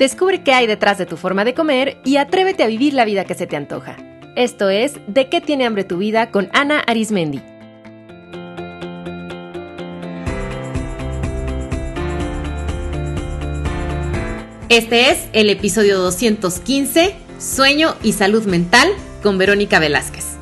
Descubre 0.00 0.42
qué 0.42 0.54
hay 0.54 0.66
detrás 0.66 0.96
de 0.96 1.04
tu 1.04 1.18
forma 1.18 1.44
de 1.44 1.52
comer 1.52 1.98
y 2.06 2.16
atrévete 2.16 2.62
a 2.62 2.68
vivir 2.68 2.94
la 2.94 3.04
vida 3.04 3.26
que 3.26 3.34
se 3.34 3.46
te 3.46 3.56
antoja. 3.56 3.98
Esto 4.34 4.70
es 4.70 4.94
De 5.06 5.28
qué 5.28 5.42
tiene 5.42 5.66
hambre 5.66 5.84
tu 5.84 5.98
vida 5.98 6.30
con 6.30 6.48
Ana 6.54 6.80
Arismendi. 6.80 7.42
Este 14.70 15.10
es 15.10 15.28
el 15.34 15.50
episodio 15.50 15.98
215, 15.98 17.14
Sueño 17.38 17.94
y 18.02 18.14
Salud 18.14 18.46
Mental, 18.46 18.88
con 19.22 19.36
Verónica 19.36 19.80
Velázquez. 19.80 20.39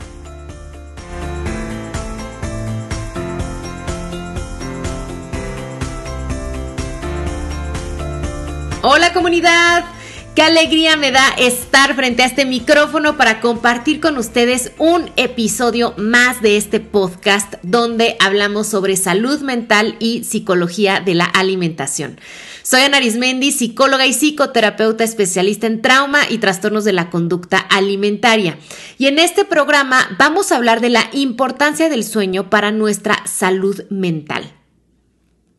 Qué 10.35 10.43
alegría 10.43 10.97
me 10.97 11.11
da 11.11 11.29
estar 11.37 11.95
frente 11.95 12.23
a 12.23 12.27
este 12.27 12.47
micrófono 12.47 13.19
para 13.19 13.41
compartir 13.41 14.01
con 14.01 14.17
ustedes 14.17 14.73
un 14.79 15.11
episodio 15.17 15.93
más 15.99 16.41
de 16.41 16.57
este 16.57 16.81
podcast 16.81 17.57
donde 17.63 18.17
hablamos 18.21 18.69
sobre 18.69 18.97
salud 18.97 19.43
mental 19.43 19.97
y 20.01 20.25
psicología 20.25 21.01
de 21.01 21.15
la 21.15 21.27
alimentación. 21.27 22.19
Soy 22.63 22.81
Ana 22.81 22.97
Arismendi, 22.97 23.53
psicóloga 23.53 24.07
y 24.07 24.15
psicoterapeuta 24.15 25.05
especialista 25.05 25.67
en 25.67 25.83
trauma 25.83 26.21
y 26.31 26.39
trastornos 26.39 26.85
de 26.85 26.95
la 26.95 27.11
conducta 27.11 27.59
alimentaria. 27.59 28.57
Y 28.97 29.09
en 29.09 29.19
este 29.19 29.45
programa 29.45 30.09
vamos 30.19 30.53
a 30.53 30.57
hablar 30.57 30.81
de 30.81 30.89
la 30.89 31.11
importancia 31.13 31.91
del 31.91 32.03
sueño 32.03 32.49
para 32.49 32.71
nuestra 32.71 33.23
salud 33.27 33.83
mental. 33.91 34.55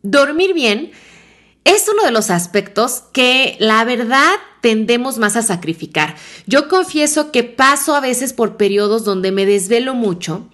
Dormir 0.02 0.56
bien 0.56 0.92
es 1.64 1.88
uno 1.92 2.04
de 2.04 2.12
los 2.12 2.30
aspectos 2.30 3.04
que 3.14 3.56
la 3.60 3.84
verdad 3.84 4.34
tendemos 4.62 5.18
más 5.18 5.36
a 5.36 5.42
sacrificar. 5.42 6.16
Yo 6.46 6.68
confieso 6.68 7.32
que 7.32 7.44
paso 7.44 7.96
a 7.96 8.02
veces 8.02 8.34
por 8.34 8.58
periodos 8.58 9.04
donde 9.04 9.32
me 9.32 9.46
desvelo 9.46 9.94
mucho 9.94 10.50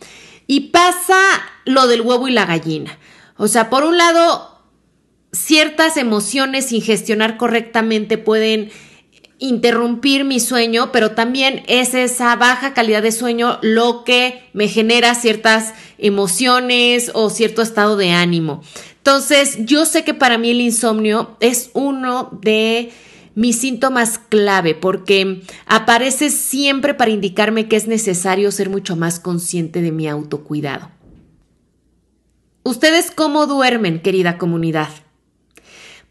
y 0.47 0.71
pasa 0.71 1.19
lo 1.65 1.88
del 1.88 2.02
huevo 2.02 2.27
y 2.27 2.31
la 2.31 2.45
gallina. 2.45 2.97
O 3.38 3.47
sea, 3.47 3.69
por 3.69 3.83
un 3.83 3.97
lado, 3.97 4.61
ciertas 5.31 5.97
emociones 5.97 6.67
sin 6.67 6.81
gestionar 6.81 7.37
correctamente 7.37 8.17
pueden 8.17 8.71
interrumpir 9.37 10.23
mi 10.23 10.39
sueño, 10.39 10.91
pero 10.91 11.11
también 11.11 11.63
es 11.67 11.93
esa 11.93 12.35
baja 12.37 12.73
calidad 12.73 13.03
de 13.03 13.11
sueño 13.11 13.59
lo 13.61 14.03
que 14.05 14.49
me 14.53 14.67
genera 14.67 15.13
ciertas 15.13 15.73
emociones 15.97 17.11
o 17.13 17.30
cierto 17.30 17.61
estado 17.61 17.97
de 17.97 18.11
ánimo. 18.11 18.63
Entonces, 19.06 19.59
yo 19.59 19.86
sé 19.86 20.03
que 20.03 20.16
para 20.16 20.39
mí 20.39 20.50
el 20.50 20.61
insomnio 20.61 21.38
es 21.39 21.70
uno 21.73 22.39
de 22.42 22.92
mis 23.36 23.59
síntomas 23.59 24.17
clave 24.17 24.73
porque 24.73 25.44
aparece 25.67 26.31
siempre 26.31 26.95
para 26.95 27.11
indicarme 27.11 27.67
que 27.67 27.76
es 27.76 27.88
necesario 27.88 28.52
ser 28.52 28.72
mucho 28.72 28.95
más 28.95 29.20
consciente 29.20 29.83
de 29.83 29.92
mi 29.92 30.08
autocuidado. 30.08 30.89
¿Ustedes 32.64 33.11
cómo 33.11 33.45
duermen, 33.45 34.02
querida 34.02 34.39
comunidad? 34.39 34.89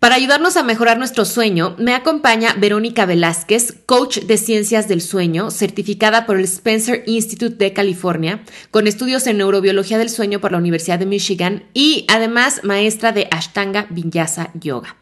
Para 0.05 0.17
ayudarnos 0.17 0.59
a 0.59 0.63
mejorar 0.63 0.99
nuestro 0.99 1.25
sueño, 1.25 1.77
me 1.79 1.95
acompaña 1.95 2.55
Verónica 2.59 3.07
Velázquez, 3.07 3.75
coach 3.87 4.19
de 4.19 4.37
ciencias 4.37 4.87
del 4.87 5.01
sueño, 5.01 5.51
certificada 5.51 6.27
por 6.27 6.37
el 6.37 6.45
Spencer 6.45 7.05
Institute 7.07 7.57
de 7.57 7.73
California, 7.73 8.45
con 8.71 8.87
estudios 8.87 9.27
en 9.27 9.39
neurobiología 9.39 9.97
del 9.97 10.11
sueño 10.11 10.43
por 10.43 10.53
la 10.53 10.59
Universidad 10.59 10.99
de 10.99 11.07
Michigan 11.07 11.65
y 11.73 12.05
además 12.11 12.61
maestra 12.65 13.13
de 13.13 13.29
Ashtanga 13.31 13.87
Vinyasa 13.89 14.51
Yoga. 14.53 14.95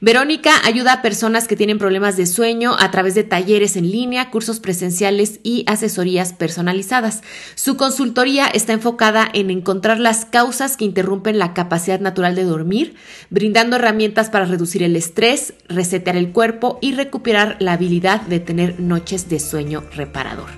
Verónica 0.00 0.52
ayuda 0.64 0.92
a 0.92 1.02
personas 1.02 1.48
que 1.48 1.56
tienen 1.56 1.78
problemas 1.78 2.16
de 2.16 2.26
sueño 2.26 2.76
a 2.78 2.90
través 2.90 3.14
de 3.14 3.24
talleres 3.24 3.76
en 3.76 3.90
línea, 3.90 4.30
cursos 4.30 4.60
presenciales 4.60 5.40
y 5.42 5.64
asesorías 5.66 6.32
personalizadas. 6.32 7.22
Su 7.54 7.76
consultoría 7.76 8.46
está 8.46 8.72
enfocada 8.72 9.28
en 9.32 9.50
encontrar 9.50 9.98
las 9.98 10.24
causas 10.24 10.76
que 10.76 10.84
interrumpen 10.84 11.38
la 11.38 11.54
capacidad 11.54 12.00
natural 12.00 12.34
de 12.34 12.44
dormir, 12.44 12.94
brindando 13.30 13.76
herramientas 13.76 14.30
para 14.30 14.44
reducir 14.44 14.82
el 14.82 14.96
estrés, 14.96 15.54
resetear 15.68 16.16
el 16.16 16.32
cuerpo 16.32 16.78
y 16.80 16.92
recuperar 16.92 17.56
la 17.60 17.72
habilidad 17.72 18.20
de 18.22 18.40
tener 18.40 18.80
noches 18.80 19.28
de 19.28 19.40
sueño 19.40 19.84
reparador. 19.94 20.50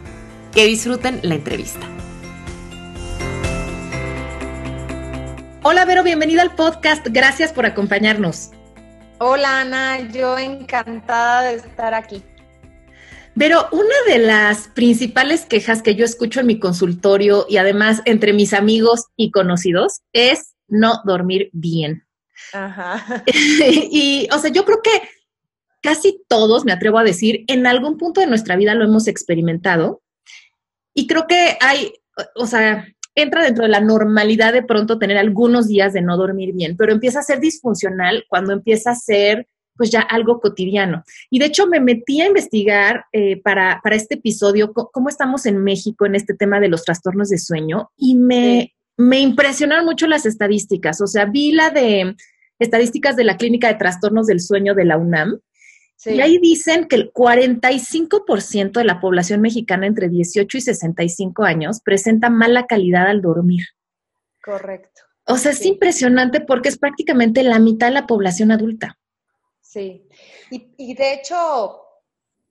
Que 0.53 0.66
disfruten 0.66 1.21
la 1.22 1.34
entrevista. 1.34 1.87
Hola 5.62 5.84
Vero, 5.84 6.05
bienvenida 6.05 6.43
al 6.43 6.55
podcast. 6.55 7.09
Gracias 7.11 7.53
por 7.53 7.66
acompañarnos. 7.66 8.50
Hola 9.19 9.62
Ana, 9.62 10.10
yo 10.10 10.37
encantada 10.37 11.43
de 11.43 11.54
estar 11.54 11.94
aquí. 11.94 12.22
Pero 13.34 13.66
una 13.72 13.94
de 14.06 14.19
las 14.19 14.69
principales 14.69 15.47
quejas 15.47 15.81
que 15.81 15.94
yo 15.94 16.04
escucho 16.04 16.41
en 16.41 16.47
mi 16.47 16.59
consultorio 16.59 17.47
y 17.49 17.56
además 17.56 18.03
entre 18.04 18.34
mis 18.34 18.53
amigos 18.53 19.06
y 19.16 19.31
conocidos 19.31 20.03
es 20.12 20.54
no 20.69 21.00
dormir 21.04 21.49
bien. 21.53 22.06
Ajá. 22.53 23.25
y, 23.91 24.28
o 24.32 24.38
sea, 24.38 24.50
yo 24.50 24.66
creo 24.66 24.82
que 24.82 24.91
casi 25.83 26.22
todos, 26.28 26.66
me 26.66 26.72
atrevo 26.72 26.98
a 26.98 27.04
decir, 27.04 27.44
en 27.48 27.66
algún 27.66 27.97
punto 27.97 28.21
de 28.21 28.27
nuestra 28.27 28.56
vida 28.56 28.75
lo 28.75 28.84
hemos 28.84 29.09
experimentado. 29.09 30.03
Y 30.93 31.06
creo 31.06 31.27
que 31.27 31.56
hay, 31.60 31.94
o 32.34 32.47
sea, 32.47 32.87
entra 33.16 33.43
dentro 33.43 33.65
de 33.65 33.71
la 33.71 33.81
normalidad 33.81 34.53
de 34.53 34.62
pronto 34.62 34.99
tener 34.99 35.16
algunos 35.16 35.66
días 35.66 35.93
de 35.93 36.03
no 36.03 36.16
dormir 36.16 36.53
bien, 36.54 36.77
pero 36.77 36.93
empieza 36.93 37.19
a 37.21 37.25
ser 37.25 37.41
disfuncional 37.41 38.25
cuando 38.28 38.53
empieza 38.53 38.93
a 38.93 38.94
ser 38.94 39.49
pues 39.77 39.91
ya 39.91 40.00
algo 40.00 40.41
cotidiano. 40.41 41.04
Y 41.31 41.38
de 41.38 41.47
hecho 41.47 41.66
me 41.66 41.81
metí 41.81 42.21
a 42.21 42.27
investigar 42.27 43.04
eh, 43.12 43.41
para, 43.43 43.81
para, 43.82 43.97
este 43.97 44.15
episodio 44.15 44.72
cómo 44.72 45.09
estamos 45.09 45.44
en 45.47 45.62
México 45.62 46.06
en 46.06 46.15
este 46.15 46.34
tema 46.34 46.60
de 46.60 46.69
los 46.69 46.84
trastornos 46.84 47.28
de 47.28 47.38
sueño 47.38 47.91
y 47.97 48.15
me, 48.15 48.75
me 48.97 49.21
impresionaron 49.21 49.84
mucho 49.84 50.06
las 50.06 50.25
estadísticas. 50.25 51.00
O 51.00 51.06
sea, 51.06 51.27
vi 51.27 51.53
la 51.53 51.71
de 51.71 52.16
estadísticas 52.59 53.16
de 53.16 53.25
la 53.25 53.37
Clínica 53.37 53.69
de 53.69 53.75
Trastornos 53.75 54.27
del 54.27 54.41
Sueño 54.41 54.75
de 54.75 54.84
la 54.84 54.97
UNAM 54.97 55.41
y 56.05 56.21
ahí 56.21 56.39
dicen 56.39 56.87
que 56.89 56.97
el 56.97 57.12
45% 57.12 58.73
de 58.73 58.84
la 58.84 59.01
población 59.01 59.41
mexicana 59.41 59.87
entre 59.87 60.09
18 60.09 60.59
y 60.59 60.61
65 60.61 61.45
años 61.45 61.81
presenta 61.81 62.31
mala 62.31 62.67
calidad 62.67 63.09
al 63.09 63.23
dormir. 63.23 63.65
Correcto. 64.43 65.03
O 65.27 65.37
sea, 65.39 65.53
es 65.53 65.65
impresionante 65.65 66.41
porque 66.41 66.69
es 66.69 66.79
prácticamente 66.79 67.43
la 67.43 67.59
mitad 67.59 67.89
de 67.89 67.95
la 67.95 68.07
población 68.07 68.53
adulta. 68.53 68.99
Sí. 69.61 70.07
Y, 70.51 70.95
de 70.95 71.15
hecho, 71.15 71.83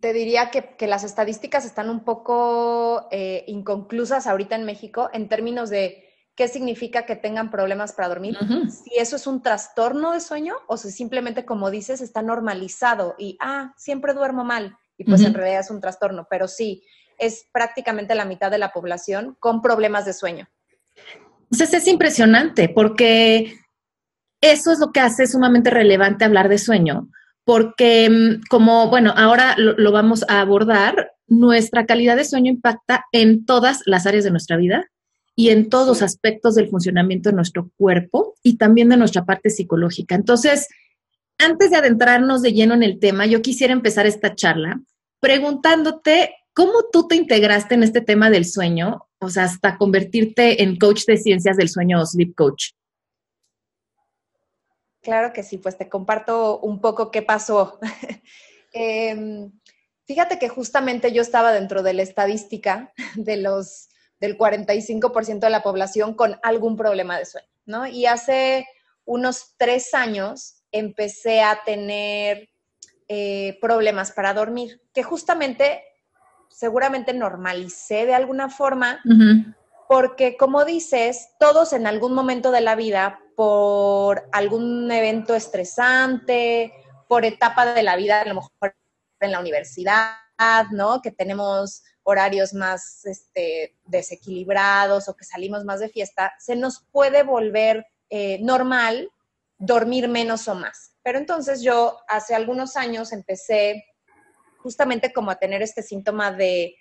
te 0.01 0.11
diría 0.11 0.51
que, 0.51 0.87
las 0.87 1.05
estadísticas 1.05 1.65
están 1.65 1.89
un 1.89 2.03
poco 2.03 3.07
eh, 3.11 3.45
inconclusas 3.47 4.27
ahorita 4.27 4.55
en 4.55 4.65
México 4.65 5.09
en 5.13 5.29
términos 5.29 5.69
de 5.69 6.03
qué 6.35 6.47
significa 6.47 7.05
que 7.05 7.15
tengan 7.15 7.49
problemas 7.49 7.93
para 7.93 8.09
dormir, 8.09 8.37
si 8.69 8.97
eso 8.97 9.15
es 9.15 9.25
un 9.25 9.41
trastorno 9.41 10.11
de 10.11 10.19
sueño 10.19 10.55
o 10.67 10.75
si 10.75 10.91
simplemente, 10.91 11.45
como 11.45 11.71
dices, 11.71 12.01
está 12.01 12.21
normalizado 12.21 13.15
y, 13.17 13.37
ah, 13.39 13.73
siempre 13.77 14.13
duermo 14.13 14.43
mal 14.43 14.77
y 14.97 15.05
pues 15.05 15.23
en 15.23 15.33
realidad 15.33 15.61
es 15.61 15.71
un 15.71 15.81
trastorno, 15.81 16.27
pero 16.29 16.47
sí, 16.47 16.83
es 17.17 17.47
prácticamente 17.51 18.15
la 18.15 18.25
mitad 18.25 18.51
de 18.51 18.57
la 18.57 18.71
población 18.71 19.37
con 19.39 19.61
problemas 19.61 20.05
de 20.05 20.13
sueño. 20.13 20.47
Entonces 21.51 21.73
es 21.73 21.87
impresionante 21.87 22.69
porque 22.69 23.55
eso 24.41 24.71
es 24.71 24.79
lo 24.79 24.91
que 24.91 24.99
hace 24.99 25.27
sumamente 25.27 25.69
relevante 25.69 26.25
hablar 26.25 26.49
de 26.49 26.57
sueño, 26.57 27.09
porque 27.45 28.09
mm, 28.09 28.47
como, 28.49 28.89
bueno, 28.89 29.13
ahora 29.15 29.55
lo 29.57 29.91
vamos 29.91 30.25
a 30.27 30.41
abordar, 30.41 31.13
nuestra 31.27 31.85
calidad 31.85 32.17
de 32.17 32.25
sueño 32.25 32.51
impacta 32.51 33.05
en 33.11 33.45
todas 33.45 33.81
las 33.85 34.05
áreas 34.05 34.23
de 34.25 34.31
nuestra 34.31 34.57
vida 34.57 34.85
y 35.35 35.49
en 35.49 35.69
todos 35.69 35.87
los 35.87 36.01
aspectos 36.01 36.55
del 36.55 36.69
funcionamiento 36.69 37.29
de 37.29 37.35
nuestro 37.35 37.69
cuerpo 37.77 38.35
y 38.41 38.57
también 38.57 38.89
de 38.89 38.97
nuestra 38.97 39.25
parte 39.25 39.49
psicológica. 39.49 40.15
Entonces, 40.15 40.67
antes 41.37 41.71
de 41.71 41.77
adentrarnos 41.77 42.41
de 42.41 42.53
lleno 42.53 42.73
en 42.73 42.83
el 42.83 42.99
tema, 42.99 43.25
yo 43.25 43.41
quisiera 43.41 43.73
empezar 43.73 44.05
esta 44.05 44.35
charla 44.35 44.79
preguntándote 45.19 46.35
cómo 46.53 46.85
tú 46.91 47.07
te 47.07 47.15
integraste 47.15 47.75
en 47.75 47.83
este 47.83 47.99
tema 47.99 48.29
del 48.29 48.45
sueño, 48.45 49.07
o 49.19 49.29
sea, 49.29 49.43
hasta 49.43 49.77
convertirte 49.77 50.63
en 50.63 50.77
coach 50.77 51.03
de 51.05 51.17
ciencias 51.17 51.57
del 51.57 51.69
sueño 51.69 52.01
o 52.01 52.05
sleep 52.05 52.33
coach. 52.35 52.71
Claro 55.01 55.33
que 55.33 55.43
sí, 55.43 55.57
pues 55.57 55.77
te 55.77 55.89
comparto 55.89 56.59
un 56.59 56.79
poco 56.79 57.11
qué 57.11 57.21
pasó. 57.21 57.79
Em, 58.77 59.53
fíjate 60.03 60.37
que 60.37 60.49
justamente 60.49 61.13
yo 61.13 61.21
estaba 61.21 61.53
dentro 61.53 61.81
de 61.81 61.93
la 61.93 62.01
estadística 62.01 62.91
de 63.15 63.37
los 63.37 63.87
del 64.19 64.37
45% 64.37 65.39
de 65.39 65.49
la 65.49 65.63
población 65.63 66.13
con 66.13 66.39
algún 66.43 66.77
problema 66.77 67.17
de 67.17 67.25
sueño, 67.25 67.47
¿no? 67.65 67.87
Y 67.87 68.05
hace 68.05 68.67
unos 69.05 69.53
tres 69.57 69.93
años 69.93 70.63
empecé 70.71 71.41
a 71.41 71.61
tener 71.65 72.49
eh, 73.07 73.57
problemas 73.61 74.11
para 74.11 74.33
dormir, 74.33 74.81
que 74.93 75.03
justamente 75.03 75.83
seguramente 76.49 77.13
normalicé 77.13 78.05
de 78.05 78.15
alguna 78.15 78.49
forma, 78.49 79.01
porque 79.87 80.37
como 80.37 80.65
dices, 80.65 81.29
todos 81.39 81.73
en 81.73 81.85
algún 81.85 82.13
momento 82.13 82.51
de 82.51 82.61
la 82.61 82.75
vida, 82.75 83.19
por 83.35 84.27
algún 84.31 84.89
evento 84.91 85.35
estresante, 85.35 86.73
por 87.07 87.25
etapa 87.25 87.73
de 87.73 87.83
la 87.83 87.95
vida, 87.95 88.21
a 88.21 88.25
lo 88.25 88.35
mejor 88.35 88.75
en 89.19 89.31
la 89.31 89.39
universidad, 89.39 90.15
¿no? 90.71 91.01
Que 91.01 91.11
tenemos 91.11 91.83
horarios 92.07 92.53
más 92.53 93.03
este, 93.05 93.75
desequilibrados 93.85 95.09
o 95.09 95.15
que 95.15 95.25
salimos 95.25 95.65
más 95.65 95.79
de 95.79 95.89
fiesta, 95.89 96.33
se 96.39 96.55
nos 96.55 96.85
puede 96.91 97.23
volver 97.23 97.87
eh, 98.09 98.37
normal 98.41 99.09
dormir 99.57 100.07
menos 100.07 100.47
o 100.47 100.55
más. 100.55 100.93
Pero 101.03 101.17
entonces 101.17 101.61
yo 101.61 101.97
hace 102.07 102.35
algunos 102.35 102.77
años 102.77 103.11
empecé 103.11 103.85
justamente 104.57 105.11
como 105.13 105.31
a 105.31 105.35
tener 105.35 105.63
este 105.63 105.81
síntoma 105.81 106.31
de, 106.31 106.75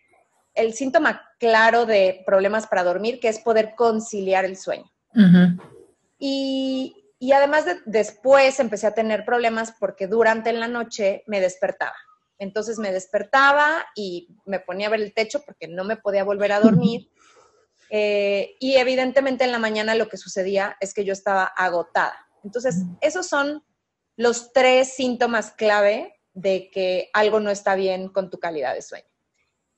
el 0.55 0.75
síntoma 0.75 1.23
claro 1.39 1.87
de 1.87 2.23
problemas 2.27 2.67
para 2.67 2.85
dormir, 2.85 3.19
que 3.19 3.29
es 3.29 3.39
poder 3.39 3.75
conciliar 3.75 4.45
el 4.45 4.59
sueño. 4.59 4.91
y, 6.19 7.15
y, 7.19 7.33
además 7.33 7.65
de, 7.65 7.77
después 7.87 8.61
empecé 8.61 8.87
a 8.87 8.95
tener 8.95 9.25
problemas 9.25 9.73
porque 9.79 10.07
durante 10.07 10.53
la 10.53 10.69
noche 10.69 11.23
me 11.27 11.41
despertaba. 11.41 11.97
Entonces 12.39 12.79
me 12.79 12.93
despertaba 12.93 13.87
y 13.95 14.29
me 14.45 14.61
ponía 14.61 14.89
a 14.89 14.91
ver 14.91 15.01
el 15.01 15.15
techo 15.15 15.43
porque 15.45 15.69
no 15.69 15.85
me 15.85 15.97
podía 15.97 16.25
volver 16.25 16.53
a 16.53 16.61
dormir. 16.61 17.11
Eh, 17.91 18.57
y 18.59 18.75
evidentemente 18.77 19.45
en 19.45 19.53
la 19.53 19.59
mañana 19.61 19.95
lo 19.95 20.09
que 20.09 20.17
sucedía 20.17 20.77
es 20.81 20.95
que 20.95 21.05
yo 21.05 21.13
estaba 21.13 21.45
agotada. 21.45 22.27
Entonces, 22.43 22.77
esos 23.03 23.29
son 23.29 23.63
los 24.17 24.53
tres 24.53 24.95
síntomas 24.95 25.53
clave 25.53 26.21
de 26.33 26.71
que 26.71 27.11
algo 27.13 27.39
no 27.41 27.51
está 27.51 27.77
bien 27.77 28.09
con 28.09 28.31
tu 28.31 28.41
calidad 28.41 28.75
de 28.75 28.83
sueño. 28.83 29.07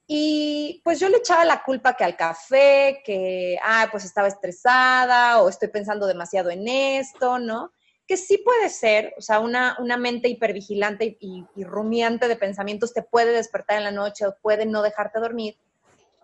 Y 0.07 0.81
pues 0.85 1.01
yo 1.01 1.09
le 1.09 1.19
echaba 1.19 1.45
la 1.45 1.63
culpa 1.63 1.97
que 1.97 2.05
al 2.05 2.17
café, 2.17 3.03
que, 3.05 3.59
ah, 3.63 3.89
pues 3.91 4.05
estaba 4.05 4.29
estresada 4.29 5.43
o 5.43 5.49
estoy 5.49 5.69
pensando 5.69 6.07
demasiado 6.07 6.51
en 6.51 6.67
esto, 6.69 7.39
¿no? 7.39 7.73
Que 8.07 8.17
sí 8.17 8.39
puede 8.39 8.69
ser, 8.69 9.15
o 9.19 9.21
sea, 9.21 9.41
una, 9.41 9.77
mente 9.99 10.29
hipervigilante 10.29 11.19
y, 11.21 11.45
rumiante 11.65 12.29
de 12.29 12.37
pensamientos 12.37 12.93
te 12.93 13.03
puede 13.03 13.33
despertar 13.33 13.79
en 13.79 13.85
la 13.85 13.91
noche 13.91 14.27
o 14.27 14.37
puede 14.41 14.65
no 14.67 14.83
dejarte 14.83 15.19
dormir, 15.19 15.57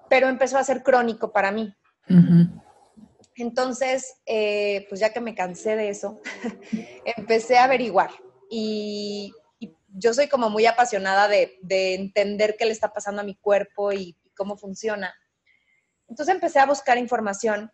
pero 0.08 0.29
empezó 0.29 0.58
a 0.58 0.64
ser 0.64 0.82
crónico 0.82 1.32
para 1.32 1.50
mí. 1.50 1.75
Entonces, 3.37 4.14
eh, 4.26 4.87
pues 4.88 5.00
ya 5.00 5.12
que 5.12 5.20
me 5.20 5.34
cansé 5.34 5.75
de 5.76 5.88
eso, 5.88 6.20
empecé 7.17 7.58
a 7.58 7.64
averiguar 7.64 8.11
y, 8.50 9.35
yo 9.94 10.14
soy 10.14 10.26
como 10.26 10.49
muy 10.49 10.64
apasionada 10.67 11.28
de, 11.28 11.58
entender 11.69 12.56
qué 12.58 12.64
le 12.64 12.73
está 12.73 12.93
pasando 12.93 13.20
a 13.20 13.25
mi 13.25 13.35
cuerpo 13.35 13.93
y, 13.93 14.17
cómo 14.35 14.56
funciona. 14.56 15.14
Entonces 16.08 16.35
empecé 16.35 16.58
a 16.58 16.67
buscar 16.67 16.96
información, 16.96 17.70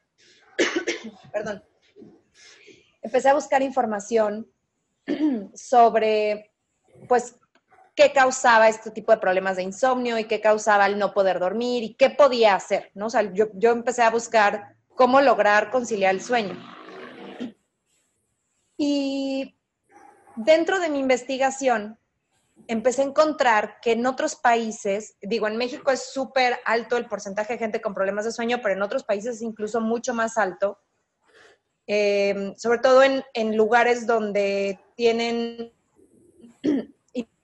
perdón, 1.33 1.63
empecé 3.03 3.29
a 3.29 3.35
buscar 3.35 3.63
información 3.63 4.51
sobre, 5.55 6.53
pues, 7.09 7.37
qué 7.95 8.13
causaba 8.13 8.69
este 8.69 8.91
tipo 8.91 9.11
de 9.11 9.19
problemas 9.19 9.57
de 9.57 9.65
insomnio 9.65 10.19
y 10.19 10.25
qué 10.25 10.41
causaba 10.41 10.87
el 10.87 10.99
no 10.99 11.13
poder 11.13 11.41
dormir 11.41 11.83
y 11.83 11.95
qué 11.95 12.11
podía 12.11 12.55
hacer, 12.55 12.93
¿no? 12.95 13.07
O 13.07 13.11
sea, 13.11 13.23
yo, 13.33 13.47
yo 13.55 13.73
empecé 13.73 14.03
a 14.03 14.11
buscar 14.11 14.77
cómo 14.95 15.21
lograr 15.21 15.71
conciliar 15.71 16.15
el 16.15 16.21
sueño. 16.21 16.57
Y 18.77 19.57
dentro 20.37 20.79
de 20.79 20.89
mi 20.89 21.01
investigación, 21.01 21.99
empecé 22.69 23.03
a 23.03 23.07
encontrar 23.07 23.81
que 23.81 23.93
en 23.93 24.07
otros 24.07 24.37
países, 24.37 25.17
digo, 25.21 25.49
en 25.49 25.57
México 25.57 25.91
es 25.91 26.13
súper 26.13 26.59
alto 26.65 26.97
el 26.97 27.07
porcentaje 27.07 27.55
de 27.55 27.59
gente 27.59 27.81
con 27.81 27.95
problemas 27.95 28.25
de 28.25 28.33
sueño, 28.33 28.61
pero 28.63 28.75
en 28.75 28.83
otros 28.83 29.05
países 29.05 29.37
es 29.37 29.43
incluso 29.43 29.81
mucho 29.81 30.15
más 30.15 30.37
alto, 30.37 30.79
eh, 31.91 32.53
sobre 32.59 32.79
todo 32.81 33.03
en, 33.03 33.25
en, 33.33 33.57
lugares 33.57 34.07
donde 34.07 34.79
tienen 34.95 35.73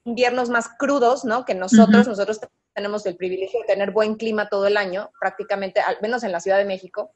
inviernos 0.05 0.50
más 0.50 0.69
crudos, 0.79 1.25
¿no? 1.25 1.46
Que 1.46 1.55
nosotros, 1.55 2.06
nosotros 2.06 2.41
tenemos 2.75 3.06
el 3.06 3.17
privilegio 3.17 3.61
de 3.61 3.67
tener 3.67 3.91
buen 3.91 4.17
clima 4.17 4.50
todo 4.50 4.67
el 4.67 4.76
año, 4.76 5.11
prácticamente, 5.19 5.81
al 5.81 5.96
menos 6.02 6.25
en 6.25 6.32
la 6.32 6.41
Ciudad 6.41 6.58
de 6.58 6.67
México. 6.67 7.11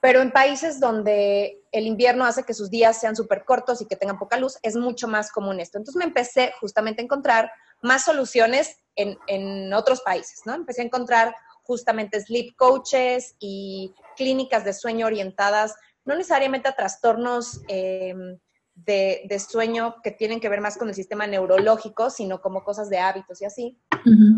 Pero 0.00 0.20
en 0.20 0.30
países 0.30 0.78
donde 0.78 1.60
el 1.72 1.88
invierno 1.88 2.24
hace 2.24 2.44
que 2.44 2.54
sus 2.54 2.70
días 2.70 3.00
sean 3.00 3.16
súper 3.16 3.44
cortos 3.44 3.80
y 3.82 3.86
que 3.86 3.96
tengan 3.96 4.18
poca 4.18 4.36
luz, 4.36 4.58
es 4.62 4.76
mucho 4.76 5.08
más 5.08 5.32
común 5.32 5.58
esto. 5.58 5.76
Entonces 5.76 5.98
me 5.98 6.04
empecé 6.04 6.52
justamente 6.60 7.02
a 7.02 7.04
encontrar 7.04 7.50
más 7.82 8.04
soluciones 8.04 8.76
en, 8.94 9.18
en 9.26 9.72
otros 9.72 10.02
países, 10.02 10.42
¿no? 10.44 10.54
Empecé 10.54 10.82
a 10.82 10.84
encontrar 10.84 11.34
justamente 11.64 12.20
sleep 12.20 12.54
coaches 12.56 13.34
y 13.40 13.92
clínicas 14.16 14.64
de 14.64 14.72
sueño 14.72 15.06
orientadas, 15.06 15.74
no 16.08 16.16
necesariamente 16.16 16.68
a 16.68 16.74
trastornos 16.74 17.60
em, 17.68 18.38
de, 18.74 19.22
de, 19.28 19.38
sueño 19.38 19.96
que 20.02 20.10
tienen 20.10 20.40
que 20.40 20.48
ver 20.48 20.62
más 20.62 20.78
con 20.78 20.88
el 20.88 20.94
sistema 20.94 21.26
neurológico, 21.26 22.08
sino 22.08 22.40
como 22.40 22.64
cosas 22.64 22.88
de 22.88 22.98
hábitos 22.98 23.42
y 23.42 23.44
así. 23.44 23.78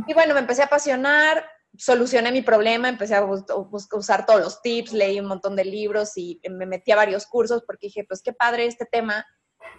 Y 0.06 0.14
bueno, 0.14 0.34
me 0.34 0.40
empecé 0.40 0.62
a 0.62 0.66
apasionar, 0.66 1.44
solucioné 1.76 2.32
mi 2.32 2.42
problema, 2.42 2.88
empecé 2.88 3.14
a 3.14 3.24
usar 3.24 4.26
todos 4.26 4.40
los 4.40 4.60
tips, 4.62 4.92
leí 4.92 5.20
un 5.20 5.26
montón 5.26 5.54
de 5.54 5.64
libros 5.64 6.16
y 6.16 6.40
me 6.50 6.66
metí 6.66 6.90
a 6.90 6.96
varios 6.96 7.26
cursos 7.26 7.62
porque 7.64 7.86
dije, 7.86 8.04
pues 8.04 8.20
qué 8.20 8.32
padre 8.32 8.66
este 8.66 8.84
tema. 8.84 9.24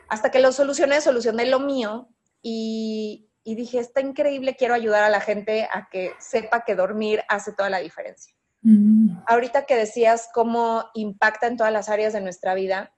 Hasta 0.07 0.31
que 0.31 0.39
lo 0.39 0.53
solucioné, 0.53 1.01
solucioné 1.01 1.45
lo 1.45 1.59
mío 1.59 2.07
y, 2.41 3.29
dije, 3.43 3.79
está 3.79 3.99
increíble, 3.99 4.55
quiero 4.55 4.75
ayudar 4.75 5.03
a 5.03 5.09
la 5.09 5.19
gente 5.19 5.67
a 5.73 5.89
que 5.91 6.13
sepa 6.19 6.63
que 6.63 6.75
dormir 6.75 7.21
hace 7.27 7.51
toda 7.51 7.69
la 7.69 7.79
diferencia. 7.79 8.33
Mm. 8.61 9.17
Ahorita 9.27 9.65
que 9.65 9.75
decías 9.75 10.29
cómo 10.33 10.85
impacta 10.93 11.47
en 11.47 11.57
todas 11.57 11.73
las 11.73 11.89
áreas 11.89 12.13
de 12.13 12.21
nuestra 12.21 12.53
vida, 12.53 12.93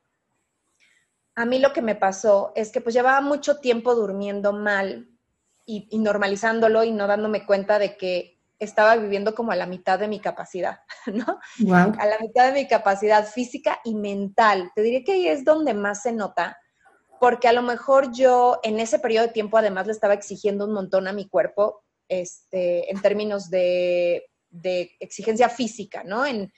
a 1.35 1.45
mí 1.45 1.59
lo 1.59 1.73
que 1.73 1.81
me 1.81 1.95
pasó 1.95 2.51
es 2.55 2.71
que 2.71 2.81
pues 2.81 2.93
llevaba 2.93 3.21
mucho 3.21 3.59
tiempo 3.59 3.95
durmiendo 3.95 4.53
mal 4.53 5.09
y, 5.65 5.87
y 5.89 5.99
normalizándolo 5.99 6.83
y 6.83 6.91
no 6.91 7.07
dándome 7.07 7.45
cuenta 7.45 7.79
de 7.79 7.97
que 7.97 8.33
estaba 8.59 8.95
viviendo 8.95 9.35
como 9.35 9.51
a 9.51 9.55
la 9.55 9.65
mitad 9.65 9.99
de 9.99 10.07
mi 10.07 10.19
capacidad, 10.19 10.79
¿no? 11.07 11.39
A 11.71 12.05
la 12.05 12.19
mitad 12.19 12.47
de 12.47 12.53
mi 12.53 12.67
capacidad 12.67 13.25
física 13.27 13.79
y 13.83 13.95
mental. 13.95 14.71
Te 14.75 14.81
diría 14.81 15.03
que 15.03 15.13
ahí 15.13 15.27
es 15.27 15.43
donde 15.43 15.73
más 15.73 16.01
se 16.01 16.11
nota, 16.11 16.57
porque 17.19 17.47
a 17.47 17.53
lo 17.53 17.61
mejor 17.61 18.11
yo 18.11 18.59
en 18.63 18.79
ese 18.79 18.99
periodo 18.99 19.27
de 19.27 19.33
tiempo 19.33 19.57
además 19.57 19.87
le 19.87 19.93
estaba 19.93 20.13
exigiendo 20.13 20.65
un 20.65 20.73
montón 20.73 21.07
a 21.07 21.13
mi 21.13 21.27
cuerpo, 21.27 21.83
este, 22.07 22.91
en 22.91 23.01
términos 23.01 23.49
de, 23.49 24.29
exigencia 24.99 25.49
física, 25.49 26.03
¿no? 26.03 26.25
En, 26.25 26.51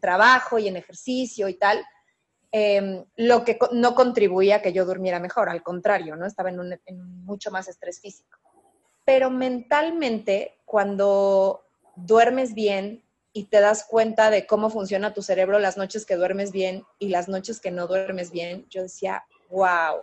trabajo 0.00 0.58
y 0.58 0.68
en 0.68 0.76
ejercicio 0.76 1.48
y 1.48 1.54
tal. 1.54 1.84
Em, 2.52 3.04
lo 3.16 3.44
que 3.44 3.58
no 3.72 3.94
contribuía 3.94 4.56
a 4.56 4.62
que 4.62 4.72
yo 4.72 4.84
durmiera 4.84 5.18
mejor, 5.18 5.48
al 5.48 5.62
contrario, 5.64 6.14
¿no? 6.14 6.26
Estaba 6.26 6.50
en, 6.50 6.80
en 6.86 7.24
mucho 7.24 7.50
más 7.50 7.66
estrés 7.66 8.00
físico 8.00 8.38
pero 9.04 9.30
mentalmente, 9.30 10.56
cuando 10.64 11.66
duermes 11.96 12.54
bien 12.54 13.04
y 13.32 13.44
te 13.44 13.60
das 13.60 13.84
cuenta 13.84 14.30
de 14.30 14.46
cómo 14.46 14.70
funciona 14.70 15.12
tu 15.12 15.22
cerebro 15.22 15.58
las 15.58 15.76
noches 15.76 16.06
que 16.06 16.16
duermes 16.16 16.52
bien 16.52 16.84
y 16.98 17.08
las 17.08 17.28
noches 17.28 17.60
que 17.60 17.70
no 17.70 17.86
duermes 17.86 18.30
bien, 18.30 18.66
yo 18.70 18.82
decía, 18.82 19.24
wow. 19.50 20.02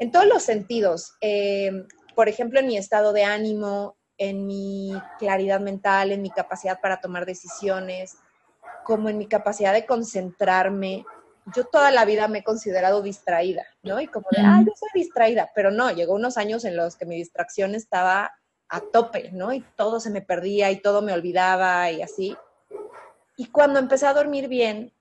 En 0.00 0.10
todos 0.10 0.26
los 0.26 0.42
sentidos, 0.42 1.14
eh, 1.20 1.70
por 2.14 2.28
ejemplo, 2.28 2.60
en 2.60 2.66
mi 2.66 2.76
estado 2.76 3.12
de 3.12 3.24
ánimo, 3.24 3.96
en 4.18 4.46
mi 4.46 4.92
claridad 5.18 5.60
mental, 5.60 6.12
en 6.12 6.22
mi 6.22 6.30
capacidad 6.30 6.80
para 6.80 7.00
tomar 7.00 7.24
decisiones, 7.24 8.16
como 8.84 9.08
en 9.08 9.18
mi 9.18 9.26
capacidad 9.26 9.72
de 9.72 9.86
concentrarme, 9.86 11.04
yo 11.54 11.64
toda 11.64 11.90
la 11.90 12.04
vida 12.04 12.28
me 12.28 12.38
he 12.38 12.44
considerado 12.44 13.02
distraída, 13.02 13.64
¿no? 13.82 14.00
Y 14.00 14.06
como 14.06 14.26
de, 14.30 14.42
ah, 14.42 14.62
yo 14.66 14.72
soy 14.78 14.88
distraída, 14.94 15.50
pero 15.54 15.70
no, 15.70 15.90
llegó 15.90 16.14
unos 16.14 16.36
años 16.36 16.64
en 16.64 16.76
los 16.76 16.96
que 16.96 17.06
mi 17.06 17.16
distracción 17.16 17.74
estaba 17.74 18.32
a 18.68 18.80
tope, 18.80 19.30
¿no? 19.32 19.52
Y 19.52 19.64
todo 19.76 20.00
se 20.00 20.10
me 20.10 20.20
perdía 20.20 20.70
y 20.70 20.80
todo 20.80 21.00
me 21.00 21.12
olvidaba 21.12 21.90
y 21.90 22.02
así. 22.02 22.36
Y 23.36 23.46
cuando 23.46 23.78
empecé 23.78 24.06
a 24.06 24.14
dormir 24.14 24.48
bien 24.48 24.92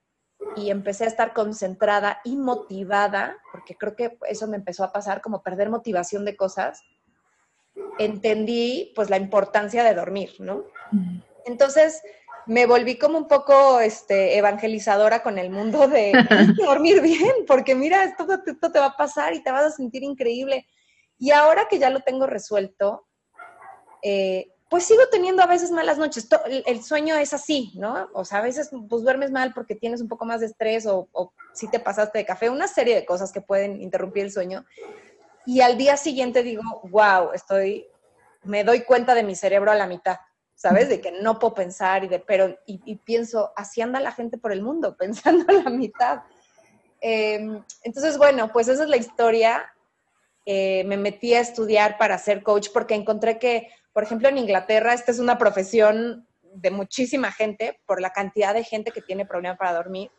y 0.56 0.70
empecé 0.70 1.04
a 1.04 1.08
estar 1.08 1.34
concentrada 1.34 2.22
y 2.24 2.38
motivada, 2.38 3.38
porque 3.52 3.76
creo 3.76 3.96
que 3.96 4.18
eso 4.30 4.48
me 4.48 4.58
empezó 4.58 4.84
a 4.84 4.94
pasar, 4.94 5.22
como 5.22 5.42
perder 5.42 5.70
motivación 5.70 6.24
de 6.24 6.38
cosas, 6.38 6.82
entendí 8.00 8.92
pues 8.96 9.10
la 9.10 9.18
importancia 9.18 9.84
de 9.84 9.94
dormir, 9.94 10.36
¿no? 10.40 10.66
Entonces, 11.46 12.02
me 12.48 12.66
volví 12.66 12.98
como 12.98 13.18
un 13.18 13.28
poco 13.28 13.80
este, 13.80 14.38
evangelizadora 14.38 15.22
con 15.22 15.38
el 15.38 15.50
mundo 15.50 15.88
de 15.88 16.14
dormir 16.66 17.02
bien, 17.02 17.34
porque 17.46 17.76
mira, 17.76 18.04
esto, 18.06 18.26
esto, 18.46 18.72
te 18.72 18.80
va 18.80 18.88
a 18.88 18.98
pasar 18.98 19.34
y 19.34 19.44
te 19.44 19.52
vas 19.52 19.66
a 19.66 19.72
sentir 19.72 20.04
increíble. 20.04 20.66
Y 21.20 21.32
ahora 21.32 21.68
que 21.70 21.78
ya 21.78 21.90
lo 21.90 22.02
tengo 22.02 22.26
resuelto, 22.26 23.06
eh, 24.02 24.54
pues 24.70 24.84
sigo 24.84 25.02
teniendo 25.12 25.44
a 25.44 25.48
veces 25.48 25.72
malas 25.72 25.98
noches. 25.98 26.28
El 26.66 26.84
sueño 26.84 27.16
es 27.16 27.34
así, 27.34 27.74
¿no? 27.76 28.10
O 28.14 28.24
sea, 28.24 28.40
a 28.40 28.44
veces 28.44 28.70
pues 28.90 29.04
duermes 29.04 29.32
mal 29.32 29.54
porque 29.54 29.76
tienes 29.76 30.02
un 30.02 30.08
poco 30.08 30.26
más 30.26 30.40
de 30.40 30.48
estrés 30.48 30.86
o, 30.86 31.10
o 31.12 31.34
si 31.54 31.70
te 31.70 31.80
pasaste 31.80 32.20
de 32.20 32.26
café, 32.26 32.50
una 32.50 32.68
serie 32.68 32.96
de 32.96 33.06
cosas 33.06 33.32
que 33.32 33.42
pueden 33.42 33.82
interrumpir 33.82 34.24
el 34.24 34.32
sueño. 34.32 34.66
Y 35.48 35.62
al 35.62 35.78
día 35.78 35.98
siguiente 35.98 36.44
digo, 36.44 36.62
wow, 36.84 37.32
estoy, 37.34 37.88
me 38.44 38.64
doy 38.64 38.82
cuenta 38.82 39.16
de 39.16 39.24
mi 39.24 39.34
cerebro 39.34 39.72
a 39.72 39.76
la 39.76 39.88
mitad. 39.88 40.18
¿sabes? 40.58 40.90
De 40.90 41.00
que 41.00 41.12
no 41.12 41.38
puedo 41.38 41.54
pensar 41.54 42.04
y 42.04 42.08
de, 42.08 42.20
pero, 42.20 42.58
y, 42.66 42.96
pienso, 42.98 43.54
así 43.56 43.80
anda 43.80 44.00
la 44.00 44.12
gente 44.12 44.40
por 44.40 44.52
el 44.52 44.64
mundo, 44.64 44.98
pensando 45.00 45.46
a 45.48 45.64
la 45.64 45.70
mitad. 45.70 46.24
Em, 47.00 47.64
entonces, 47.84 48.18
bueno, 48.18 48.52
pues 48.52 48.68
esa 48.68 48.84
es 48.84 48.90
la 48.90 48.98
historia. 48.98 49.72
eh, 50.46 50.84
me 50.86 50.98
metí 50.98 51.34
a 51.34 51.42
estudiar 51.42 51.98
para 51.98 52.18
ser 52.18 52.42
coach 52.42 52.70
porque 52.74 52.96
encontré 52.96 53.38
que, 53.38 53.70
por 53.94 54.04
ejemplo, 54.04 54.30
en 54.30 54.38
Inglaterra 54.38 54.94
esta 54.94 55.12
es 55.12 55.20
una 55.20 55.38
profesión 55.38 56.26
de 56.42 56.72
muchísima 56.72 57.32
gente 57.32 57.80
por 57.86 58.02
la 58.02 58.12
cantidad 58.12 58.54
de 58.54 58.64
gente 58.64 58.92
que 58.92 59.02
tiene 59.02 59.26
problemas 59.26 59.58
para 59.58 59.74
dormir. 59.74 60.10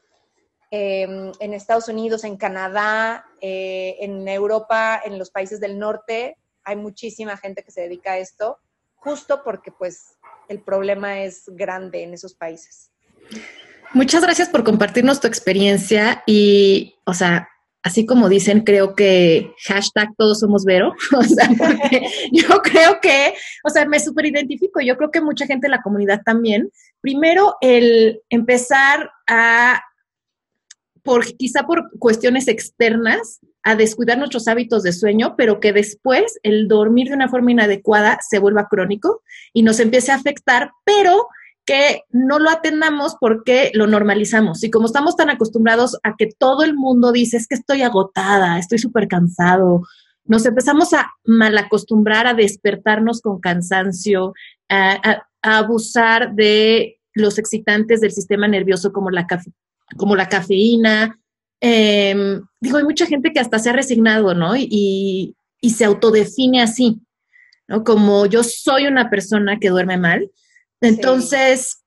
Em, 0.70 1.32
en 1.40 1.54
Estados 1.54 1.88
Unidos, 1.88 2.24
en 2.24 2.36
Canadá, 2.36 3.24
eh, 3.40 3.96
en 4.00 4.28
Europa, 4.28 5.00
en 5.02 5.18
los 5.18 5.30
países 5.30 5.60
del 5.60 5.78
norte, 5.78 6.36
hay 6.62 6.76
muchísima 6.76 7.38
gente 7.38 7.62
que 7.62 7.70
se 7.70 7.80
dedica 7.80 8.12
a 8.12 8.18
esto, 8.18 8.58
justo 8.96 9.42
porque 9.42 9.72
pues 9.72 10.18
el 10.48 10.60
problema 10.60 11.22
es 11.22 11.44
grande 11.46 12.02
en 12.02 12.12
esos 12.12 12.34
países. 12.34 12.90
Muchas 13.94 14.22
gracias 14.22 14.50
por 14.50 14.64
compartirnos 14.64 15.20
tu 15.20 15.26
experiencia 15.26 16.22
y, 16.26 16.96
o 17.06 17.14
sea, 17.14 17.48
así 17.82 18.04
como 18.04 18.28
dicen, 18.28 18.60
creo 18.60 18.94
que 18.94 19.54
hashtag 19.66 20.10
todos 20.18 20.40
somos 20.40 20.66
Vero, 20.66 20.92
o 21.16 21.22
sea, 21.22 21.48
porque 21.56 22.02
yo 22.32 22.60
creo 22.62 23.00
que, 23.00 23.32
o 23.64 23.70
sea, 23.70 23.86
me 23.86 24.00
súper 24.00 24.26
identifico, 24.26 24.82
yo 24.82 24.98
creo 24.98 25.10
que 25.10 25.22
mucha 25.22 25.46
gente 25.46 25.66
en 25.66 25.70
la 25.70 25.82
comunidad 25.82 26.20
también. 26.22 26.70
Primero, 27.00 27.56
el 27.62 28.20
empezar 28.28 29.10
a, 29.26 29.80
por, 31.08 31.24
quizá 31.38 31.62
por 31.62 31.88
cuestiones 31.98 32.48
externas, 32.48 33.40
a 33.62 33.76
descuidar 33.76 34.18
nuestros 34.18 34.46
hábitos 34.46 34.82
de 34.82 34.92
sueño, 34.92 35.36
pero 35.38 35.58
que 35.58 35.72
después 35.72 36.38
el 36.42 36.68
dormir 36.68 37.08
de 37.08 37.14
una 37.14 37.30
forma 37.30 37.50
inadecuada 37.50 38.18
se 38.20 38.38
vuelva 38.38 38.68
crónico 38.68 39.22
y 39.54 39.62
nos 39.62 39.80
empiece 39.80 40.12
a 40.12 40.16
afectar, 40.16 40.70
pero 40.84 41.28
que 41.64 42.02
no 42.10 42.38
lo 42.38 42.50
atendamos 42.50 43.16
porque 43.18 43.70
lo 43.72 43.86
normalizamos. 43.86 44.62
Y 44.64 44.70
como 44.70 44.84
estamos 44.84 45.16
tan 45.16 45.30
acostumbrados 45.30 45.96
a 46.02 46.14
que 46.14 46.26
todo 46.26 46.62
el 46.62 46.74
mundo 46.74 47.10
dice, 47.10 47.38
es 47.38 47.48
que 47.48 47.54
estoy 47.54 47.80
agotada, 47.80 48.58
estoy 48.58 48.76
súper 48.76 49.08
cansado, 49.08 49.84
nos 50.26 50.44
empezamos 50.44 50.92
a 50.92 51.10
malacostumbrar 51.24 52.26
a 52.26 52.34
despertarnos 52.34 53.22
con 53.22 53.40
cansancio, 53.40 54.34
a, 54.68 55.22
abusar 55.40 56.34
de 56.34 57.00
los 57.14 57.38
excitantes 57.38 58.02
del 58.02 58.12
sistema 58.12 58.46
nervioso 58.46 58.92
como 58.92 59.08
la, 59.08 59.26
como 59.96 60.16
la 60.16 60.28
cafeína. 60.28 61.18
Em, 61.60 62.42
digo, 62.60 62.78
hay 62.78 62.84
mucha 62.84 63.06
gente 63.06 63.32
que 63.32 63.40
hasta 63.40 63.58
se 63.58 63.70
ha 63.70 63.72
resignado, 63.72 64.34
¿no? 64.34 64.56
Y, 64.56 65.34
y 65.60 65.70
se 65.70 65.84
autodefine 65.84 66.62
así, 66.62 67.00
¿no? 67.66 67.84
Como 67.84 68.26
yo 68.26 68.42
soy 68.44 68.86
una 68.86 69.10
persona 69.10 69.58
que 69.58 69.70
duerme 69.70 69.96
mal, 69.96 70.30
entonces, 70.80 71.84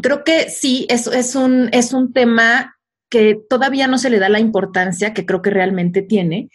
creo 0.00 0.24
que 0.24 0.48
sí, 0.50 0.86
es, 0.88 1.06
es, 1.06 1.34
un, 1.34 1.68
es 1.72 1.92
un 1.92 2.12
tema 2.12 2.76
que 3.10 3.38
todavía 3.48 3.88
no 3.88 3.98
se 3.98 4.10
le 4.10 4.18
da 4.18 4.28
la 4.28 4.40
importancia 4.40 5.12
que 5.12 5.26
creo 5.26 5.42
que 5.42 5.50
realmente 5.50 6.02
tiene. 6.02 6.48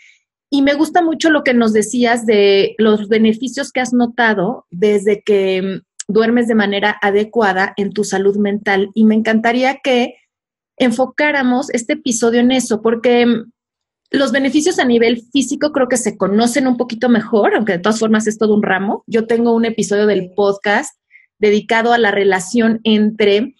Y 0.49 0.61
me 0.61 0.73
gusta 0.75 1.01
mucho 1.01 1.29
lo 1.29 1.43
que 1.43 1.53
nos 1.53 1.73
decías 1.73 2.25
de 2.25 2.75
los 2.77 3.09
beneficios 3.09 3.71
que 3.71 3.81
has 3.81 3.93
notado 3.93 4.65
desde 4.71 5.21
que 5.21 5.81
duermes 6.07 6.47
de 6.47 6.55
manera 6.55 6.97
adecuada 7.01 7.73
en 7.75 7.91
tu 7.91 8.05
salud 8.05 8.37
mental. 8.37 8.89
Y 8.93 9.03
me 9.03 9.15
encantaría 9.15 9.79
que 9.83 10.15
enfocáramos 10.77 11.69
este 11.71 11.93
episodio 11.93 12.39
en 12.39 12.51
eso, 12.51 12.81
porque 12.81 13.25
mm, 13.25 13.51
los 14.11 14.31
beneficios 14.31 14.79
a 14.79 14.85
nivel 14.85 15.21
físico 15.33 15.71
creo 15.71 15.87
que 15.89 15.97
se 15.97 16.17
conocen 16.17 16.67
un 16.67 16.77
poquito 16.77 17.09
mejor, 17.09 17.55
aunque 17.55 17.73
de 17.73 17.79
todas 17.79 17.99
formas 17.99 18.27
es 18.27 18.37
todo 18.37 18.55
un 18.55 18.63
ramo. 18.63 19.03
Yo 19.07 19.27
tengo 19.27 19.53
un 19.53 19.65
episodio 19.65 20.05
del 20.05 20.31
podcast 20.35 20.97
dedicado 21.39 21.93
a 21.93 21.97
la 21.97 22.11
relación 22.11 22.79
entre 22.83 23.55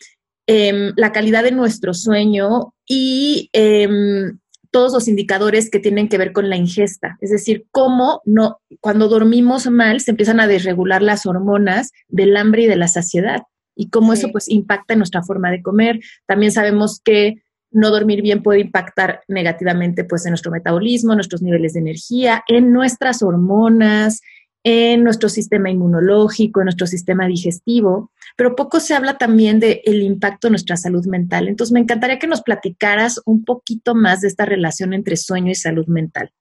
em, 0.47 0.93
la 0.95 1.11
calidad 1.11 1.43
de 1.43 1.51
nuestro 1.51 1.93
sueño 1.93 2.73
y 2.87 3.49
em, 3.51 4.39
todos 4.71 4.93
los 4.93 5.07
indicadores 5.07 5.69
que 5.69 5.79
tienen 5.79 6.07
que 6.07 6.17
ver 6.17 6.31
con 6.31 6.49
la 6.49 6.55
ingesta. 6.55 7.17
Es 7.19 7.31
decir, 7.31 7.65
cómo 7.71 8.21
no, 8.25 8.59
cuando 8.79 9.09
dormimos 9.09 9.69
mal 9.69 9.99
se 9.99 10.11
empiezan 10.11 10.39
a 10.39 10.47
desregular 10.47 11.01
las 11.01 11.25
hormonas 11.25 11.91
del 12.07 12.37
hambre 12.37 12.63
y 12.63 12.67
de 12.67 12.75
la 12.77 12.87
saciedad 12.87 13.41
y 13.77 13.89
cómo 13.89 14.13
eso 14.13 14.29
pues 14.31 14.49
impacta 14.49 14.93
en 14.93 14.99
nuestra 14.99 15.23
forma 15.23 15.51
de 15.51 15.61
comer. 15.61 15.99
También 16.25 16.51
sabemos 16.51 16.99
que 17.03 17.43
no 17.71 17.91
dormir 17.91 18.21
bien 18.21 18.43
puede 18.43 18.61
impactar 18.61 19.21
negativamente 19.27 20.03
pues 20.03 20.25
en 20.25 20.31
nuestro 20.31 20.51
metabolismo, 20.51 21.15
nuestros 21.15 21.41
niveles 21.41 21.73
de 21.73 21.81
energía, 21.81 22.43
en 22.47 22.71
nuestras 22.71 23.21
hormonas, 23.21 24.21
en 24.63 25.03
nuestro 25.03 25.29
sistema 25.29 25.69
inmunológico, 25.69 26.59
en 26.59 26.65
nuestro 26.65 26.87
sistema 26.87 27.27
digestivo, 27.27 28.11
pero 28.35 28.55
poco 28.55 28.79
se 28.79 28.95
habla 28.95 29.17
también 29.17 29.59
del 29.59 29.79
el 29.85 30.01
impacto 30.01 30.47
en 30.47 30.53
nuestra 30.53 30.75
salud 30.75 31.05
mental. 31.05 31.47
Entonces, 31.47 31.71
me 31.71 31.79
encantaría 31.79 32.19
que 32.19 32.27
nos 32.27 32.41
platicaras 32.41 33.21
un 33.25 33.45
poquito 33.45 33.95
más 33.95 34.21
de 34.21 34.27
esta 34.27 34.45
relación 34.45 34.93
entre 34.93 35.15
sueño 35.15 35.51
y 35.51 35.55
salud 35.55 35.87
mental. 35.87 36.33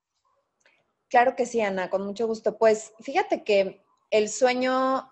Claro 1.08 1.36
que 1.36 1.46
sí, 1.46 1.60
Ana, 1.60 1.88
con 1.88 2.04
mucho 2.04 2.26
gusto. 2.26 2.58
Pues 2.58 2.92
fíjate 3.00 3.44
que 3.44 3.84
el 4.10 4.28
sueño, 4.28 5.08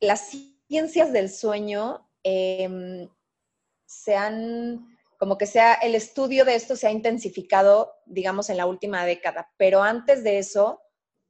las 0.00 0.32
ciencias 0.68 1.12
del 1.12 1.30
sueño 1.30 2.08
em, 2.22 3.08
se 3.86 4.16
han, 4.16 4.98
como 5.18 5.38
que 5.38 5.46
sea, 5.46 5.74
el 5.74 5.94
estudio 5.94 6.44
de 6.44 6.54
esto 6.54 6.76
se 6.76 6.86
ha 6.86 6.90
intensificado, 6.90 7.92
digamos, 8.06 8.50
en 8.50 8.56
la 8.56 8.66
última 8.66 9.04
década, 9.04 9.52
pero 9.56 9.82
antes 9.82 10.24
de 10.24 10.38
eso, 10.38 10.82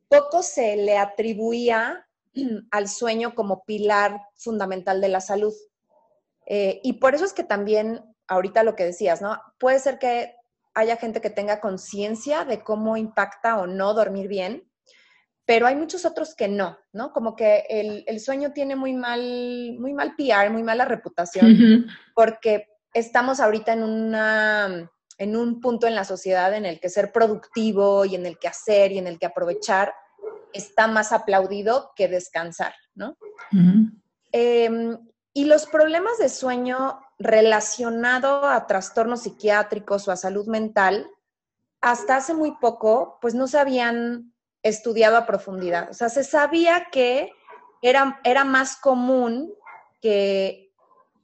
poco 0.08 0.42
se 0.42 0.76
le 0.76 0.96
atribuía 0.96 2.06
al 2.70 2.88
sueño 2.88 3.34
como 3.34 3.64
pilar 3.64 4.20
fundamental 4.34 5.00
de 5.00 5.08
la 5.08 5.20
salud. 5.20 5.54
Eh, 6.46 6.80
y 6.82 6.94
por 6.94 7.14
eso 7.14 7.24
es 7.24 7.32
que 7.32 7.44
también, 7.44 8.02
ahorita 8.28 8.62
lo 8.62 8.76
que 8.76 8.84
decías, 8.84 9.20
¿no? 9.20 9.40
Puede 9.58 9.80
ser 9.80 9.98
que 9.98 10.36
haya 10.74 10.96
gente 10.96 11.20
que 11.20 11.30
tenga 11.30 11.60
conciencia 11.60 12.44
de 12.44 12.62
cómo 12.62 12.96
impacta 12.96 13.58
o 13.58 13.66
no 13.66 13.94
dormir 13.94 14.28
bien, 14.28 14.70
pero 15.46 15.66
hay 15.66 15.76
muchos 15.76 16.04
otros 16.04 16.34
que 16.34 16.48
no, 16.48 16.76
¿no? 16.92 17.12
Como 17.12 17.36
que 17.36 17.64
el, 17.68 18.20
sueño 18.20 18.52
tiene 18.52 18.74
muy 18.74 18.92
mal, 18.92 19.20
muy 19.78 19.94
mal 19.94 20.14
PR, 20.16 20.50
muy 20.50 20.64
mala 20.64 20.84
reputación, 20.84 21.86
porque 22.14 22.68
estamos 22.92 23.38
ahorita 23.40 23.72
en 23.72 23.84
una 23.84 24.90
en 25.18 25.34
un 25.34 25.60
punto 25.60 25.86
en 25.86 25.94
la 25.94 26.04
sociedad 26.04 26.52
en 26.54 26.66
el 26.66 26.78
que 26.78 26.90
ser 26.90 27.10
productivo 27.10 28.04
y 28.04 28.16
en 28.16 28.26
el 28.26 28.38
que 28.38 28.48
hacer 28.48 28.92
y 28.92 28.98
en 28.98 29.06
el 29.06 29.18
que 29.18 29.24
aprovechar 29.24 29.94
está 30.52 30.88
más 30.88 31.12
aplaudido 31.12 31.92
que 31.96 32.08
descansar, 32.08 32.74
¿no? 32.94 33.16
Em, 34.32 34.98
y 35.32 35.44
los 35.44 35.66
problemas 35.66 36.18
de 36.18 36.28
sueño 36.28 37.00
relacionado 37.18 38.44
a 38.44 38.66
trastornos 38.66 39.22
psiquiátricos 39.22 40.06
o 40.06 40.12
a 40.12 40.16
salud 40.16 40.46
mental, 40.48 41.08
hasta 41.80 42.16
hace 42.16 42.34
muy 42.34 42.52
poco, 42.60 43.18
pues 43.22 43.34
no 43.34 43.46
se 43.46 43.58
habían 43.58 44.34
estudiado 44.68 45.16
a 45.16 45.26
profundidad. 45.26 45.90
O 45.90 45.94
sea, 45.94 46.08
se 46.08 46.24
sabía 46.24 46.88
que 46.90 47.32
era, 47.82 48.20
era 48.24 48.44
más 48.44 48.76
común 48.76 49.52
que 50.00 50.72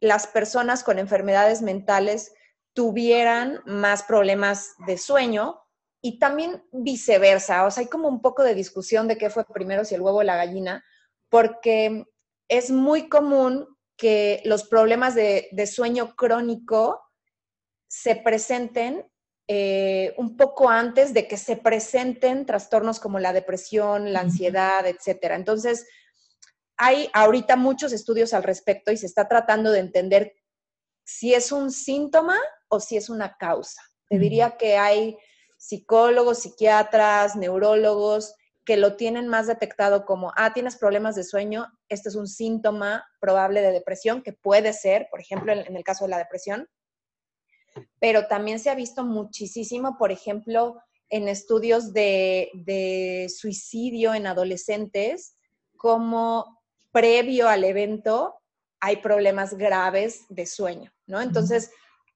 las 0.00 0.26
personas 0.26 0.82
con 0.82 0.98
enfermedades 0.98 1.62
mentales 1.62 2.32
tuvieran 2.72 3.60
más 3.66 4.02
problemas 4.02 4.74
de 4.86 4.98
sueño 4.98 5.62
y 6.00 6.18
también 6.18 6.64
viceversa. 6.72 7.64
O 7.64 7.70
sea, 7.70 7.82
hay 7.82 7.88
como 7.88 8.08
un 8.08 8.20
poco 8.20 8.42
de 8.42 8.54
discusión 8.54 9.06
de 9.08 9.16
qué 9.16 9.30
fue 9.30 9.44
primero, 9.44 9.84
si 9.84 9.94
el 9.94 10.00
huevo 10.00 10.18
o 10.18 10.22
la 10.22 10.36
gallina, 10.36 10.84
porque 11.28 12.04
es 12.48 12.70
muy 12.70 13.08
común 13.08 13.66
que 13.96 14.42
los 14.44 14.64
problemas 14.64 15.14
de, 15.14 15.48
sueño 15.66 16.16
crónico 16.16 17.00
se 17.88 18.16
presenten 18.16 19.08
eh, 19.48 20.14
un 20.16 20.36
poco 20.36 20.68
antes 20.68 21.12
de 21.14 21.26
que 21.26 21.36
se 21.36 21.56
presenten 21.56 22.46
trastornos 22.46 23.00
como 23.00 23.18
la 23.18 23.32
depresión, 23.32 24.12
la 24.12 24.20
ansiedad, 24.20 24.86
etcétera. 24.86 25.36
Entonces, 25.36 25.86
hay 26.76 27.10
ahorita 27.12 27.56
muchos 27.56 27.92
estudios 27.92 28.34
al 28.34 28.42
respecto 28.42 28.92
y 28.92 28.96
se 28.96 29.06
está 29.06 29.28
tratando 29.28 29.70
de 29.70 29.80
entender 29.80 30.32
si 31.04 31.34
es 31.34 31.52
un 31.52 31.70
síntoma 31.70 32.36
o 32.68 32.80
si 32.80 32.96
es 32.96 33.10
una 33.10 33.36
causa. 33.36 33.82
Te 34.08 34.18
diría 34.18 34.56
que 34.56 34.76
hay 34.76 35.18
psicólogos, 35.58 36.40
psiquiatras, 36.40 37.36
neurólogos 37.36 38.34
que 38.64 38.76
lo 38.76 38.96
tienen 38.96 39.28
más 39.28 39.46
detectado 39.46 40.04
como, 40.04 40.32
ah, 40.36 40.52
tienes 40.52 40.76
problemas 40.76 41.16
de 41.16 41.24
sueño, 41.24 41.66
este 41.88 42.08
es 42.08 42.14
un 42.14 42.28
síntoma 42.28 43.04
probable 43.20 43.60
de 43.60 43.72
depresión, 43.72 44.22
que 44.22 44.32
puede 44.32 44.72
ser, 44.72 45.08
por 45.10 45.20
ejemplo, 45.20 45.52
en, 45.52 45.76
el 45.76 45.84
caso 45.84 46.04
de 46.04 46.10
la 46.10 46.18
depresión, 46.18 46.68
pero 48.00 48.26
también 48.26 48.58
se 48.58 48.70
ha 48.70 48.74
visto 48.74 49.04
muchísimo, 49.04 49.96
por 49.98 50.12
ejemplo, 50.12 50.80
en 51.08 51.28
estudios 51.28 51.92
de, 51.92 52.50
de 52.54 53.30
suicidio 53.34 54.14
en 54.14 54.26
adolescentes, 54.26 55.36
como 55.76 56.62
previo 56.90 57.48
al 57.48 57.64
evento 57.64 58.34
hay 58.80 58.96
problemas 58.96 59.54
graves 59.54 60.24
de 60.28 60.44
sueño, 60.44 60.92
¿no? 61.06 61.20
Entonces, 61.20 61.70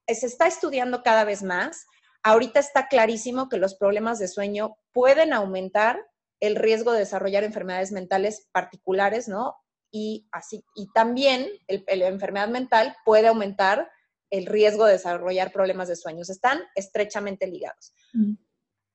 se 0.05 0.25
está 0.25 0.47
estudiando 0.47 1.01
cada 1.01 1.23
vez 1.23 1.41
más. 1.41 1.85
Ahorita 2.23 2.59
está 2.59 2.87
clarísimo 2.87 3.47
que 3.47 3.57
los 3.57 3.75
problemas 3.75 4.19
de 4.19 4.27
sueño 4.27 4.77
pueden 4.91 5.31
aumentar 5.31 5.97
el 6.39 6.55
riesgo 6.55 6.91
de 6.91 6.99
desarrollar 6.99 7.43
enfermedades 7.43 7.91
mentales 7.91 8.49
particulares, 8.51 9.27
¿no? 9.27 9.55
Y 9.91 10.27
así, 10.31 10.63
y 10.75 10.91
también 10.91 11.47
la 11.67 12.07
enfermedad 12.07 12.49
mental 12.49 12.95
puede 13.05 13.27
aumentar 13.27 13.89
el 14.29 14.45
riesgo 14.45 14.85
de 14.85 14.93
desarrollar 14.93 15.51
problemas 15.51 15.87
de 15.87 15.95
sueños. 15.95 16.29
Están 16.29 16.59
estrechamente 16.75 17.47
ligados. 17.47 17.93
Mm. 18.13 18.33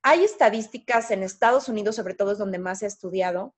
hay 0.02 0.24
estadísticas 0.24 1.10
en 1.10 1.22
Estados 1.22 1.68
Unidos, 1.68 1.96
sobre 1.96 2.14
todo 2.14 2.32
es 2.32 2.38
donde 2.38 2.58
más 2.58 2.80
se 2.80 2.86
ha 2.86 2.88
estudiado, 2.88 3.54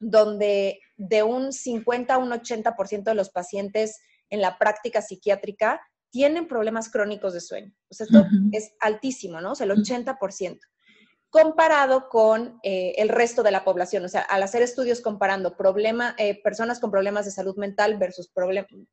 donde 0.00 0.80
de 0.96 1.22
un 1.22 1.52
50 1.52 2.14
a 2.14 2.18
un 2.18 2.30
80% 2.30 3.02
de 3.04 3.14
los 3.14 3.30
pacientes 3.30 3.98
en 4.30 4.40
la 4.40 4.58
práctica 4.58 5.02
psiquiátrica 5.02 5.80
tienen 6.10 6.48
problemas 6.48 6.90
crónicos 6.90 7.34
de 7.34 7.40
sueño. 7.40 7.72
O 7.90 7.94
sea, 7.94 8.06
esto 8.06 8.26
es 8.52 8.72
altísimo, 8.80 9.40
¿no? 9.40 9.52
O 9.52 9.54
sea, 9.54 9.66
el 9.66 9.72
80%. 9.72 10.58
Comparado 11.30 12.08
con 12.08 12.58
eh, 12.62 12.94
el 12.96 13.10
resto 13.10 13.42
de 13.42 13.50
la 13.50 13.64
población. 13.64 14.04
O 14.04 14.08
sea, 14.08 14.22
al 14.22 14.42
hacer 14.42 14.62
estudios 14.62 15.02
comparando 15.02 15.56
problema, 15.56 16.14
eh, 16.16 16.40
personas 16.42 16.80
con 16.80 16.90
problemas 16.90 17.26
de 17.26 17.32
salud 17.32 17.56
mental 17.56 17.98
versus 17.98 18.32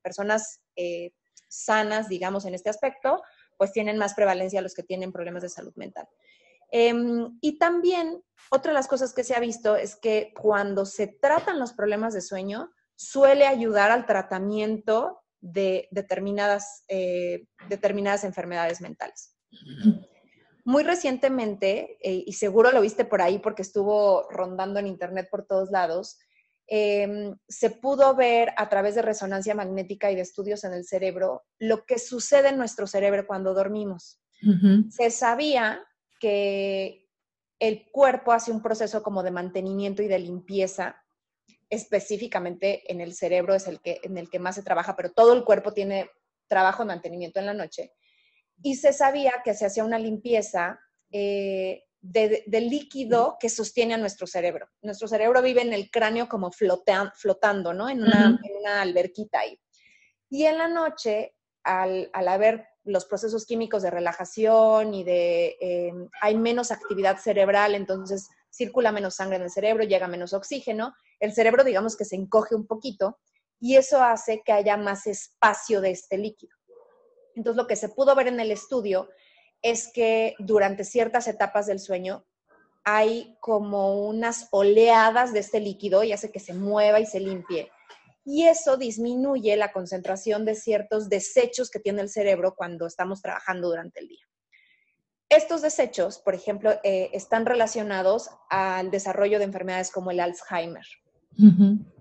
personas 0.02 0.62
eh, 0.76 1.12
sanas, 1.48 2.10
digamos, 2.10 2.46
en 2.46 2.56
este 2.56 2.70
aspecto, 2.70 3.22
pues 3.58 3.72
tienen 3.72 3.98
más 3.98 4.14
prevalencia 4.14 4.62
los 4.62 4.74
que 4.74 4.84
tienen 4.84 5.12
problemas 5.12 5.44
de 5.44 5.50
salud 5.50 5.74
mental. 5.76 6.08
Em, 6.72 7.38
y 7.42 7.58
también, 7.58 8.24
otra 8.52 8.72
de 8.72 8.76
las 8.76 8.88
cosas 8.88 9.14
que 9.14 9.24
se 9.24 9.36
ha 9.36 9.40
visto 9.40 9.76
es 9.76 9.96
que 9.96 10.34
cuando 10.40 10.86
se 10.86 11.08
tratan 11.08 11.60
los 11.60 11.74
problemas 11.74 12.14
de 12.14 12.22
sueño, 12.22 12.72
suele 12.96 13.46
ayudar 13.46 13.92
al 13.92 14.06
tratamiento 14.06 15.22
de 15.42 15.88
determinadas, 15.92 16.84
eh, 16.88 17.46
determinadas 17.70 18.24
enfermedades 18.24 18.82
mentales. 18.82 19.36
Muy 20.64 20.84
recientemente, 20.84 21.98
eh, 22.02 22.24
y 22.26 22.34
seguro 22.34 22.72
lo 22.72 22.82
viste 22.82 23.06
por 23.06 23.22
ahí 23.22 23.38
porque 23.38 23.62
estuvo 23.62 24.28
rondando 24.32 24.80
en 24.80 24.88
internet 24.88 25.28
por 25.30 25.46
todos 25.46 25.70
lados, 25.70 26.18
em, 26.68 27.36
se 27.48 27.70
pudo 27.70 28.16
ver 28.16 28.54
a 28.58 28.70
través 28.70 28.96
de 28.96 29.02
resonancia 29.02 29.56
magnética 29.56 30.12
y 30.12 30.16
de 30.16 30.22
estudios 30.22 30.64
en 30.64 30.74
el 30.74 30.86
cerebro 30.86 31.44
lo 31.60 31.86
que 31.86 32.00
sucede 32.00 32.50
en 32.50 32.58
nuestro 32.58 32.88
cerebro 32.88 33.28
cuando 33.28 33.54
dormimos. 33.54 34.20
Se 34.90 35.10
sabía 35.10 35.82
que 36.20 37.08
el 37.60 37.90
cuerpo 37.92 38.32
hace 38.32 38.52
un 38.52 38.62
proceso 38.62 39.02
como 39.02 39.24
de 39.24 39.32
mantenimiento 39.32 40.04
y 40.04 40.08
de 40.08 40.20
limpieza 40.20 41.02
específicamente 41.70 42.92
en 42.92 43.02
el 43.02 43.14
cerebro 43.14 43.56
es 43.56 43.68
el 43.68 43.82
que, 43.82 44.00
en 44.04 44.18
el 44.18 44.30
que 44.30 44.40
más 44.40 44.56
se 44.56 44.64
trabaja, 44.64 44.96
pero 44.96 45.12
todo 45.12 45.34
el 45.34 45.44
cuerpo 45.44 45.74
tiene 45.74 46.10
trabajo 46.48 46.84
de 46.84 46.88
mantenimiento 46.88 47.40
en 47.40 47.48
la 47.48 47.54
noche. 47.54 47.94
Y 48.62 48.76
se 48.76 48.94
sabía 48.94 49.34
que 49.44 49.54
se 49.54 49.66
hacía 49.66 49.84
una 49.84 50.00
limpieza 50.00 50.80
eh, 51.12 51.85
del 52.06 52.70
líquido 52.70 53.38
que 53.40 53.50
sostiene 53.50 53.96
a 53.96 53.98
nuestro 53.98 54.28
cerebro. 54.28 54.70
Nuestro 54.82 55.08
cerebro 55.08 55.42
vive 55.42 55.62
en 55.62 55.74
el 55.74 55.90
cráneo 55.90 56.30
como 56.30 56.52
flotando, 56.52 57.74
¿no? 57.74 57.90
En 57.90 58.04
una, 58.04 58.82
alberquita 58.82 59.40
ahí. 59.40 59.60
Y 60.30 60.46
en 60.46 60.58
la 60.58 60.68
noche, 60.68 61.36
al, 61.64 62.10
haber 62.14 62.68
los 62.84 63.06
procesos 63.06 63.46
químicos 63.46 63.82
de 63.82 63.90
relajación 63.90 64.94
y 64.94 65.04
de, 65.04 65.58
eh, 65.60 65.94
hay 66.22 66.38
menos 66.38 66.72
actividad 66.72 67.18
cerebral, 67.18 67.74
entonces 67.74 68.30
circula 68.52 68.92
menos 68.92 69.16
sangre 69.16 69.38
en 69.38 69.44
el 69.44 69.50
cerebro, 69.50 69.84
llega 69.84 70.08
menos 70.08 70.34
oxígeno, 70.34 70.94
el 71.20 71.34
cerebro 71.34 71.64
digamos 71.64 71.98
que 71.98 72.06
se 72.06 72.16
encoge 72.16 72.54
un 72.54 72.68
poquito 72.68 73.18
y 73.60 73.78
eso 73.78 74.04
hace 74.04 74.44
que 74.46 74.52
haya 74.52 74.78
más 74.78 75.08
espacio 75.08 75.82
de 75.82 75.92
este 75.92 76.18
líquido. 76.20 76.56
Entonces 77.34 77.58
lo 77.58 77.68
que 77.68 77.76
se 77.76 77.90
pudo 77.90 78.14
ver 78.16 78.28
en 78.28 78.40
el 78.40 78.52
estudio 78.52 79.10
es 79.62 79.92
que 79.94 80.36
durante 80.40 80.84
ciertas 80.84 81.28
etapas 81.28 81.66
del 81.68 81.80
sueño 81.80 82.26
hay 82.84 83.36
como 83.40 84.06
unas 84.08 84.48
oleadas 84.52 85.34
de 85.34 85.40
este 85.40 85.60
líquido 85.60 86.04
y 86.04 86.14
hace 86.14 86.32
que 86.32 86.40
se 86.40 86.54
mueva 86.54 87.00
y 87.00 87.06
se 87.06 87.20
limpie. 87.20 87.72
Y 88.24 88.48
eso 88.48 88.78
disminuye 88.78 89.56
la 89.56 89.72
concentración 89.72 90.46
de 90.46 90.56
ciertos 90.56 91.10
desechos 91.10 91.70
que 91.70 91.80
tiene 91.80 92.02
el 92.02 92.10
cerebro 92.10 92.56
cuando 92.56 92.86
estamos 92.86 93.22
trabajando 93.22 93.70
durante 93.70 94.00
el 94.00 94.08
día. 94.08 94.26
Estos 95.30 95.64
desechos, 95.64 96.20
por 96.20 96.36
ejemplo, 96.36 96.74
eh, 96.84 97.10
están 97.14 97.46
relacionados 97.46 98.30
al 98.50 98.92
desarrollo 98.92 99.40
de 99.40 99.46
enfermedades 99.46 99.92
como 99.92 100.12
el 100.12 100.20
Alzheimer 100.20 100.86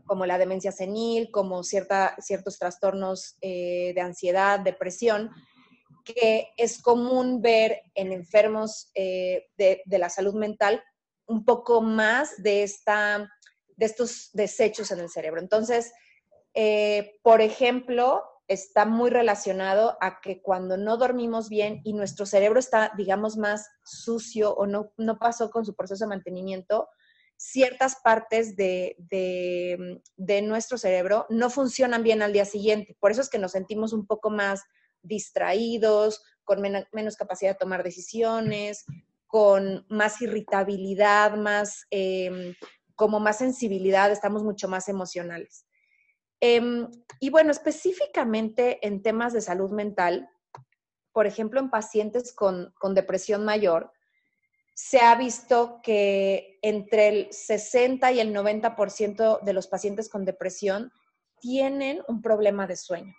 como 0.06 0.26
la 0.26 0.38
demencia 0.38 0.72
senil, 0.72 1.30
como 1.30 1.62
cierta, 1.62 2.14
ciertos 2.18 2.58
trastornos 2.58 3.36
eh, 3.40 3.92
de 3.94 4.00
ansiedad, 4.00 4.60
depresión, 4.60 5.30
que 6.04 6.48
es 6.56 6.80
común 6.80 7.40
ver 7.42 7.82
en 7.94 8.12
enfermos 8.12 8.90
eh, 8.94 9.48
de, 9.56 9.82
la 9.86 10.08
salud 10.08 10.34
mental 10.34 10.82
un 11.26 11.44
poco 11.44 11.80
más 11.80 12.42
de, 12.42 12.62
esta, 12.62 13.30
de 13.76 13.86
estos 13.86 14.30
desechos 14.32 14.90
en 14.90 15.00
el 15.00 15.08
cerebro. 15.08 15.40
Entonces, 15.40 15.92
eh, 16.52 17.18
por 17.22 17.40
ejemplo, 17.40 18.22
está 18.46 18.84
muy 18.84 19.10
relacionado 19.10 19.96
a 20.00 20.20
que 20.20 20.42
cuando 20.42 20.76
no 20.76 20.96
dormimos 20.98 21.48
bien 21.48 21.80
y 21.84 21.94
nuestro 21.94 22.26
cerebro 22.26 22.58
está, 22.58 22.92
digamos, 22.96 23.36
más 23.36 23.68
sucio 23.84 24.54
o 24.54 24.66
no, 24.66 24.92
no 24.98 25.18
pasó 25.18 25.50
con 25.50 25.64
su 25.64 25.74
proceso 25.74 26.04
de 26.04 26.10
mantenimiento, 26.10 26.88
ciertas 27.36 27.96
partes 28.02 28.56
de, 28.56 28.96
nuestro 30.44 30.78
cerebro 30.78 31.26
no 31.28 31.50
funcionan 31.50 32.02
bien 32.02 32.22
al 32.22 32.32
día 32.32 32.44
siguiente. 32.44 32.96
Por 33.00 33.10
eso 33.10 33.20
es 33.20 33.28
que 33.28 33.38
nos 33.38 33.52
sentimos 33.52 33.92
un 33.92 34.06
poco 34.06 34.30
más 34.30 34.62
distraídos, 35.04 36.22
con 36.44 36.60
menos 36.60 37.16
capacidad 37.16 37.52
de 37.52 37.58
tomar 37.58 37.82
decisiones, 37.82 38.84
con 39.26 39.86
más 39.88 40.20
irritabilidad, 40.20 41.36
más, 41.36 41.86
em, 41.90 42.54
como 42.94 43.20
más 43.20 43.38
sensibilidad, 43.38 44.10
estamos 44.10 44.42
mucho 44.42 44.68
más 44.68 44.88
emocionales. 44.88 45.66
Em, 46.40 46.88
y 47.20 47.30
bueno, 47.30 47.50
específicamente 47.50 48.84
en 48.86 49.02
temas 49.02 49.32
de 49.32 49.40
salud 49.40 49.70
mental, 49.70 50.28
por 51.12 51.26
ejemplo, 51.26 51.60
en 51.60 51.70
pacientes 51.70 52.32
con 52.32 52.94
depresión 52.94 53.44
mayor, 53.44 53.92
se 54.74 54.98
ha 54.98 55.14
visto 55.14 55.80
que 55.82 56.58
entre 56.62 57.08
el 57.08 57.28
60 57.30 58.10
y 58.12 58.20
el 58.20 58.32
90% 58.32 59.38
de 59.42 59.52
los 59.52 59.68
pacientes 59.68 60.08
con 60.08 60.24
depresión 60.24 60.90
tienen 61.40 62.00
un 62.08 62.20
problema 62.20 62.66
de 62.66 62.76
sueño. 62.76 63.14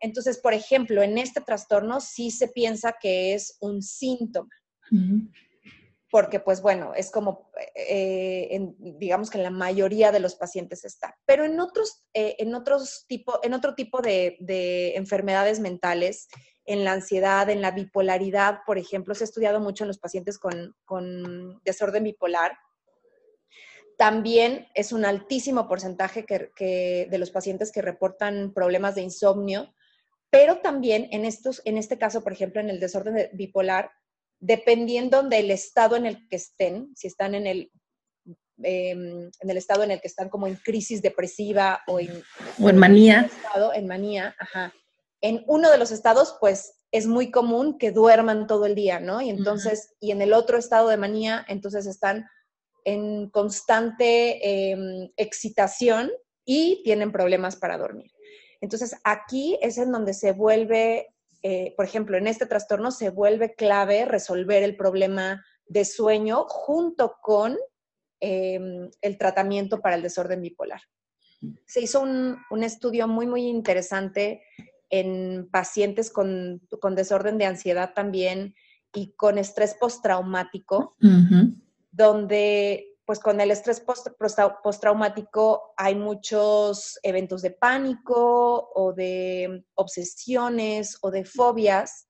Entonces, 0.00 0.38
por 0.38 0.54
ejemplo, 0.54 1.02
en 1.02 1.18
este 1.18 1.40
trastorno 1.40 2.00
sí 2.00 2.30
se 2.30 2.48
piensa 2.48 2.94
que 3.00 3.34
es 3.34 3.56
un 3.60 3.82
síntoma. 3.82 4.50
Porque, 6.10 6.40
pues 6.40 6.62
bueno, 6.62 6.94
es 6.94 7.10
como, 7.10 7.50
eh, 7.74 8.58
digamos 8.78 9.28
que 9.28 9.36
en 9.36 9.44
la 9.44 9.50
mayoría 9.50 10.10
de 10.10 10.20
los 10.20 10.36
pacientes 10.36 10.84
está. 10.86 11.14
Pero 11.26 11.44
en 11.44 11.60
otros, 11.60 12.04
eh, 12.14 12.36
en 12.38 12.54
otros 12.54 13.04
tipo, 13.06 13.38
en 13.42 13.52
otro 13.52 13.74
tipo 13.74 14.00
de, 14.00 14.38
de 14.40 14.96
enfermedades 14.96 15.60
mentales, 15.60 16.28
en 16.68 16.84
la 16.84 16.92
ansiedad, 16.92 17.48
en 17.48 17.62
la 17.62 17.70
bipolaridad, 17.70 18.60
por 18.66 18.76
ejemplo, 18.76 19.14
se 19.14 19.24
ha 19.24 19.26
estudiado 19.26 19.58
mucho 19.58 19.84
en 19.84 19.88
los 19.88 19.98
pacientes 19.98 20.38
con, 20.38 21.62
desorden 21.64 22.04
bipolar. 22.04 22.58
También 23.96 24.68
es 24.74 24.92
un 24.92 25.06
altísimo 25.06 25.66
porcentaje 25.66 26.26
que, 26.26 27.08
de 27.10 27.18
los 27.18 27.30
pacientes 27.30 27.72
que 27.72 27.80
reportan 27.80 28.52
problemas 28.52 28.94
de 28.94 29.00
insomnio, 29.00 29.74
pero 30.30 30.58
también 30.58 31.08
en, 31.10 31.24
estos, 31.24 31.62
en 31.64 31.78
este 31.78 31.98
caso, 31.98 32.22
por 32.22 32.32
ejemplo, 32.32 32.60
en 32.60 32.70
el 32.70 32.80
desorden 32.80 33.28
bipolar, 33.32 33.90
dependiendo 34.40 35.22
del 35.22 35.50
estado 35.50 35.96
en 35.96 36.06
el 36.06 36.28
que 36.28 36.36
estén, 36.36 36.92
si 36.94 37.06
están 37.06 37.34
en 37.34 37.46
el, 37.46 37.72
em, 38.62 39.30
en 39.40 39.50
el 39.50 39.56
estado 39.56 39.82
en 39.82 39.90
el 39.90 40.00
que 40.00 40.08
están 40.08 40.28
como 40.28 40.46
en 40.46 40.56
crisis 40.56 41.02
depresiva 41.02 41.80
o 41.86 41.98
en, 41.98 42.22
o 42.62 42.68
en 42.68 42.76
manía. 42.76 43.30
en 43.74 43.86
manía, 43.86 44.34
ajá 44.38 44.72
en 45.20 45.44
uno 45.46 45.70
de 45.70 45.78
los 45.78 45.90
estados, 45.90 46.36
pues 46.40 46.74
es 46.90 47.06
muy 47.06 47.30
común 47.30 47.78
que 47.78 47.90
duerman 47.90 48.46
todo 48.46 48.66
el 48.66 48.74
día, 48.74 49.00
¿no? 49.00 49.20
Y 49.20 49.30
entonces, 49.30 49.94
y 50.00 50.10
en 50.12 50.22
el 50.22 50.32
otro 50.32 50.58
estado 50.58 50.88
de 50.88 50.96
manía, 50.96 51.44
entonces 51.48 51.86
están 51.86 52.26
en 52.84 53.28
constante 53.30 54.70
em, 54.70 55.10
excitación 55.16 56.10
y 56.44 56.82
tienen 56.84 57.12
problemas 57.12 57.56
para 57.56 57.76
dormir. 57.76 58.10
Entonces, 58.60 58.96
aquí 59.04 59.58
es 59.62 59.78
en 59.78 59.92
donde 59.92 60.14
se 60.14 60.32
vuelve, 60.32 61.14
eh, 61.42 61.74
por 61.76 61.84
ejemplo, 61.84 62.16
en 62.16 62.26
este 62.26 62.46
trastorno 62.46 62.90
se 62.90 63.10
vuelve 63.10 63.54
clave 63.54 64.04
resolver 64.04 64.62
el 64.62 64.76
problema 64.76 65.44
de 65.66 65.84
sueño 65.84 66.44
junto 66.48 67.16
con 67.22 67.56
em, 68.20 68.90
el 69.00 69.18
tratamiento 69.18 69.80
para 69.80 69.96
el 69.96 70.02
desorden 70.02 70.42
bipolar. 70.42 70.80
Se 71.66 71.80
hizo 71.80 72.00
un, 72.00 72.36
un 72.50 72.64
estudio 72.64 73.06
muy, 73.06 73.26
muy 73.26 73.46
interesante 73.46 74.42
en 74.90 75.48
pacientes 75.50 76.10
con, 76.10 76.60
desorden 76.94 77.38
de 77.38 77.46
ansiedad 77.46 77.92
también 77.94 78.54
y 78.94 79.12
con 79.12 79.38
estrés 79.38 79.74
postraumático, 79.78 80.96
donde 81.90 82.97
pues 83.08 83.20
con 83.20 83.40
el 83.40 83.50
estrés 83.50 83.82
postraumático 84.62 85.72
hay 85.78 85.94
muchos 85.94 86.98
eventos 87.02 87.40
de 87.40 87.52
pánico 87.52 88.70
o 88.74 88.92
de 88.92 89.64
obsesiones 89.76 90.98
o 91.00 91.10
de 91.10 91.24
fobias. 91.24 92.06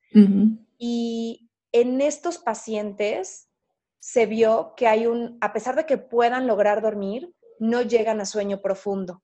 Y 0.77 1.53
en 1.71 2.01
estos 2.01 2.39
pacientes 2.39 3.49
se 4.01 4.27
vio 4.27 4.75
que 4.77 4.89
hay 4.89 5.07
un, 5.07 5.39
a 5.41 5.53
pesar 5.53 5.77
de 5.77 5.87
que 5.87 5.99
puedan 5.99 6.49
lograr 6.49 6.83
dormir, 6.83 7.33
no 7.61 7.83
llegan 7.83 8.21
a 8.21 8.27
sueño 8.27 8.61
profundo. 8.61 9.23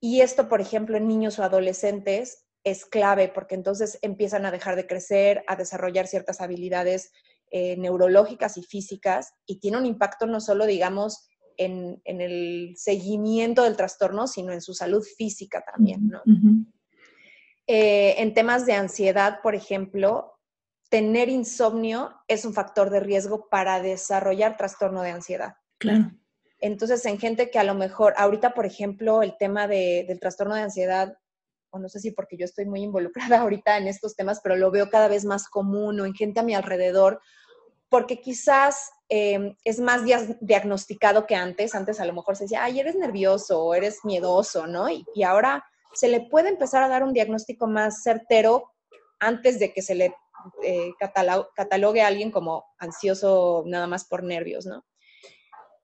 Y 0.00 0.22
esto, 0.22 0.48
por 0.48 0.60
ejemplo, 0.60 0.96
en 0.96 1.06
niños 1.06 1.38
o 1.38 1.44
adolescentes 1.44 2.48
es 2.64 2.84
clave 2.84 3.28
porque 3.28 3.54
entonces 3.54 4.00
empiezan 4.02 4.44
a 4.44 4.50
dejar 4.50 4.74
de 4.74 4.88
crecer, 4.88 5.44
a 5.46 5.54
desarrollar 5.54 6.08
ciertas 6.08 6.40
habilidades 6.40 7.12
eh, 7.50 7.76
neurológicas 7.76 8.56
y 8.56 8.62
físicas 8.62 9.32
y 9.46 9.60
tiene 9.60 9.78
un 9.78 9.86
impacto 9.86 10.26
no 10.26 10.40
solo, 10.40 10.66
digamos, 10.66 11.28
en, 11.56 12.00
el 12.04 12.74
seguimiento 12.76 13.64
del 13.64 13.76
trastorno, 13.76 14.26
sino 14.26 14.52
en 14.52 14.60
su 14.60 14.74
salud 14.74 15.02
física 15.02 15.64
también, 15.64 16.08
¿no? 16.08 16.22
Eh, 17.66 18.14
en 18.22 18.32
temas 18.32 18.64
de 18.64 18.72
ansiedad, 18.72 19.40
por 19.42 19.54
ejemplo, 19.54 20.38
tener 20.88 21.28
insomnio 21.28 22.14
es 22.26 22.44
un 22.44 22.54
factor 22.54 22.90
de 22.90 23.00
riesgo 23.00 23.48
para 23.50 23.82
desarrollar 23.82 24.56
trastorno 24.56 25.02
de 25.02 25.10
ansiedad. 25.10 25.54
Claro. 25.76 26.10
Entonces, 26.60 27.04
en 27.06 27.18
gente 27.18 27.50
que 27.50 27.58
a 27.58 27.64
lo 27.64 27.74
mejor, 27.74 28.14
ahorita, 28.16 28.54
por 28.54 28.66
ejemplo, 28.66 29.22
el 29.22 29.36
tema 29.38 29.68
del 29.68 30.18
trastorno 30.18 30.54
de 30.54 30.62
ansiedad, 30.62 31.16
o 31.70 31.78
no 31.78 31.88
sé 31.88 32.00
si 32.00 32.10
porque 32.10 32.36
yo 32.36 32.46
estoy 32.46 32.64
muy 32.64 32.82
involucrada 32.82 33.40
ahorita 33.42 33.76
en 33.76 33.86
estos 33.86 34.16
temas, 34.16 34.40
pero 34.42 34.56
lo 34.56 34.70
veo 34.70 34.88
cada 34.90 35.08
vez 35.08 35.24
más 35.24 35.48
común 35.48 36.00
o 36.00 36.06
en 36.06 36.14
gente 36.14 36.40
a 36.40 36.44
mi 36.44 36.54
alrededor, 36.54 37.20
porque 37.88 38.20
quizás 38.20 38.90
em, 39.08 39.56
es 39.64 39.80
más 39.80 40.02
diagnosticado 40.40 41.26
que 41.26 41.34
antes. 41.34 41.74
Antes 41.74 42.00
a 42.00 42.04
lo 42.04 42.12
mejor 42.12 42.36
se 42.36 42.44
decía, 42.44 42.64
ay, 42.64 42.80
eres 42.80 42.96
nervioso 42.96 43.62
o 43.62 43.74
eres 43.74 44.04
miedoso, 44.04 44.66
¿no? 44.66 44.88
Y, 44.90 45.04
ahora 45.22 45.64
se 45.94 46.08
le 46.08 46.20
puede 46.20 46.50
empezar 46.50 46.82
a 46.82 46.88
dar 46.88 47.02
un 47.02 47.12
diagnóstico 47.12 47.66
más 47.66 48.02
certero 48.02 48.70
antes 49.18 49.58
de 49.58 49.72
que 49.72 49.82
se 49.82 49.94
le 49.94 50.14
eh, 50.62 50.90
catalogue 51.56 52.02
a 52.02 52.06
alguien 52.06 52.30
como 52.30 52.64
ansioso 52.78 53.64
nada 53.66 53.86
más 53.86 54.04
por 54.04 54.22
nervios, 54.22 54.66
¿no? 54.66 54.84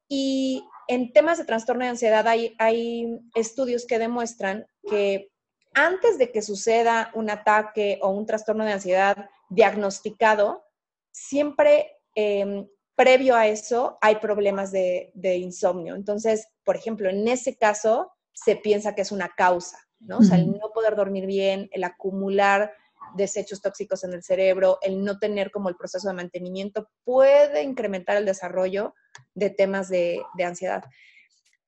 Y 0.06 0.64
en 0.86 1.12
temas 1.12 1.38
de 1.38 1.44
trastorno 1.44 1.84
de 1.84 1.90
ansiedad 1.90 2.26
hay 2.28 3.18
estudios 3.34 3.86
que 3.86 3.98
demuestran 3.98 4.66
que 4.88 5.32
antes 5.72 6.18
de 6.18 6.30
que 6.30 6.42
suceda 6.42 7.10
un 7.14 7.30
ataque 7.30 7.98
o 8.02 8.10
un 8.10 8.26
trastorno 8.26 8.64
de 8.64 8.72
ansiedad 8.72 9.30
diagnosticado, 9.48 10.64
siempre 11.10 11.93
em, 12.14 12.66
previo 12.94 13.34
a 13.34 13.46
eso 13.46 13.98
hay 14.00 14.16
problemas 14.16 14.70
de, 14.70 15.10
de, 15.14 15.36
insomnio. 15.36 15.94
Entonces, 15.94 16.46
por 16.64 16.76
ejemplo, 16.76 17.08
en 17.08 17.26
ese 17.28 17.56
caso 17.56 18.12
se 18.32 18.56
piensa 18.56 18.94
que 18.94 19.02
es 19.02 19.12
una 19.12 19.30
causa, 19.36 19.78
¿no? 20.00 20.18
O 20.18 20.22
sea, 20.22 20.36
el 20.36 20.50
no 20.50 20.70
poder 20.72 20.96
dormir 20.96 21.26
bien, 21.26 21.68
el 21.72 21.84
acumular 21.84 22.72
desechos 23.14 23.60
tóxicos 23.60 24.04
en 24.04 24.12
el 24.12 24.22
cerebro, 24.22 24.78
el 24.82 25.02
no 25.04 25.18
tener 25.18 25.50
como 25.50 25.68
el 25.68 25.76
proceso 25.76 26.08
de 26.08 26.14
mantenimiento 26.14 26.88
puede 27.04 27.62
incrementar 27.62 28.16
el 28.16 28.24
desarrollo 28.24 28.94
de 29.34 29.50
temas 29.50 29.88
de, 29.88 30.22
ansiedad. 30.44 30.84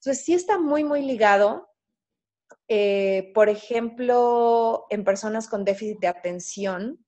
Entonces, 0.01 0.25
sí 0.25 0.35
está 0.35 0.59
muy, 0.59 0.85
muy 0.85 1.03
ligado. 1.03 1.69
Eh, 2.69 3.31
por 3.35 3.49
ejemplo, 3.49 4.87
en 4.91 5.05
personas 5.05 5.49
con 5.49 5.65
déficit 5.65 6.01
de 6.01 6.09
atención, 6.09 7.06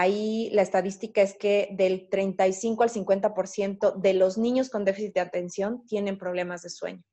ahí 0.00 0.50
la 0.52 0.62
estadística 0.62 1.22
es 1.22 1.36
que 1.38 1.68
del 1.72 2.08
35 2.08 2.82
al 2.82 2.90
50% 2.90 3.94
de 3.94 4.14
los 4.14 4.36
niños 4.38 4.68
con 4.68 4.84
déficit 4.84 5.14
de 5.14 5.20
atención 5.20 5.84
tienen 5.86 6.18
problemas 6.18 6.62
de 6.62 6.70
sueño. 6.70 7.04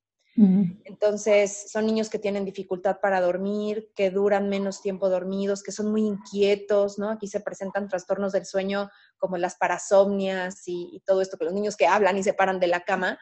Entonces, 0.85 1.69
son 1.69 1.85
niños 1.85 2.09
que 2.09 2.17
tienen 2.17 2.45
dificultad 2.45 2.99
para 3.01 3.19
dormir, 3.19 3.91
que 3.93 4.09
duran 4.09 4.47
menos 4.47 4.81
tiempo 4.81 5.09
dormidos, 5.09 5.61
que 5.61 5.73
son 5.73 5.91
muy 5.91 6.07
inquietos, 6.07 6.97
¿no? 6.97 7.09
Aquí 7.09 7.27
se 7.27 7.41
presentan 7.41 7.89
trastornos 7.89 8.31
del 8.31 8.45
sueño 8.45 8.89
como 9.17 9.35
las 9.35 9.55
parasomnias 9.55 10.63
y, 10.67 11.03
todo 11.05 11.21
esto, 11.21 11.37
que 11.37 11.43
los 11.43 11.53
niños 11.53 11.75
que 11.75 11.85
hablan 11.85 12.17
y 12.17 12.23
se 12.23 12.33
paran 12.33 12.61
de 12.61 12.67
la 12.67 12.79
cama, 12.79 13.19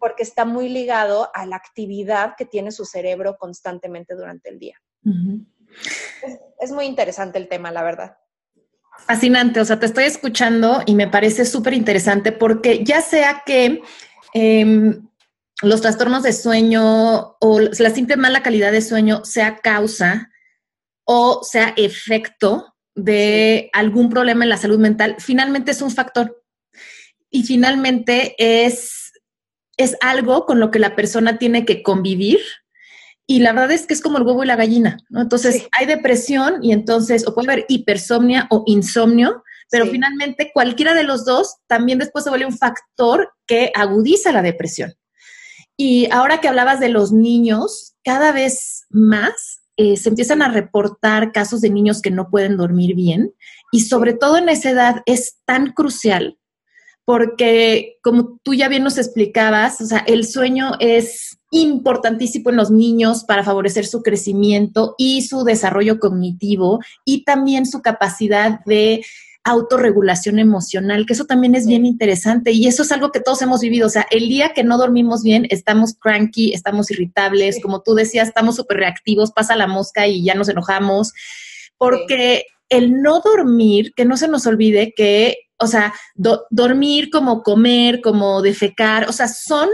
porque 0.00 0.22
está 0.22 0.46
muy 0.46 0.70
ligado 0.70 1.30
a 1.34 1.44
la 1.44 1.56
actividad 1.56 2.34
que 2.36 2.46
tiene 2.46 2.72
su 2.72 2.86
cerebro 2.86 3.36
constantemente 3.36 4.14
durante 4.14 4.48
el 4.48 4.58
día. 4.58 4.80
es, 6.58 6.72
muy 6.72 6.86
interesante 6.86 7.38
el 7.38 7.48
tema, 7.48 7.70
la 7.70 7.82
verdad. 7.82 8.16
Fascinante, 9.06 9.60
o 9.60 9.64
sea, 9.64 9.80
te 9.80 9.86
estoy 9.86 10.04
escuchando 10.04 10.82
y 10.86 10.94
me 10.94 11.08
parece 11.08 11.44
súper 11.44 11.74
interesante 11.74 12.32
porque 12.32 12.84
ya 12.84 13.00
sea 13.00 13.42
que 13.46 13.82
em, 14.34 15.08
los 15.62 15.80
trastornos 15.80 16.22
de 16.22 16.32
sueño 16.32 17.36
o 17.40 17.60
la 17.60 17.90
simple 17.90 18.16
mala 18.16 18.42
calidad 18.42 18.72
de 18.72 18.82
sueño 18.82 19.24
sea 19.24 19.58
causa 19.58 20.30
o 21.04 21.40
sea 21.42 21.72
efecto 21.76 22.74
de 22.94 23.70
algún 23.72 24.10
problema 24.10 24.44
en 24.44 24.50
la 24.50 24.56
salud 24.56 24.78
mental, 24.78 25.16
finalmente 25.18 25.70
es 25.70 25.80
un 25.80 25.90
factor. 25.90 26.42
Y 27.30 27.44
finalmente 27.44 28.34
es, 28.38 29.12
es 29.76 29.96
algo 30.00 30.44
con 30.46 30.60
lo 30.60 30.70
que 30.70 30.78
la 30.78 30.96
persona 30.96 31.38
tiene 31.38 31.64
que 31.64 31.82
convivir. 31.82 32.40
Y 33.30 33.40
la 33.40 33.52
verdad 33.52 33.72
es 33.72 33.86
que 33.86 33.92
es 33.92 34.00
como 34.00 34.16
el 34.16 34.24
huevo 34.24 34.42
y 34.42 34.46
la 34.46 34.56
gallina, 34.56 34.96
¿no? 35.10 35.20
Entonces 35.20 35.68
hay 35.72 35.84
depresión 35.84 36.64
y 36.64 36.72
entonces, 36.72 37.26
o 37.26 37.34
puede 37.34 37.52
haber 37.52 37.66
hipersomnia 37.68 38.46
o 38.50 38.62
insomnio, 38.66 39.44
pero 39.70 39.84
finalmente 39.84 40.50
cualquiera 40.54 40.94
de 40.94 41.02
los 41.02 41.26
dos 41.26 41.56
también 41.66 41.98
después 41.98 42.24
se 42.24 42.30
vuelve 42.30 42.46
un 42.46 42.56
factor 42.56 43.34
que 43.46 43.70
agudiza 43.74 44.32
la 44.32 44.40
depresión. 44.40 44.94
Y 45.76 46.08
ahora 46.10 46.40
que 46.40 46.48
hablabas 46.48 46.80
de 46.80 46.88
los 46.88 47.12
niños, 47.12 47.94
cada 48.02 48.32
vez 48.32 48.86
más 48.88 49.60
eh, 49.76 49.98
se 49.98 50.08
empiezan 50.08 50.40
a 50.40 50.48
reportar 50.48 51.30
casos 51.30 51.60
de 51.60 51.68
niños 51.68 52.00
que 52.00 52.10
no 52.10 52.30
pueden 52.30 52.56
dormir 52.56 52.94
bien 52.94 53.34
y 53.72 53.80
sobre 53.80 54.14
todo 54.14 54.38
en 54.38 54.48
esa 54.48 54.70
edad 54.70 55.02
es 55.04 55.36
tan 55.44 55.72
crucial 55.72 56.38
porque 57.04 57.96
como 58.02 58.38
tú 58.42 58.52
ya 58.52 58.68
bien 58.68 58.84
nos 58.84 58.98
explicabas, 58.98 59.80
o 59.80 59.86
sea, 59.86 60.00
el 60.00 60.26
sueño 60.26 60.72
es 60.78 61.37
importantísimo 61.50 62.50
en 62.50 62.56
los 62.56 62.70
niños 62.70 63.24
para 63.24 63.44
favorecer 63.44 63.86
su 63.86 64.02
crecimiento 64.02 64.94
y 64.98 65.22
su 65.22 65.44
desarrollo 65.44 65.98
cognitivo 65.98 66.80
y 67.04 67.24
también 67.24 67.66
su 67.66 67.80
capacidad 67.80 68.60
de 68.66 69.02
autorregulación 69.44 70.38
emocional, 70.38 71.06
que 71.06 71.14
eso 71.14 71.24
también 71.24 71.54
es 71.54 71.66
bien 71.66 71.86
interesante. 71.86 72.52
Y 72.52 72.66
eso 72.66 72.82
es 72.82 72.92
algo 72.92 73.10
que 73.10 73.20
todos 73.20 73.40
hemos 73.40 73.60
vivido. 73.60 73.86
O 73.86 73.90
sea, 73.90 74.06
el 74.10 74.28
día 74.28 74.52
que 74.54 74.62
no 74.62 74.76
dormimos 74.76 75.22
bien, 75.22 75.46
estamos 75.48 75.94
cranky, 75.94 76.52
estamos 76.52 76.90
irritables, 76.90 77.60
como 77.62 77.80
tú 77.80 77.94
decías, 77.94 78.28
estamos 78.28 78.56
súper 78.56 78.78
reactivos, 78.78 79.32
pasa 79.32 79.56
la 79.56 79.66
mosca 79.66 80.06
y 80.06 80.22
ya 80.22 80.34
nos 80.34 80.50
enojamos, 80.50 81.14
porque 81.78 82.44
el 82.68 83.00
no 83.00 83.20
dormir, 83.20 83.94
que 83.94 84.04
no 84.04 84.18
se 84.18 84.28
nos 84.28 84.46
olvide 84.46 84.92
que, 84.94 85.36
o 85.58 85.66
sea, 85.66 85.94
dormir 86.50 87.08
como 87.10 87.42
comer, 87.42 88.02
como 88.02 88.42
defecar, 88.42 89.08
o 89.08 89.12
sea, 89.12 89.28
son 89.28 89.68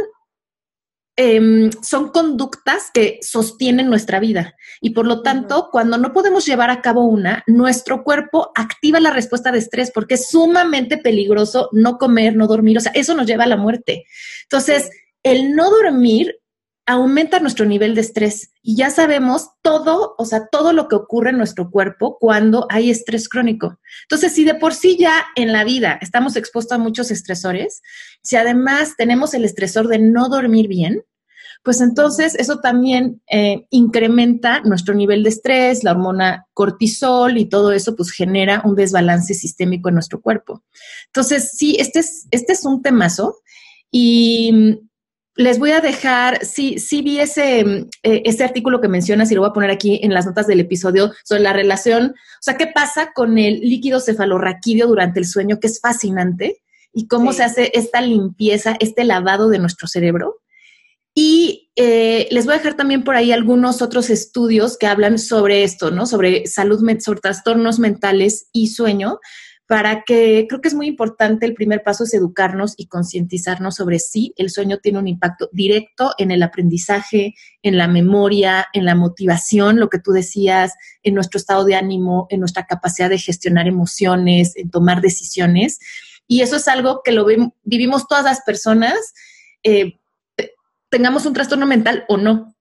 Em, 1.16 1.70
son 1.80 2.08
conductas 2.08 2.90
que 2.92 3.20
sostienen 3.22 3.88
nuestra 3.88 4.18
vida. 4.18 4.56
Y 4.80 4.90
por 4.90 5.06
lo 5.06 5.22
tanto, 5.22 5.68
cuando 5.70 5.96
no 5.96 6.12
podemos 6.12 6.44
llevar 6.44 6.70
a 6.70 6.82
cabo 6.82 7.04
una, 7.04 7.44
nuestro 7.46 8.02
cuerpo 8.02 8.50
activa 8.56 8.98
la 8.98 9.12
respuesta 9.12 9.52
de 9.52 9.58
estrés 9.58 9.92
porque 9.92 10.14
es 10.14 10.28
sumamente 10.28 10.98
peligroso 10.98 11.68
no 11.70 11.98
comer, 11.98 12.34
no 12.34 12.48
dormir, 12.48 12.78
o 12.78 12.80
sea, 12.80 12.90
eso 12.96 13.14
nos 13.14 13.26
lleva 13.26 13.44
a 13.44 13.48
la 13.48 13.56
muerte. 13.56 14.06
Entonces, 14.42 14.90
el 15.22 15.54
no 15.54 15.70
dormir 15.70 16.40
aumenta 16.86 17.40
nuestro 17.40 17.64
nivel 17.64 17.94
de 17.94 18.02
estrés 18.02 18.52
y 18.62 18.76
ya 18.76 18.90
sabemos 18.90 19.50
todo, 19.62 20.14
o 20.18 20.24
sea, 20.24 20.48
todo 20.48 20.72
lo 20.72 20.88
que 20.88 20.96
ocurre 20.96 21.30
en 21.30 21.38
nuestro 21.38 21.70
cuerpo 21.70 22.18
cuando 22.18 22.66
hay 22.70 22.90
estrés 22.90 23.28
crónico. 23.28 23.78
Entonces, 24.02 24.32
si 24.32 24.44
de 24.44 24.54
por 24.54 24.74
sí 24.74 24.96
ya 24.98 25.24
en 25.34 25.52
la 25.52 25.64
vida 25.64 25.98
estamos 26.02 26.36
expuestos 26.36 26.76
a 26.76 26.82
muchos 26.82 27.10
estresores, 27.10 27.82
si 28.22 28.36
además 28.36 28.96
tenemos 28.96 29.34
el 29.34 29.44
estresor 29.44 29.88
de 29.88 29.98
no 29.98 30.28
dormir 30.28 30.68
bien, 30.68 31.02
pues 31.62 31.80
entonces 31.80 32.34
eso 32.34 32.58
también 32.58 33.22
eh, 33.26 33.66
incrementa 33.70 34.60
nuestro 34.60 34.94
nivel 34.94 35.22
de 35.22 35.30
estrés, 35.30 35.82
la 35.82 35.92
hormona 35.92 36.46
cortisol 36.52 37.38
y 37.38 37.46
todo 37.46 37.72
eso 37.72 37.96
pues 37.96 38.10
genera 38.10 38.60
un 38.66 38.74
desbalance 38.74 39.32
sistémico 39.32 39.88
en 39.88 39.94
nuestro 39.94 40.20
cuerpo. 40.20 40.62
Entonces, 41.06 41.52
sí, 41.56 41.76
este 41.80 42.00
es, 42.00 42.26
este 42.30 42.52
es 42.52 42.66
un 42.66 42.82
temazo 42.82 43.38
y 43.90 44.82
les 45.36 45.58
voy 45.58 45.72
a 45.72 45.80
dejar, 45.80 46.44
sí, 46.44 46.78
sí 46.78 47.02
vi 47.02 47.18
ese, 47.18 47.60
eh, 47.60 47.88
ese 48.24 48.44
artículo 48.44 48.80
que 48.80 48.88
mencionas 48.88 49.30
y 49.30 49.34
lo 49.34 49.40
voy 49.40 49.50
a 49.50 49.54
poner 49.54 49.70
aquí 49.70 50.00
en 50.02 50.14
las 50.14 50.26
notas 50.26 50.46
del 50.46 50.60
episodio 50.60 51.12
sobre 51.24 51.42
la 51.42 51.52
relación, 51.52 52.14
o 52.14 52.42
sea, 52.42 52.56
qué 52.56 52.68
pasa 52.68 53.12
con 53.14 53.36
el 53.38 53.60
líquido 53.60 54.00
cefalorraquídeo 54.00 54.86
durante 54.86 55.18
el 55.18 55.26
sueño, 55.26 55.58
que 55.58 55.66
es 55.66 55.80
fascinante, 55.80 56.62
y 56.92 57.08
cómo 57.08 57.32
se 57.32 57.42
hace 57.42 57.72
esta 57.74 58.00
limpieza, 58.00 58.76
este 58.78 59.04
lavado 59.04 59.48
de 59.48 59.58
nuestro 59.58 59.88
cerebro. 59.88 60.40
Y 61.12 61.70
eh, 61.76 62.28
les 62.30 62.44
voy 62.44 62.54
a 62.54 62.58
dejar 62.58 62.74
también 62.74 63.02
por 63.02 63.16
ahí 63.16 63.32
algunos 63.32 63.82
otros 63.82 64.10
estudios 64.10 64.78
que 64.78 64.86
hablan 64.86 65.18
sobre 65.18 65.64
esto, 65.64 65.90
¿no? 65.90 66.06
Sobre 66.06 66.46
salud, 66.46 66.80
sobre 67.00 67.20
trastornos 67.20 67.80
mentales 67.80 68.48
y 68.52 68.68
sueño, 68.68 69.18
para 69.66 70.02
que 70.02 70.46
creo 70.46 70.60
que 70.60 70.68
es 70.68 70.74
muy 70.74 70.86
importante, 70.86 71.46
el 71.46 71.54
primer 71.54 71.82
paso 71.82 72.04
es 72.04 72.12
educarnos 72.12 72.74
y 72.76 72.86
concientizarnos 72.86 73.76
sobre 73.76 73.98
si 73.98 74.34
el 74.36 74.50
sueño 74.50 74.78
tiene 74.78 74.98
un 74.98 75.08
impacto 75.08 75.48
directo 75.52 76.12
en 76.18 76.30
el 76.30 76.42
aprendizaje, 76.42 77.34
en 77.62 77.78
la 77.78 77.88
memoria, 77.88 78.66
en 78.74 78.84
la 78.84 78.94
motivación, 78.94 79.80
lo 79.80 79.88
que 79.88 79.98
tú 79.98 80.12
decías, 80.12 80.74
en 81.02 81.14
nuestro 81.14 81.38
estado 81.38 81.64
de 81.64 81.76
ánimo, 81.76 82.26
en 82.28 82.40
nuestra 82.40 82.66
capacidad 82.66 83.08
de 83.08 83.18
gestionar 83.18 83.66
emociones, 83.66 84.54
en 84.56 84.70
tomar 84.70 85.00
decisiones. 85.00 85.78
Y 86.26 86.42
eso 86.42 86.56
es 86.56 86.68
algo 86.68 87.00
que 87.02 87.12
lo 87.12 87.26
vivimos 87.62 88.06
todas 88.06 88.24
las 88.24 88.42
personas, 88.42 88.98
eh, 89.62 89.98
tengamos 90.90 91.24
un 91.24 91.32
trastorno 91.32 91.66
mental 91.66 92.04
o 92.08 92.18
no. 92.18 92.53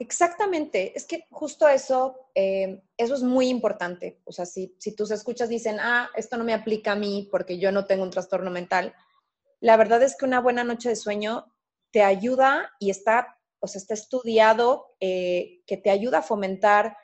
Exactamente, 0.00 0.96
es 0.96 1.04
que 1.04 1.26
justo 1.30 1.68
eso, 1.68 2.30
eh, 2.34 2.82
eso 2.96 3.14
es 3.14 3.22
muy 3.22 3.48
importante. 3.48 4.18
O 4.24 4.32
sea, 4.32 4.46
si, 4.46 4.74
si 4.78 4.96
tus 4.96 5.10
escuchas 5.10 5.50
dicen, 5.50 5.76
ah, 5.78 6.08
esto 6.16 6.38
no 6.38 6.44
me 6.44 6.54
aplica 6.54 6.92
a 6.92 6.96
mí 6.96 7.28
porque 7.30 7.58
yo 7.58 7.70
no 7.70 7.84
tengo 7.84 8.02
un 8.02 8.10
trastorno 8.10 8.50
mental, 8.50 8.94
la 9.60 9.76
verdad 9.76 10.02
es 10.02 10.16
que 10.16 10.24
una 10.24 10.40
buena 10.40 10.64
noche 10.64 10.88
de 10.88 10.96
sueño 10.96 11.54
te 11.90 12.02
ayuda 12.02 12.72
y 12.78 12.88
está, 12.88 13.38
o 13.60 13.66
sea, 13.66 13.78
está 13.78 13.92
estudiado 13.92 14.96
eh, 15.00 15.60
que 15.66 15.76
te 15.76 15.90
ayuda 15.90 16.20
a 16.20 16.22
fomentar 16.22 16.96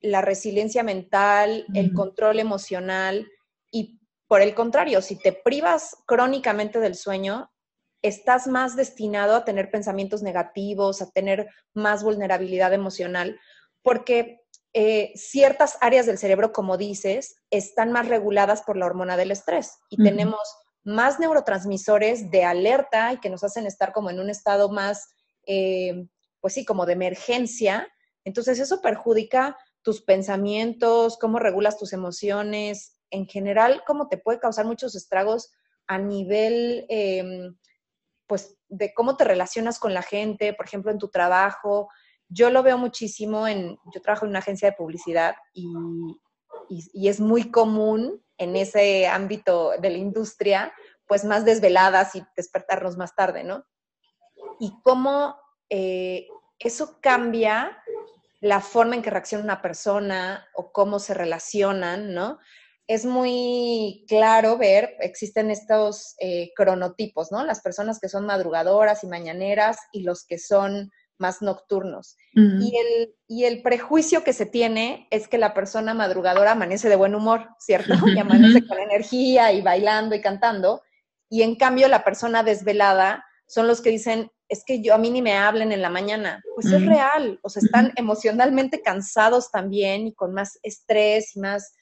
la 0.00 0.20
resiliencia 0.20 0.82
mental, 0.82 1.66
el 1.72 1.92
control 1.92 2.40
emocional 2.40 3.30
y 3.70 4.00
por 4.26 4.42
el 4.42 4.56
contrario, 4.56 5.02
si 5.02 5.14
te 5.14 5.32
privas 5.32 5.96
crónicamente 6.04 6.80
del 6.80 6.96
sueño, 6.96 7.52
estás 8.02 8.46
más 8.46 8.76
destinado 8.76 9.36
a 9.36 9.44
tener 9.44 9.70
pensamientos 9.70 10.22
negativos, 10.22 11.02
a 11.02 11.10
tener 11.10 11.48
más 11.74 12.02
vulnerabilidad 12.02 12.72
emocional, 12.72 13.38
porque 13.82 14.40
eh, 14.72 15.12
ciertas 15.16 15.76
áreas 15.80 16.06
del 16.06 16.18
cerebro, 16.18 16.52
como 16.52 16.76
dices, 16.76 17.36
están 17.50 17.92
más 17.92 18.08
reguladas 18.08 18.62
por 18.62 18.76
la 18.76 18.86
hormona 18.86 19.16
del 19.16 19.32
estrés 19.32 19.78
y 19.88 20.02
tenemos 20.02 20.40
más 20.84 21.18
neurotransmisores 21.18 22.30
de 22.30 22.44
alerta 22.44 23.12
y 23.12 23.18
que 23.18 23.30
nos 23.30 23.44
hacen 23.44 23.66
estar 23.66 23.92
como 23.92 24.10
en 24.10 24.20
un 24.20 24.30
estado 24.30 24.70
más, 24.70 25.08
eh, 25.46 26.06
pues 26.40 26.54
sí, 26.54 26.64
como 26.64 26.86
de 26.86 26.92
emergencia. 26.92 27.88
Entonces 28.24 28.60
eso 28.60 28.80
perjudica 28.80 29.56
tus 29.82 30.02
pensamientos, 30.02 31.18
cómo 31.18 31.38
regulas 31.38 31.76
tus 31.76 31.92
emociones, 31.92 33.00
en 33.10 33.26
general, 33.26 33.82
cómo 33.86 34.08
te 34.08 34.18
puede 34.18 34.38
causar 34.38 34.66
muchos 34.66 34.94
estragos 34.94 35.50
a 35.86 35.98
nivel 35.98 36.86
em, 36.88 37.56
pues 38.30 38.56
de 38.68 38.94
cómo 38.94 39.16
te 39.16 39.24
relacionas 39.24 39.80
con 39.80 39.92
la 39.92 40.02
gente, 40.02 40.54
por 40.54 40.64
ejemplo, 40.64 40.92
en 40.92 40.98
tu 40.98 41.08
trabajo. 41.08 41.88
Yo 42.28 42.48
lo 42.48 42.62
veo 42.62 42.78
muchísimo 42.78 43.48
en, 43.48 43.76
yo 43.92 44.00
trabajo 44.00 44.24
en 44.24 44.30
una 44.30 44.38
agencia 44.38 44.70
de 44.70 44.76
publicidad 44.76 45.34
y, 45.52 45.66
y, 46.68 47.08
es 47.08 47.18
muy 47.18 47.50
común 47.50 48.24
en 48.38 48.54
ese 48.54 49.08
ámbito 49.08 49.72
de 49.80 49.90
la 49.90 49.98
industria, 49.98 50.72
pues 51.08 51.24
más 51.24 51.44
desveladas 51.44 52.14
y 52.14 52.22
despertarnos 52.36 52.96
más 52.96 53.16
tarde, 53.16 53.42
¿no? 53.42 53.64
Y 54.60 54.80
cómo 54.84 55.34
eh, 55.68 56.28
eso 56.60 57.00
cambia 57.00 57.82
la 58.40 58.60
forma 58.60 58.94
en 58.94 59.02
que 59.02 59.10
reacciona 59.10 59.42
una 59.42 59.60
persona 59.60 60.46
o 60.54 60.70
cómo 60.70 61.00
se 61.00 61.14
relacionan, 61.14 62.14
¿no? 62.14 62.38
Es 62.86 63.04
muy 63.04 64.04
claro 64.08 64.58
ver, 64.58 64.96
existen 65.00 65.50
estos 65.50 66.14
eh, 66.18 66.50
cronotipos, 66.56 67.30
¿no? 67.30 67.44
Las 67.44 67.60
personas 67.60 68.00
que 68.00 68.08
son 68.08 68.26
madrugadoras 68.26 69.04
y 69.04 69.06
mañaneras 69.06 69.78
y 69.92 70.02
los 70.02 70.26
que 70.26 70.38
son 70.38 70.90
más 71.20 71.42
nocturnos. 71.42 72.16
y, 72.34 72.72
el, 72.76 73.14
y 73.28 73.44
el 73.44 73.62
prejuicio 73.62 74.24
que 74.24 74.32
se 74.32 74.46
tiene 74.46 75.06
es 75.10 75.28
que 75.28 75.38
la 75.38 75.52
persona 75.54 75.94
madrugadora 75.94 76.52
amanece 76.52 76.88
de 76.88 76.96
buen 76.96 77.14
humor, 77.14 77.50
¿cierto? 77.58 77.94
Y 78.08 78.18
amanece 78.18 78.66
con 78.66 78.78
energía 78.78 79.52
y 79.52 79.60
bailando 79.60 80.14
y 80.14 80.20
cantando. 80.20 80.82
Y 81.28 81.42
en 81.42 81.56
cambio 81.56 81.86
la 81.88 82.02
persona 82.02 82.42
desvelada 82.42 83.24
son 83.46 83.66
los 83.66 83.82
que 83.82 83.90
dicen, 83.90 84.30
es 84.48 84.64
que 84.64 84.82
yo 84.82 84.94
a 84.94 84.98
mí 84.98 85.10
ni 85.10 85.22
me 85.22 85.36
hablen 85.36 85.72
en 85.72 85.82
la 85.82 85.90
mañana. 85.90 86.42
Pues 86.54 86.66
es 86.72 86.84
real, 86.84 87.38
o 87.42 87.48
sea, 87.48 87.62
están 87.62 87.92
emocionalmente 87.96 88.82
cansados 88.82 89.50
también 89.50 90.08
y 90.08 90.14
con 90.14 90.32
más 90.32 90.58
estrés 90.62 91.36
y 91.36 91.40
más 91.40 91.72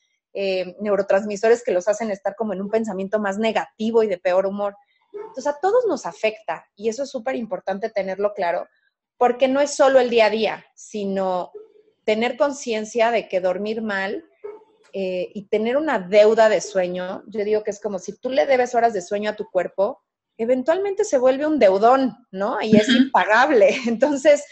eh, 0.40 0.77
neurotransmisores 0.79 1.64
que 1.64 1.72
los 1.72 1.88
hacen 1.88 2.12
estar 2.12 2.37
como 2.37 2.53
en 2.53 2.61
un 2.61 2.70
pensamiento 2.70 3.18
más 3.18 3.38
negativo 3.38 4.05
y 4.05 4.07
de 4.07 4.18
peor 4.18 4.46
humor. 4.46 4.77
Entonces 5.12 5.48
a 5.48 5.59
todos 5.61 5.85
nos 5.88 6.07
afecta 6.07 6.64
y 6.77 6.88
eso 6.88 7.03
es 7.03 7.11
súper 7.11 7.35
importante 7.35 7.90
tenerlo 7.90 8.35
claro, 8.35 8.68
porque 9.16 9.48
no 9.48 9.61
es 9.61 9.74
solo 9.74 9.98
el 9.98 10.11
día 10.11 10.27
a 10.27 10.31
día, 10.31 10.64
sino 10.77 11.51
tener 12.05 12.37
conciencia 12.37 13.11
de 13.11 13.27
que 13.27 13.40
dormir 13.40 13.83
mal 13.83 14.24
eh, 14.92 15.29
y 15.35 15.48
tener 15.48 15.77
una 15.77 15.98
deuda 15.98 16.48
de 16.48 16.61
sueño, 16.61 17.24
yo 17.27 17.42
digo 17.42 17.64
que 17.64 17.72
es 17.72 17.81
como 17.81 17.98
si 17.98 18.16
tú 18.16 18.31
le 18.31 18.46
debes 18.46 18.77
horas 18.77 18.92
de 18.92 19.03
sueño 19.03 19.31
a 19.31 19.37
tu 19.37 19.51
cuerpo, 19.51 20.05
eventualmente 20.37 21.03
se 21.03 21.18
vuelve 21.18 21.46
un 21.46 21.59
deudón, 21.59 22.16
¿no? 22.31 22.62
Y 22.62 22.77
es 22.77 22.88
impagable. 22.88 23.70
Entonces, 23.88 24.44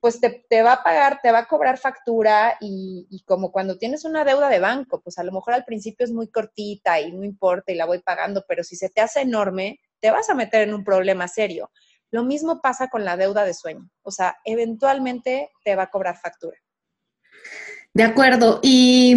pues 0.00 0.20
te, 0.20 0.62
va 0.62 0.74
a 0.74 0.82
pagar, 0.82 1.20
te 1.22 1.32
va 1.32 1.40
a 1.40 1.46
cobrar 1.46 1.78
factura 1.78 2.56
y, 2.60 3.22
como 3.26 3.50
cuando 3.50 3.78
tienes 3.78 4.04
una 4.04 4.24
deuda 4.24 4.48
de 4.48 4.60
banco, 4.60 5.00
pues 5.00 5.18
a 5.18 5.24
lo 5.24 5.32
mejor 5.32 5.54
al 5.54 5.64
principio 5.64 6.04
es 6.04 6.12
muy 6.12 6.28
cortita 6.28 7.00
y 7.00 7.12
no 7.12 7.24
importa 7.24 7.72
y 7.72 7.74
la 7.74 7.86
voy 7.86 8.00
pagando, 8.00 8.44
pero 8.46 8.62
si 8.62 8.76
se 8.76 8.88
te 8.88 9.00
hace 9.00 9.22
enorme, 9.22 9.80
te 10.00 10.10
vas 10.10 10.30
a 10.30 10.34
meter 10.34 10.68
en 10.68 10.74
un 10.74 10.84
problema 10.84 11.26
serio. 11.26 11.70
Lo 12.10 12.24
mismo 12.24 12.60
pasa 12.60 12.88
con 12.88 13.04
la 13.04 13.16
deuda 13.16 13.44
de 13.44 13.54
sueño, 13.54 13.90
o 14.02 14.10
sea, 14.10 14.36
eventualmente 14.44 15.50
te 15.64 15.74
va 15.74 15.84
a 15.84 15.90
cobrar 15.90 16.16
factura. 16.16 16.56
De 17.92 18.04
acuerdo, 18.04 18.60
y 18.62 19.14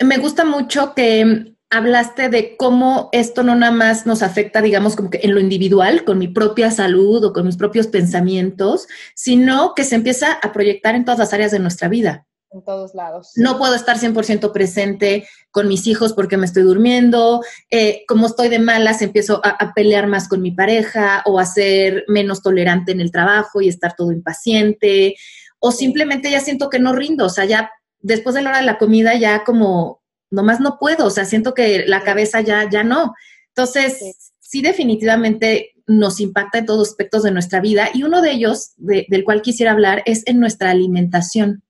me 0.00 0.18
gusta 0.18 0.44
mucho 0.44 0.92
que 0.94 1.55
hablaste 1.70 2.28
de 2.28 2.56
cómo 2.56 3.08
esto 3.12 3.42
no 3.42 3.54
nada 3.54 3.72
más 3.72 4.06
nos 4.06 4.22
afecta, 4.22 4.62
digamos, 4.62 4.94
como 4.96 5.10
que 5.10 5.20
en 5.22 5.34
lo 5.34 5.40
individual, 5.40 6.04
con 6.04 6.18
mi 6.18 6.28
propia 6.28 6.70
salud 6.70 7.24
o 7.24 7.32
con 7.32 7.46
mis 7.46 7.56
propios 7.56 7.88
pensamientos, 7.88 8.86
sino 9.14 9.74
que 9.74 9.84
se 9.84 9.96
empieza 9.96 10.32
a 10.32 10.52
proyectar 10.52 10.94
en 10.94 11.04
todas 11.04 11.18
las 11.18 11.32
áreas 11.32 11.50
de 11.50 11.58
nuestra 11.58 11.88
vida. 11.88 12.26
En 12.52 12.62
todos 12.62 12.94
lados. 12.94 13.32
No 13.34 13.58
puedo 13.58 13.74
estar 13.74 13.98
100% 13.98 14.52
presente 14.52 15.28
con 15.50 15.66
mis 15.66 15.86
hijos 15.88 16.12
porque 16.12 16.36
me 16.36 16.46
estoy 16.46 16.62
durmiendo. 16.62 17.42
Eh, 17.70 18.04
como 18.06 18.28
estoy 18.28 18.48
de 18.48 18.60
malas, 18.60 19.02
empiezo 19.02 19.40
a, 19.44 19.50
a, 19.50 19.74
pelear 19.74 20.06
más 20.06 20.28
con 20.28 20.40
mi 20.40 20.52
pareja 20.52 21.22
o 21.26 21.40
a 21.40 21.44
ser 21.44 22.04
menos 22.06 22.42
tolerante 22.42 22.92
en 22.92 23.00
el 23.00 23.10
trabajo 23.10 23.60
y 23.60 23.68
estar 23.68 23.94
todo 23.96 24.12
impaciente. 24.12 25.16
O 25.58 25.72
simplemente 25.72 26.30
ya 26.30 26.40
siento 26.40 26.70
que 26.70 26.78
no 26.78 26.92
rindo. 26.92 27.26
O 27.26 27.30
sea, 27.30 27.44
ya 27.44 27.70
después 28.00 28.34
de 28.34 28.42
la 28.42 28.50
hora 28.50 28.60
de 28.60 28.66
la 28.66 28.78
comida, 28.78 29.16
ya 29.16 29.42
como 29.42 30.00
nomás 30.30 30.60
no 30.60 30.78
puedo, 30.78 31.06
o 31.06 31.10
sea, 31.10 31.24
siento 31.24 31.54
que 31.54 31.84
la 31.86 32.02
cabeza 32.02 32.40
ya, 32.40 32.68
ya 32.68 32.84
no. 32.84 33.14
Entonces, 33.48 34.32
sí. 34.40 34.62
definitivamente 34.62 35.72
nos 35.86 36.20
impacta 36.20 36.58
en 36.58 36.66
todos 36.66 36.88
aspectos 36.88 37.22
de 37.22 37.30
nuestra 37.30 37.60
vida 37.60 37.90
y 37.94 38.02
uno 38.02 38.20
de 38.22 38.32
ellos, 38.32 38.72
del 38.76 39.24
cual 39.24 39.42
quisiera 39.42 39.72
hablar, 39.72 40.02
es 40.04 40.22
en 40.26 40.40
nuestra 40.40 40.70
alimentación. 40.70 41.62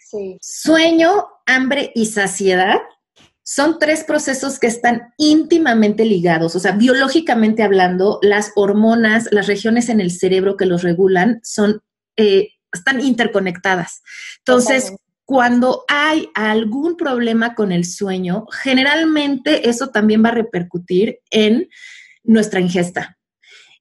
Sí. 0.00 0.38
Sueño, 0.40 1.26
hambre 1.46 1.92
y 1.94 2.06
saciedad 2.06 2.78
son 3.44 3.78
tres 3.78 4.04
procesos 4.04 4.58
que 4.58 4.66
están 4.66 5.12
íntimamente 5.18 6.06
ligados, 6.06 6.56
o 6.56 6.60
sea, 6.60 6.72
biológicamente 6.72 7.62
hablando, 7.62 8.18
las 8.22 8.52
hormonas, 8.56 9.28
las 9.30 9.46
regiones 9.46 9.90
en 9.90 10.00
el 10.00 10.10
cerebro 10.10 10.56
que 10.56 10.64
los 10.64 10.82
regulan 10.82 11.40
son, 11.42 11.82
eh, 12.16 12.48
están 12.72 13.02
interconectadas. 13.02 14.02
Entonces, 14.38 14.94
cuando 15.24 15.84
hay 15.88 16.28
algún 16.34 16.96
problema 16.96 17.54
con 17.54 17.72
el 17.72 17.84
sueño, 17.84 18.46
generalmente 18.50 19.68
eso 19.68 19.88
también 19.88 20.22
va 20.24 20.28
a 20.28 20.34
repercutir 20.34 21.20
en 21.30 21.68
nuestra 22.22 22.60
ingesta. 22.60 23.18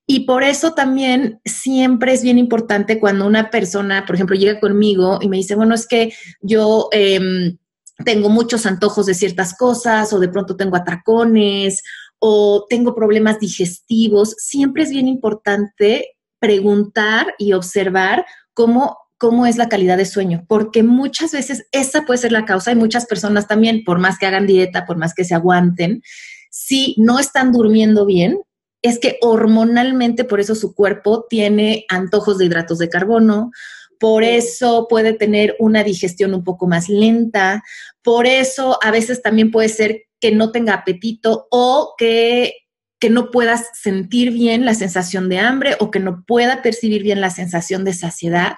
Y 0.06 0.22
por 0.22 0.44
eso 0.44 0.74
también 0.74 1.40
siempre 1.46 2.14
es 2.14 2.24
bien 2.24 2.38
importante 2.38 3.00
cuando 3.00 3.26
una 3.26 3.50
persona, 3.50 4.06
por 4.06 4.16
ejemplo, 4.16 4.36
llega 4.36 4.60
conmigo 4.60 5.20
y 5.22 5.30
me 5.30 5.38
dice, 5.38 5.56
bueno, 5.56 5.76
es 5.76 5.88
que 5.88 6.14
yo 6.42 6.90
em, 6.92 7.58
tengo 8.04 8.30
muchos 8.30 8.66
antojos 8.66 9.06
de 9.06 9.14
ciertas 9.14 9.56
cosas 9.56 10.12
o 10.12 10.20
de 10.20 10.28
pronto 10.28 10.58
tengo 10.58 10.76
atracones 10.76 11.84
o 12.20 12.66
tengo 12.70 12.96
problemas 12.96 13.40
digestivos, 13.40 14.36
siempre 14.38 14.84
es 14.84 14.90
bien 14.90 15.08
importante 15.08 16.16
preguntar 16.40 17.34
y 17.38 17.54
observar 17.54 18.26
cómo 18.54 18.98
cómo 19.24 19.46
es 19.46 19.56
la 19.56 19.70
calidad 19.70 19.96
de 19.96 20.06
sueño, 20.06 20.44
porque 20.50 20.84
muchas 20.84 21.32
veces 21.32 21.66
esa 21.72 22.02
puede 22.02 22.18
ser 22.18 22.34
la 22.34 22.44
causa 22.44 22.74
y 22.74 22.76
muchas 22.76 23.06
personas 23.06 23.48
también, 23.48 23.86
por 23.86 23.98
más 23.98 24.20
que 24.20 24.26
hagan 24.26 24.46
dieta, 24.46 24.86
por 24.86 24.98
más 24.98 25.14
que 25.14 25.24
se 25.24 25.34
aguanten, 25.34 26.04
si 26.52 26.94
no 26.98 27.20
están 27.20 27.54
durmiendo 27.54 28.06
bien, 28.06 28.42
es 28.82 29.00
que 29.00 29.20
hormonalmente 29.22 30.26
por 30.26 30.42
eso 30.42 30.56
su 30.56 30.76
cuerpo 30.76 31.26
tiene 31.30 31.86
antojos 31.88 32.38
de 32.38 32.48
hidratos 32.48 32.80
de 32.80 32.90
carbono, 32.90 33.52
por 33.98 34.26
eso 34.26 34.88
puede 34.90 35.14
tener 35.14 35.56
una 35.58 35.86
digestión 35.86 36.34
un 36.34 36.44
poco 36.44 36.68
más 36.68 36.90
lenta, 36.90 37.64
por 38.02 38.28
eso 38.28 38.78
a 38.84 38.92
veces 38.92 39.22
también 39.22 39.52
puede 39.52 39.70
ser 39.70 40.02
que 40.20 40.34
no 40.34 40.52
tenga 40.52 40.74
apetito 40.74 41.48
o 41.50 41.94
que 41.98 42.56
que 43.04 43.10
no 43.10 43.32
puedas 43.32 43.66
sentir 43.74 44.32
bien 44.32 44.64
la 44.64 44.76
sensación 44.76 45.28
de 45.28 45.38
hambre 45.38 45.76
o 45.82 45.92
que 45.92 46.00
no 46.00 46.24
pueda 46.26 46.62
percibir 46.62 47.04
bien 47.04 47.20
la 47.20 47.32
sensación 47.32 47.84
de 47.84 47.92
saciedad. 47.92 48.54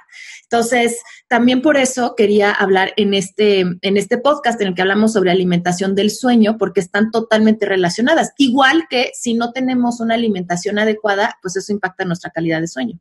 Entonces, 0.50 1.02
también 1.28 1.62
por 1.62 1.78
eso 1.78 2.16
quería 2.16 2.52
hablar 2.52 2.94
en 2.98 3.14
este, 3.14 3.62
en 3.62 3.98
este 3.98 4.18
podcast 4.18 4.60
en 4.62 4.70
el 4.70 4.76
que 4.76 4.82
hablamos 4.82 5.14
sobre 5.14 5.32
alimentación 5.32 5.96
del 5.96 6.12
sueño, 6.12 6.58
porque 6.58 6.80
están 6.80 7.12
totalmente 7.12 7.66
relacionadas. 7.66 8.34
Igual 8.38 8.86
que 8.90 9.12
si 9.14 9.34
no 9.34 9.52
tenemos 9.52 10.00
una 10.00 10.16
alimentación 10.16 10.80
adecuada, 10.80 11.38
pues 11.42 11.56
eso 11.56 11.72
impacta 11.72 12.06
nuestra 12.06 12.32
calidad 12.32 12.62
de 12.62 12.68
sueño. 12.68 13.00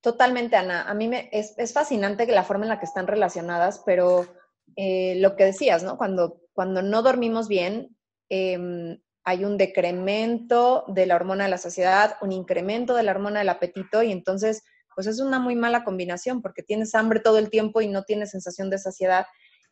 Totalmente, 0.00 0.56
Ana. 0.56 0.82
A 0.82 0.94
mí 0.94 1.08
me, 1.08 1.28
es, 1.32 1.54
fascinante 1.72 2.26
la 2.26 2.44
forma 2.44 2.64
en 2.64 2.70
la 2.70 2.78
que 2.78 2.86
están 2.86 3.06
relacionadas, 3.06 3.82
pero 3.84 4.26
eh, 4.76 5.16
lo 5.20 5.36
que 5.36 5.44
decías, 5.44 5.82
¿no? 5.82 5.96
Cuando, 5.96 6.40
cuando 6.52 6.82
no 6.82 7.02
dormimos 7.02 7.48
bien, 7.48 7.96
eh, 8.30 8.98
hay 9.26 9.44
un 9.44 9.56
decremento 9.56 10.84
de 10.86 11.04
la 11.04 11.16
hormona 11.16 11.44
de 11.44 11.50
la 11.50 11.58
saciedad, 11.58 12.16
un 12.20 12.30
incremento 12.30 12.94
de 12.94 13.02
la 13.02 13.10
hormona 13.10 13.40
del 13.40 13.48
apetito 13.48 14.04
y 14.04 14.12
entonces 14.12 14.62
pues 14.96 15.06
es 15.06 15.20
una 15.20 15.38
muy 15.38 15.54
mala 15.54 15.84
combinación 15.84 16.42
porque 16.42 16.64
tienes 16.64 16.96
hambre 16.96 17.20
todo 17.20 17.38
el 17.38 17.50
tiempo 17.50 17.82
y 17.82 17.88
no 17.88 18.02
tienes 18.02 18.30
sensación 18.32 18.70
de 18.70 18.78
saciedad. 18.78 19.26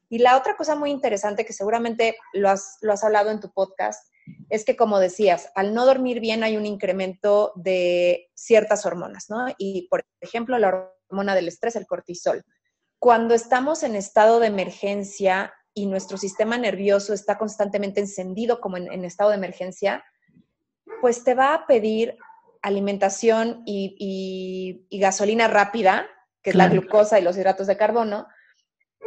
Y 0.09 0.19
la 0.19 0.37
otra 0.37 0.57
cosa 0.57 0.77
muy 0.77 0.91
interesante 0.91 1.45
que 1.45 1.55
seguramente 1.55 2.17
lo 2.35 2.51
has, 2.51 2.77
lo 2.83 2.93
has 2.93 3.03
hablado 3.03 3.31
en 3.31 3.41
tu 3.41 3.51
podcast 3.51 4.07
es 4.49 4.65
que, 4.65 4.77
como 4.77 5.01
decías, 5.01 5.51
al 5.55 5.75
no 5.75 5.87
dormir 5.87 6.21
bien 6.21 6.45
hay 6.45 6.57
un 6.57 6.67
incremento 6.67 7.53
de 7.57 8.31
ciertas 8.35 8.87
hormonas, 8.87 9.31
¿no? 9.31 9.47
Y, 9.59 9.89
por 9.89 10.05
ejemplo, 10.21 10.59
la 10.59 10.93
hormona 11.11 11.35
del 11.35 11.49
estrés, 11.49 11.77
el 11.77 11.87
cortisol. 11.87 12.45
Cuando 12.99 13.35
estamos 13.35 13.83
en 13.83 13.97
estado 13.97 14.41
de 14.41 14.47
emergencia 14.49 15.53
y 15.75 15.87
nuestro 15.87 16.17
sistema 16.17 16.57
nervioso 16.57 17.13
está 17.13 17.37
constantemente 17.37 18.01
encendido 18.01 18.61
como 18.61 18.77
en, 18.77 19.05
estado 19.05 19.31
de 19.31 19.37
emergencia, 19.37 20.05
pues 21.01 21.25
te 21.25 21.35
va 21.35 21.55
a 21.55 21.67
pedir 21.67 22.17
alimentación 22.65 23.63
y, 23.67 24.87
gasolina 24.91 25.49
rápida, 25.49 26.07
que 26.43 26.51
es 26.51 26.57
la 26.57 26.69
glucosa 26.69 27.21
y 27.21 27.23
los 27.23 27.37
hidratos 27.37 27.67
de 27.67 27.77
carbono, 27.77 28.27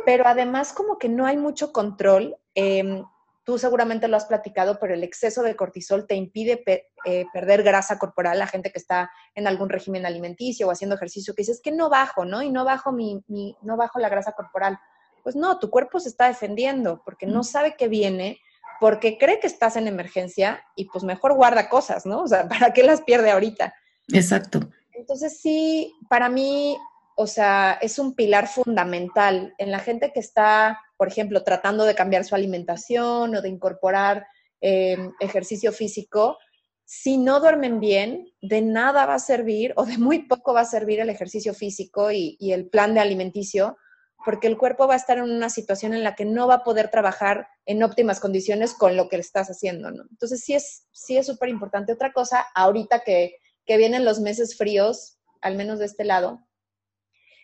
pero 0.06 0.28
además 0.28 0.74
como 0.74 1.00
que 1.00 1.10
no 1.10 1.26
hay 1.26 1.38
mucho 1.38 1.74
control. 1.74 2.38
Em, 2.54 3.04
tú 3.44 3.58
seguramente 3.58 4.08
lo 4.08 4.16
has 4.16 4.26
platicado, 4.26 4.78
pero 4.80 4.94
el 4.94 5.04
exceso 5.04 5.42
de 5.42 5.56
cortisol 5.56 6.06
te 6.06 6.14
impide 6.14 6.64
eh, 7.04 7.26
perder 7.34 7.64
grasa 7.64 7.98
corporal. 7.98 8.38
La 8.38 8.46
gente 8.46 8.72
que 8.72 8.78
está 8.78 9.10
en 9.34 9.48
algún 9.48 9.70
régimen 9.70 10.06
alimenticio 10.06 10.68
o 10.68 10.72
haciendo 10.72 10.96
ejercicio, 10.96 11.34
que 11.34 11.42
dices 11.42 11.60
que 11.64 11.72
no 11.72 11.90
bajo, 11.90 12.26
¿no? 12.26 12.44
Y 12.44 12.52
no 12.52 12.64
bajo, 12.64 12.92
mi, 12.92 13.24
no 13.62 13.76
bajo 13.76 13.98
la 14.00 14.10
grasa 14.10 14.34
corporal. 14.34 14.78
Pues 15.24 15.36
no, 15.36 15.58
tu 15.58 15.72
cuerpo 15.72 16.00
se 16.00 16.10
está 16.10 16.28
defendiendo 16.28 17.02
porque 17.04 17.26
no 17.26 17.44
sabe 17.44 17.76
qué 17.76 17.88
viene, 17.88 18.40
porque 18.80 19.18
cree 19.18 19.40
que 19.40 19.48
estás 19.48 19.76
en 19.76 19.88
emergencia 19.88 20.64
y 20.76 20.86
pues 20.86 21.04
mejor 21.04 21.36
guarda 21.36 21.70
cosas, 21.70 22.06
¿no? 22.06 22.22
O 22.22 22.28
sea, 22.28 22.48
¿para 22.50 22.74
qué 22.74 22.84
las 22.84 23.02
pierde 23.02 23.32
ahorita? 23.32 23.74
Exacto. 24.14 24.60
Entonces 24.94 25.40
sí, 25.40 25.94
para 26.10 26.30
mí, 26.30 26.78
o 27.16 27.28
sea, 27.28 27.78
es 27.82 28.00
un 28.00 28.16
pilar 28.16 28.48
fundamental 28.48 29.54
en 29.58 29.72
la 29.72 29.80
gente 29.80 30.12
que 30.14 30.20
está, 30.20 30.80
por 30.98 31.08
ejemplo, 31.08 31.44
tratando 31.44 31.86
de 31.86 31.96
cambiar 31.96 32.24
su 32.24 32.36
alimentación 32.36 33.36
o 33.36 33.42
de 33.42 33.50
incorporar 33.50 34.26
em, 34.62 35.12
ejercicio 35.20 35.72
físico. 35.72 36.38
Si 36.84 37.18
no 37.18 37.40
duermen 37.40 37.80
bien, 37.80 38.28
de 38.42 38.62
nada 38.62 39.06
va 39.06 39.16
a 39.16 39.20
servir 39.20 39.74
o 39.76 39.86
de 39.86 39.98
muy 39.98 40.28
poco 40.28 40.54
va 40.54 40.62
a 40.62 40.66
servir 40.66 41.00
el 41.00 41.10
ejercicio 41.10 41.54
físico 41.54 42.12
y, 42.12 42.38
y 42.40 42.54
el 42.54 42.70
plan 42.70 42.94
de 42.94 43.02
alimenticio, 43.02 43.78
porque 44.26 44.48
el 44.48 44.58
cuerpo 44.58 44.88
va 44.88 44.96
a 44.96 44.98
estar 44.98 45.18
en 45.18 45.26
una 45.26 45.50
situación 45.50 45.94
en 45.94 46.04
la 46.04 46.16
que 46.16 46.26
no 46.26 46.48
va 46.48 46.56
a 46.56 46.64
poder 46.64 46.90
trabajar 46.90 47.48
en 47.66 47.84
óptimas 47.84 48.20
condiciones 48.20 48.74
con 48.74 48.98
lo 48.98 49.10
que 49.10 49.18
le 49.18 49.22
estás 49.22 49.50
haciendo, 49.50 49.92
¿no? 49.92 50.04
Entonces 50.10 50.44
sí 50.44 50.54
es 50.54 50.88
sí 50.98 51.18
es 51.18 51.26
súper 51.26 51.50
importante. 51.50 51.94
Otra 51.94 52.12
cosa, 52.12 52.46
ahorita 52.54 53.02
que, 53.02 53.38
vienen 53.66 54.06
los 54.06 54.20
meses 54.20 54.58
fríos, 54.58 55.20
al 55.42 55.58
menos 55.58 55.80
de 55.80 55.86
este 55.86 56.06
lado, 56.06 56.48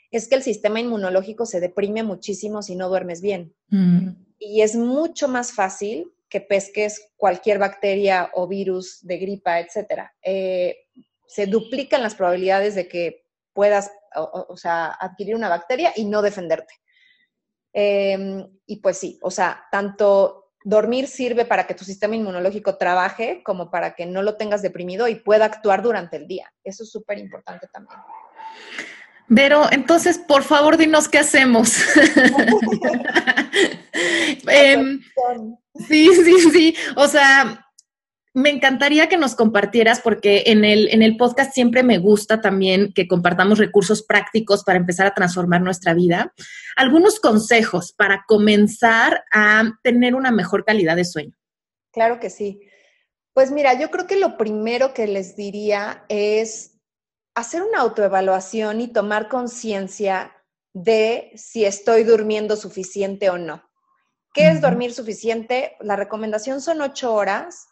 es 0.10 0.28
que 0.28 0.36
el 0.36 0.44
sistema 0.44 0.80
inmunológico 0.80 1.46
se 1.46 1.60
deprime 1.60 2.04
muchísimo 2.04 2.62
si 2.62 2.76
no 2.76 2.88
duermes 2.88 3.22
bien. 3.22 3.54
Mm. 3.70 4.10
Y 4.40 4.62
es 4.62 4.76
mucho 4.76 5.28
más 5.28 5.52
fácil 5.52 6.14
que 6.30 6.40
pesques 6.40 7.10
cualquier 7.18 7.60
bacteria 7.60 8.32
o 8.34 8.48
virus 8.48 9.00
de 9.02 9.18
gripa, 9.18 9.60
etcétera. 9.60 10.14
Eh, 10.24 10.78
se 11.28 11.46
duplican 11.46 12.02
las 12.02 12.16
probabilidades 12.16 12.76
de 12.76 12.88
que 12.88 13.26
puedas 13.54 13.92
o, 14.16 14.58
sea, 14.58 14.88
adquirir 15.00 15.36
una 15.36 15.50
bacteria 15.50 15.94
y 15.96 16.06
no 16.06 16.22
defenderte. 16.22 16.74
Em, 17.74 18.48
y 18.66 18.78
pues 18.78 18.98
sí, 18.98 19.20
o 19.22 19.32
sea, 19.32 19.66
tanto 19.72 20.52
dormir 20.64 21.08
sirve 21.08 21.46
para 21.46 21.66
que 21.68 21.74
tu 21.74 21.84
sistema 21.84 22.16
inmunológico 22.16 22.78
trabaje 22.78 23.42
como 23.44 23.70
para 23.70 23.96
que 23.96 24.06
no 24.06 24.22
lo 24.22 24.38
tengas 24.38 24.62
deprimido 24.62 25.08
y 25.08 25.16
pueda 25.16 25.46
actuar 25.46 25.82
durante 25.82 26.18
el 26.18 26.28
día. 26.28 26.52
Eso 26.64 26.84
es 26.84 26.92
súper 26.92 27.18
importante 27.18 27.68
también. 27.74 28.00
Pero 29.34 29.72
entonces, 29.72 30.18
por 30.18 30.44
favor, 30.44 30.78
dinos 30.78 31.10
qué 31.10 31.20
hacemos. 31.20 31.78
Em, 34.48 35.02
sí, 35.88 36.10
sí, 36.14 36.52
sí. 36.52 36.76
O 36.96 37.08
sea, 37.08 37.63
me 38.34 38.50
encantaría 38.50 39.10
que 39.10 39.18
nos 39.18 39.36
compartieras, 39.36 40.02
porque 40.02 40.44
en 40.48 40.66
el, 40.66 40.90
en 40.90 41.04
el 41.04 41.18
podcast 41.18 41.54
siempre 41.54 41.84
me 41.84 42.00
gusta 42.00 42.42
también 42.42 42.92
que 42.94 43.08
compartamos 43.08 43.60
recursos 43.60 44.02
prácticos 44.02 44.64
para 44.64 44.80
empezar 44.80 45.06
a 45.06 45.14
transformar 45.14 45.62
nuestra 45.62 45.94
vida. 45.94 46.34
Algunos 46.76 47.20
consejos 47.20 47.94
para 47.94 48.26
comenzar 48.28 49.24
a 49.32 49.74
tener 49.84 50.16
una 50.16 50.32
mejor 50.32 50.66
calidad 50.66 50.96
de 50.96 51.06
sueño. 51.06 51.34
Claro 51.92 52.20
que 52.20 52.32
sí. 52.32 52.60
Pues 53.34 53.52
mira, 53.52 53.80
yo 53.80 53.92
creo 53.92 54.08
que 54.08 54.20
lo 54.20 54.36
primero 54.36 54.94
que 54.96 55.06
les 55.06 55.36
diría 55.36 56.06
es 56.10 56.80
hacer 57.36 57.62
una 57.62 57.82
autoevaluación 57.82 58.82
y 58.82 58.88
tomar 58.88 59.28
conciencia 59.28 60.36
de 60.74 61.32
si 61.36 61.66
estoy 61.66 62.04
durmiendo 62.04 62.56
suficiente 62.56 63.30
o 63.30 63.38
no. 63.38 63.64
¿Qué 64.34 64.50
es 64.50 64.62
dormir 64.62 64.92
suficiente? 64.92 65.76
La 65.80 65.96
recomendación 65.96 66.62
son 66.62 66.82
ocho 66.82 67.14
horas 67.14 67.68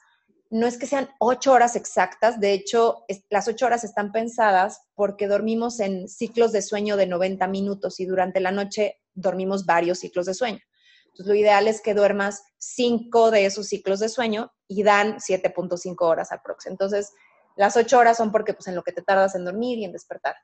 no 0.52 0.68
es 0.68 0.78
que 0.78 0.86
sean 0.86 1.10
ocho 1.18 1.54
horas 1.54 1.78
exactas, 1.78 2.40
de 2.42 2.52
hecho, 2.52 3.06
las 3.30 3.48
ocho 3.48 3.66
horas 3.66 3.86
están 3.86 4.12
pensadas 4.12 4.82
porque 4.96 5.28
dormimos 5.28 5.80
en 5.80 6.10
ciclos 6.10 6.52
de 6.52 6.62
sueño 6.62 6.98
de 6.98 7.08
90 7.08 7.48
minutos 7.48 8.02
y 8.02 8.06
durante 8.06 8.42
la 8.42 8.52
noche 8.52 9.00
dormimos 9.14 9.66
varios 9.66 10.00
ciclos 10.00 10.26
de 10.26 10.34
sueño. 10.34 10.60
Entonces, 11.06 11.28
lo 11.28 11.36
ideal 11.36 11.70
es 11.70 11.82
que 11.82 11.94
duermas 11.94 12.44
cinco 12.58 13.32
de 13.32 13.46
esos 13.46 13.68
ciclos 13.68 14.02
de 14.02 14.10
sueño 14.10 14.52
y 14.68 14.84
dan 14.84 15.20
7.5 15.20 15.96
horas 16.02 16.30
próximo. 16.44 16.74
Entonces, 16.74 17.14
las 17.56 17.78
ocho 17.78 17.98
horas 17.98 18.18
son 18.18 18.34
porque, 18.34 18.54
pues, 18.54 18.68
en 18.68 18.76
lo 18.76 18.84
que 18.84 18.92
te 18.92 19.02
tardas 19.02 19.36
en 19.36 19.46
dormir 19.46 19.80
y 19.80 19.86
en 19.86 19.94
despertar. 19.94 20.36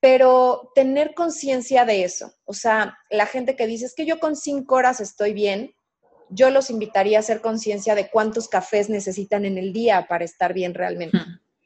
Pero 0.00 0.70
tener 0.74 1.14
conciencia 1.14 1.84
de 1.84 2.04
eso, 2.04 2.32
o 2.44 2.54
sea, 2.54 2.96
la 3.10 3.26
gente 3.26 3.56
que 3.56 3.66
dice, 3.66 3.84
es 3.84 3.94
que 3.94 4.06
yo 4.06 4.20
con 4.20 4.36
cinco 4.36 4.76
horas 4.76 5.00
estoy 5.00 5.34
bien, 5.34 5.74
yo 6.30 6.50
los 6.50 6.70
invitaría 6.70 7.18
a 7.18 7.20
hacer 7.20 7.40
conciencia 7.40 7.94
de 7.94 8.10
cuántos 8.10 8.48
cafés 8.48 8.88
necesitan 8.88 9.44
en 9.44 9.58
el 9.58 9.72
día 9.72 10.06
para 10.08 10.24
estar 10.24 10.52
bien 10.52 10.74
realmente. 10.74 11.18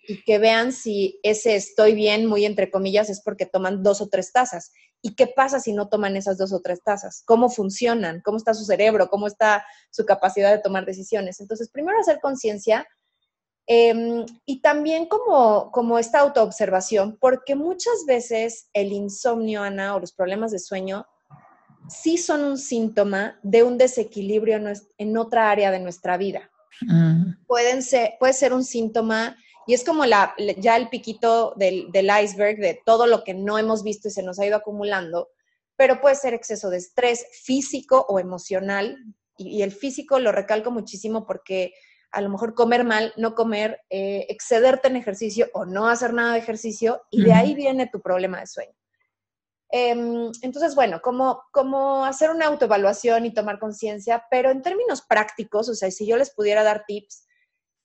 Y 0.07 0.25
que 0.25 0.39
vean 0.39 0.73
si 0.73 1.21
ese 1.23 1.55
estoy 1.55 1.95
bien, 1.95 2.27
muy 2.27 2.45
entre 2.45 2.71
comillas, 2.71 3.09
es 3.09 3.21
porque 3.23 3.47
toman 3.47 3.83
dos 3.83 4.01
o 4.01 4.09
tres 4.09 4.33
tazas. 4.33 4.73
¿Y 5.01 5.15
qué 5.15 5.27
pasa 5.27 5.61
si 5.61 5.73
no 5.73 5.89
toman 5.89 6.17
esas 6.17 6.39
dos 6.39 6.53
o 6.53 6.61
tres 6.61 6.83
tazas? 6.83 7.23
¿Cómo 7.25 7.49
funcionan? 7.49 8.21
¿Cómo 8.25 8.37
está 8.37 8.55
su 8.55 8.65
cerebro? 8.65 9.09
¿Cómo 9.09 9.27
está 9.27 9.65
su 9.91 10.05
capacidad 10.05 10.51
de 10.51 10.63
tomar 10.63 10.87
decisiones? 10.87 11.41
Entonces, 11.41 11.71
primero 11.71 11.99
hacer 12.01 12.21
conciencia 12.21 12.87
em, 13.67 14.27
y 14.45 14.61
también 14.61 15.07
como, 15.07 15.71
como 15.71 15.99
esta 15.99 16.19
autoobservación, 16.21 17.17
porque 17.21 17.55
muchas 17.55 18.05
veces 18.07 18.69
el 18.73 18.93
insomnio, 18.93 19.63
Ana, 19.63 19.95
o 19.95 20.01
los 20.01 20.13
problemas 20.13 20.51
de 20.51 20.59
sueño 20.59 21.07
sí 21.89 22.19
son 22.19 22.45
un 22.45 22.59
síntoma 22.59 23.39
de 23.43 23.63
un 23.63 23.79
desequilibrio 23.79 24.61
en 24.99 25.17
otra 25.17 25.51
área 25.51 25.71
de 25.71 25.81
nuestra 25.81 26.17
vida. 26.17 26.51
Mm. 26.81 27.45
Pueden 27.47 27.83
ser, 27.83 28.15
puede 28.19 28.33
ser 28.33 28.53
un 28.53 28.65
síntoma 28.65 29.37
y 29.67 29.75
es 29.75 29.85
como 29.85 30.07
la, 30.07 30.35
ya 30.59 30.77
el 30.77 30.89
piquito 30.89 31.55
del, 31.57 31.91
iceberg 31.95 32.59
de 32.59 32.81
todo 32.85 33.07
lo 33.07 33.23
que 33.25 33.35
no 33.35 33.59
hemos 33.59 33.83
visto 33.83 34.09
y 34.09 34.11
se 34.11 34.23
nos 34.23 34.39
ha 34.39 34.47
ido 34.47 34.57
acumulando, 34.57 35.29
pero 35.77 36.01
puede 36.01 36.17
ser 36.17 36.35
exceso 36.35 36.71
de 36.71 36.79
estrés 36.79 37.27
físico 37.45 38.05
o 38.09 38.19
emocional. 38.19 38.99
Y, 39.37 39.63
el 39.63 39.73
físico 39.73 40.19
lo 40.19 40.33
recalco 40.33 40.71
muchísimo 40.71 41.27
porque 41.27 41.73
a 42.11 42.21
lo 42.21 42.29
mejor 42.29 42.55
comer 42.55 42.85
mal, 42.85 43.13
no 43.17 43.35
comer, 43.35 43.81
eh, 43.89 44.27
excederte 44.29 44.89
en 44.89 44.97
ejercicio 44.97 45.49
o 45.55 45.65
no 45.65 45.89
hacer 45.89 46.13
nada 46.13 46.35
de 46.35 46.41
ejercicio, 46.41 47.03
y 47.11 47.23
de 47.23 47.33
ahí 47.33 47.55
viene 47.55 47.89
tu 47.91 48.03
problema 48.03 48.41
de 48.41 48.47
sueño. 48.47 48.75
Em, 49.75 50.31
entonces, 50.43 50.75
bueno, 50.75 51.01
como, 51.01 52.05
hacer 52.05 52.31
una 52.31 52.47
autoevaluación 52.47 53.25
y 53.25 53.33
tomar 53.33 53.59
conciencia, 53.59 54.27
pero 54.31 54.51
en 54.51 54.61
términos 54.61 55.01
prácticos, 55.01 55.71
o 55.71 55.75
sea, 55.75 55.91
si 55.91 56.07
yo 56.07 56.19
les 56.19 56.31
pudiera 56.31 56.63
dar 56.63 56.85
tips, 56.87 57.27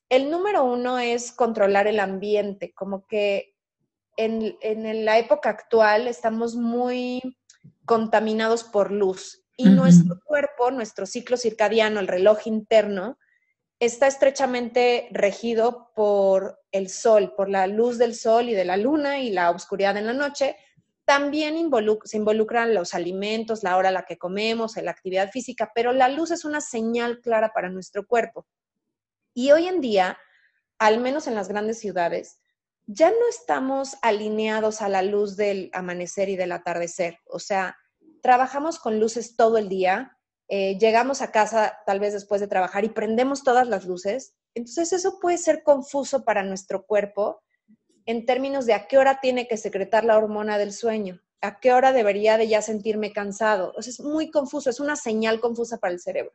el 0.10 0.30
número 0.30 0.66
uno 0.66 1.00
es 1.00 1.32
controlar 1.32 1.88
el 1.88 2.02
ambiente, 2.02 2.74
como 2.74 3.08
que 3.08 3.56
en, 4.18 4.58
la 5.06 5.18
época 5.18 5.50
actual 5.50 6.10
estamos 6.10 6.56
muy 6.56 7.38
contaminados 7.86 8.66
por 8.66 8.92
luz 8.92 9.46
y 9.56 9.70
nuestro 9.70 10.20
cuerpo, 10.26 10.72
nuestro 10.72 11.06
ciclo 11.06 11.38
circadiano, 11.38 12.02
el 12.02 12.08
reloj 12.10 12.48
interno, 12.48 13.18
está 13.80 14.08
estrechamente 14.08 15.08
regido 15.12 15.92
por 15.96 16.60
el 16.74 16.90
sol, 16.90 17.34
por 17.38 17.48
la 17.50 17.66
luz 17.66 17.98
del 17.98 18.14
sol 18.14 18.50
y 18.50 18.54
de 18.54 18.66
la 18.66 18.76
luna 18.76 19.20
y 19.20 19.30
la 19.30 19.52
oscuridad 19.52 19.96
en 19.96 20.08
la 20.08 20.14
noche, 20.14 20.58
también 21.08 21.56
se 22.04 22.18
involucran 22.18 22.74
los 22.74 22.94
alimentos, 22.94 23.64
la 23.64 23.78
hora 23.78 23.90
a 23.90 23.94
la 23.94 24.04
que 24.04 24.18
comemos, 24.18 24.76
la 24.76 24.92
actividad 24.92 25.32
física, 25.32 25.72
pero 25.74 25.94
la 25.94 26.10
luz 26.10 26.32
es 26.32 26.44
una 26.44 26.60
señal 26.60 27.22
clara 27.22 27.54
para 27.54 27.70
nuestro 27.70 28.06
cuerpo. 28.06 28.46
Y 29.34 29.52
hoy 29.52 29.68
en 29.68 29.80
día, 29.80 30.18
al 30.78 31.00
menos 31.00 31.26
en 31.28 31.36
las 31.36 31.48
grandes 31.48 31.80
ciudades, 31.80 32.42
ya 32.88 33.10
no 33.10 33.30
estamos 33.30 33.96
alineados 34.02 34.82
a 34.82 34.90
la 34.90 35.02
luz 35.02 35.38
del 35.38 35.70
amanecer 35.72 36.28
y 36.28 36.36
del 36.36 36.52
atardecer. 36.52 37.20
O 37.26 37.40
sea, 37.40 37.78
trabajamos 38.22 38.78
con 38.78 39.00
luces 39.00 39.38
todo 39.38 39.58
el 39.58 39.70
día, 39.70 40.18
eh, 40.50 40.78
llegamos 40.78 41.22
a 41.22 41.32
casa 41.32 41.78
tal 41.86 42.02
vez 42.02 42.12
después 42.12 42.42
de 42.42 42.48
trabajar 42.48 42.84
y 42.84 42.90
prendemos 42.90 43.46
todas 43.46 43.70
las 43.70 43.86
luces. 43.86 44.36
Entonces 44.56 44.92
eso 44.92 45.22
puede 45.22 45.38
ser 45.38 45.64
confuso 45.64 46.26
para 46.26 46.44
nuestro 46.44 46.86
cuerpo 46.86 47.42
en 48.08 48.26
términos 48.26 48.66
de 48.66 48.74
a 48.74 48.88
qué 48.88 48.98
hora 48.98 49.20
tiene 49.22 49.48
que 49.48 49.58
secretar 49.58 50.06
la 50.06 50.18
hormona 50.18 50.58
del 50.58 50.74
sueño, 50.74 51.22
a 51.42 51.60
qué 51.60 51.74
hora 51.74 51.92
debería 51.92 52.38
de 52.38 52.48
ya 52.48 52.62
sentirme 52.62 53.12
cansado. 53.12 53.74
O 53.76 53.80
es 53.82 54.00
muy 54.00 54.32
confuso, 54.32 54.70
es 54.70 54.80
una 54.80 54.96
señal 54.96 55.40
confusa 55.42 55.78
para 55.78 55.94
el 55.94 56.00
cerebro. 56.00 56.34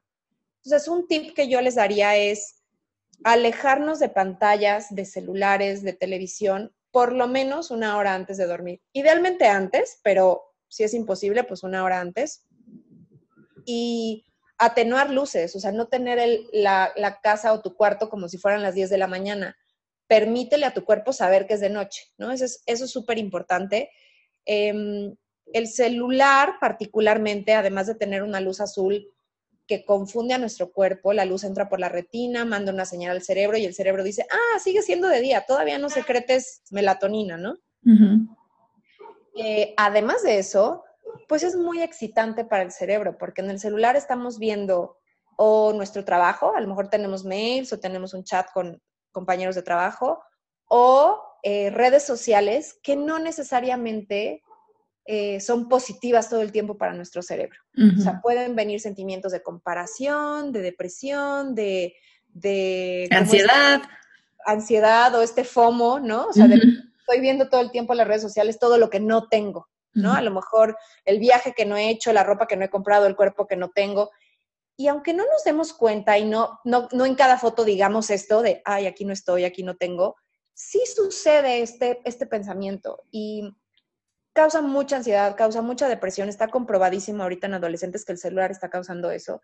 Entonces, 0.63 0.87
un 0.87 1.09
tip 1.09 1.35
que 1.35 1.49
yo 1.49 1.61
les 1.63 1.75
daría 1.75 2.15
es 2.17 2.63
alejarnos 3.25 3.99
de 3.99 4.11
pantallas, 4.11 4.95
de 4.95 5.07
celulares, 5.07 5.83
de 5.83 5.95
televisión, 5.95 6.73
por 6.91 7.13
lo 7.13 7.27
menos 7.27 7.71
una 7.71 7.97
hora 7.97 8.15
antes 8.15 8.37
de 8.37 8.47
dormir. 8.47 8.83
Idealmente 8.93 9.47
antes, 9.47 9.99
pero 10.05 10.43
si 10.69 10.85
es 10.85 10.93
imposible, 10.93 11.43
pues 11.43 11.63
una 11.63 11.85
hora 11.85 12.01
antes. 12.01 12.45
Y 13.65 14.27
atenuar 14.59 15.11
luces, 15.11 15.57
o 15.57 15.61
sea, 15.61 15.73
no 15.73 15.89
tener 15.89 16.21
la, 16.53 16.93
la, 16.97 17.21
casa 17.21 17.53
o 17.53 17.63
tu 17.63 17.75
cuarto 17.75 18.11
como 18.11 18.29
si 18.29 18.37
fueran 18.37 18.63
las 18.63 18.75
10 18.75 18.91
de 18.91 18.99
la 18.99 19.07
mañana. 19.07 19.57
Permítele 20.13 20.67
a 20.67 20.75
tu 20.75 20.85
cuerpo 20.85 21.15
saber 21.15 21.47
que 21.47 21.55
es 21.55 21.61
de 21.61 21.71
noche, 21.71 22.13
¿no? 22.19 22.33
Eso 22.33 22.45
es 22.67 22.91
súper 22.91 23.17
importante. 23.17 23.89
Em, 24.45 25.17
el 25.55 25.69
celular, 25.69 26.57
particularmente, 26.61 27.55
además 27.55 27.87
de 27.87 27.95
tener 27.95 28.23
una 28.23 28.39
luz 28.39 28.61
azul 28.61 29.09
que 29.67 29.87
confunde 29.87 30.35
a 30.35 30.39
nuestro 30.39 30.71
cuerpo, 30.71 31.15
la 31.15 31.25
luz 31.25 31.45
entra 31.45 31.71
por 31.71 31.81
la 31.81 31.89
retina, 31.89 32.45
manda 32.45 32.75
una 32.75 32.85
señal 32.85 33.13
al 33.13 33.23
cerebro 33.23 33.57
y 33.57 33.65
el 33.65 33.73
cerebro 33.73 34.05
dice, 34.05 34.27
ah, 34.31 34.59
sigue 34.59 34.83
siendo 34.83 35.09
de 35.09 35.23
día, 35.23 35.47
todavía 35.49 35.79
no 35.79 35.89
secretes 35.89 36.61
melatonina, 36.71 37.39
¿no? 37.39 37.57
Eh, 39.35 39.73
además 39.79 40.23
de 40.25 40.39
eso, 40.39 40.85
pues 41.27 41.43
es 41.43 41.57
muy 41.57 41.81
excitante 41.81 42.45
para 42.45 42.65
el 42.65 42.71
cerebro, 42.71 43.17
porque 43.17 43.41
en 43.41 43.49
el 43.49 43.59
celular 43.59 43.97
estamos 43.97 44.39
viendo 44.39 44.99
o 45.37 45.73
nuestro 45.73 46.05
trabajo, 46.05 46.55
a 46.55 46.61
lo 46.61 46.69
mejor 46.69 46.89
tenemos 46.89 47.25
mails 47.25 47.73
o 47.73 47.81
tenemos 47.81 48.13
un 48.13 48.25
chat 48.25 48.47
con 48.53 48.79
compañeros 49.13 49.55
de 49.55 49.63
trabajo, 49.63 50.23
o 50.67 51.23
eh, 51.43 51.71
redes 51.71 52.05
sociales 52.05 52.79
que 52.83 52.97
no 52.97 53.19
necesariamente 53.19 54.43
eh, 55.05 55.41
son 55.41 55.69
positivas 55.69 56.31
todo 56.31 56.43
el 56.43 56.53
tiempo 56.53 56.79
para 56.79 56.95
nuestro 56.95 57.23
cerebro. 57.23 57.59
O 57.99 58.01
sea, 58.01 58.21
pueden 58.21 58.55
venir 58.55 58.81
sentimientos 58.81 59.33
de 59.33 59.43
comparación, 59.43 60.53
de 60.53 60.63
depresión, 60.63 61.55
de... 61.55 61.95
de 62.29 63.09
ansiedad. 63.11 63.83
ansiedad 64.47 65.15
o 65.15 65.23
este 65.23 65.45
FOMO, 65.45 65.99
¿no? 65.99 66.29
O 66.29 66.33
sea, 66.33 66.47
estoy 66.47 67.21
viendo 67.21 67.49
todo 67.49 67.61
el 67.61 67.73
tiempo 67.73 67.93
en 67.93 67.99
las 67.99 68.07
redes 68.07 68.23
sociales 68.23 68.59
todo 68.59 68.79
lo 68.79 68.91
que 68.91 69.01
no 69.01 69.29
tengo, 69.29 69.69
¿no? 69.93 70.13
A 70.13 70.23
lo 70.23 70.31
mejor 70.31 70.77
el 71.05 71.19
viaje 71.19 71.53
que 71.53 71.67
no 71.67 71.77
he 71.77 71.91
hecho, 71.91 72.13
la 72.13 72.25
ropa 72.25 72.47
que 72.47 72.57
no 72.57 72.65
he 72.65 72.71
comprado, 72.71 73.07
el 73.07 73.17
cuerpo 73.17 73.47
que 73.47 73.57
no 73.57 73.71
tengo. 73.71 74.11
Y 74.77 74.89
aunque 74.89 75.13
no 75.13 75.25
nos 75.27 75.45
demos 75.45 75.73
cuenta 75.73 76.19
y 76.19 76.25
no, 76.25 76.61
no, 76.65 76.89
no 76.93 77.07
en 77.07 77.15
cada 77.15 77.39
foto 77.39 77.65
digamos 77.65 78.11
esto 78.11 78.43
de, 78.43 78.63
ay, 78.65 78.87
aquí 78.87 79.05
no 79.05 79.13
estoy, 79.13 79.45
aquí 79.45 79.63
no 79.63 79.77
tengo, 79.77 80.17
sí 80.55 80.83
sucede 80.87 81.63
este, 81.63 82.01
este 82.05 82.27
pensamiento. 82.27 83.03
Y 83.11 83.55
causa 84.33 84.63
mucha 84.63 84.97
ansiedad, 84.97 85.37
causa 85.37 85.63
mucha 85.63 85.89
depresión. 85.89 86.29
Está 86.29 86.49
comprobadísimo 86.49 87.23
ahorita 87.23 87.47
en 87.47 87.55
adolescentes 87.55 88.05
que 88.05 88.13
el 88.13 88.19
celular 88.19 88.51
está 88.51 88.71
causando 88.71 89.11
eso. 89.11 89.43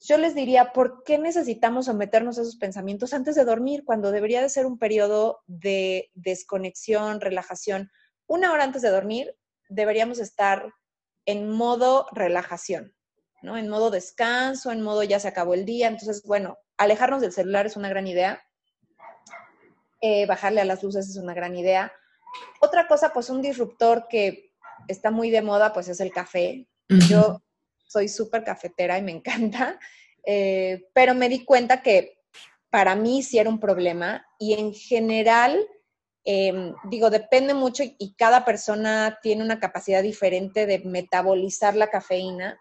Yo 0.00 0.18
les 0.18 0.34
diría, 0.34 0.72
¿por 0.72 1.02
qué 1.04 1.18
necesitamos 1.18 1.86
someternos 1.86 2.38
a 2.38 2.42
esos 2.42 2.56
pensamientos 2.56 3.14
antes 3.14 3.36
de 3.36 3.44
dormir 3.44 3.84
cuando 3.84 4.10
debería 4.10 4.42
de 4.42 4.50
ser 4.50 4.66
un 4.66 4.78
periodo 4.78 5.40
de 5.46 6.10
desconexión, 6.14 7.20
relajación? 7.20 7.90
Una 8.26 8.52
hora 8.52 8.64
antes 8.64 8.82
de 8.82 8.90
dormir 8.90 9.34
deberíamos 9.68 10.18
estar 10.18 10.72
en 11.26 11.48
modo 11.48 12.06
relajación, 12.12 12.94
¿no? 13.44 13.56
En 13.56 13.68
modo 13.68 13.90
descanso, 13.90 14.72
en 14.72 14.82
modo 14.82 15.02
ya 15.02 15.20
se 15.20 15.28
acabó 15.28 15.54
el 15.54 15.64
día. 15.64 15.88
Entonces, 15.88 16.22
bueno, 16.24 16.58
alejarnos 16.76 17.20
del 17.20 17.32
celular 17.32 17.66
es 17.66 17.76
una 17.76 17.88
gran 17.88 18.06
idea. 18.06 18.42
Eh, 20.00 20.26
bajarle 20.26 20.60
a 20.60 20.64
las 20.64 20.82
luces 20.82 21.08
es 21.08 21.16
una 21.16 21.34
gran 21.34 21.54
idea 21.56 21.92
otra 22.60 22.86
cosa, 22.86 23.12
pues 23.12 23.30
un 23.30 23.42
disruptor 23.42 24.06
que 24.08 24.52
está 24.88 25.10
muy 25.10 25.30
de 25.30 25.42
moda, 25.42 25.72
pues 25.72 25.88
es 25.88 26.00
el 26.00 26.10
café. 26.10 26.66
Yo 27.08 27.42
soy 27.86 28.08
súper 28.08 28.44
cafetera 28.44 28.98
y 28.98 29.02
me 29.02 29.12
encanta, 29.12 29.78
eh, 30.24 30.88
pero 30.92 31.14
me 31.14 31.28
di 31.28 31.44
cuenta 31.44 31.82
que 31.82 32.18
para 32.70 32.94
mí 32.94 33.22
sí 33.22 33.38
era 33.38 33.48
un 33.48 33.60
problema 33.60 34.26
y 34.38 34.54
en 34.54 34.74
general, 34.74 35.64
em, 36.24 36.74
digo, 36.90 37.10
depende 37.10 37.54
mucho 37.54 37.84
y 37.84 38.14
cada 38.14 38.44
persona 38.44 39.18
tiene 39.22 39.44
una 39.44 39.60
capacidad 39.60 40.02
diferente 40.02 40.66
de 40.66 40.80
metabolizar 40.80 41.76
la 41.76 41.88
cafeína. 41.88 42.58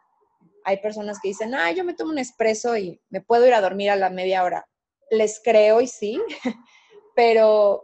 Hay 0.65 0.77
personas 0.77 1.19
que 1.21 1.29
dicen, 1.29 1.53
ah, 1.55 1.71
yo 1.71 1.83
me 1.83 1.93
tomo 1.93 2.11
un 2.11 2.19
espresso 2.19 2.77
y 2.77 3.01
me 3.09 3.21
puedo 3.21 3.45
ir 3.47 3.53
a 3.53 3.61
dormir 3.61 3.89
a 3.89 3.95
la 3.95 4.09
media 4.09 4.43
hora. 4.43 4.67
Les 5.09 5.41
creo 5.43 5.81
y 5.81 5.87
sí, 5.87 6.21
pero 7.15 7.83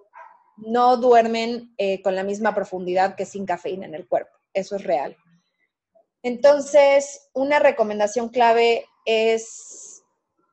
no 0.58 0.98
duermen 0.98 1.74
eh, 1.78 2.02
con 2.02 2.16
la 2.16 2.24
misma 2.24 2.54
profundidad 2.54 3.16
que 3.16 3.26
sin 3.26 3.46
cafeína 3.46 3.86
en 3.86 3.96
el 3.96 4.08
cuerpo. 4.08 4.32
Eso 4.54 4.76
es 4.76 4.84
real. 4.84 5.16
Entonces, 6.22 7.30
una 7.34 7.60
recomendación 7.60 8.30
clave 8.30 8.86
es 9.06 10.04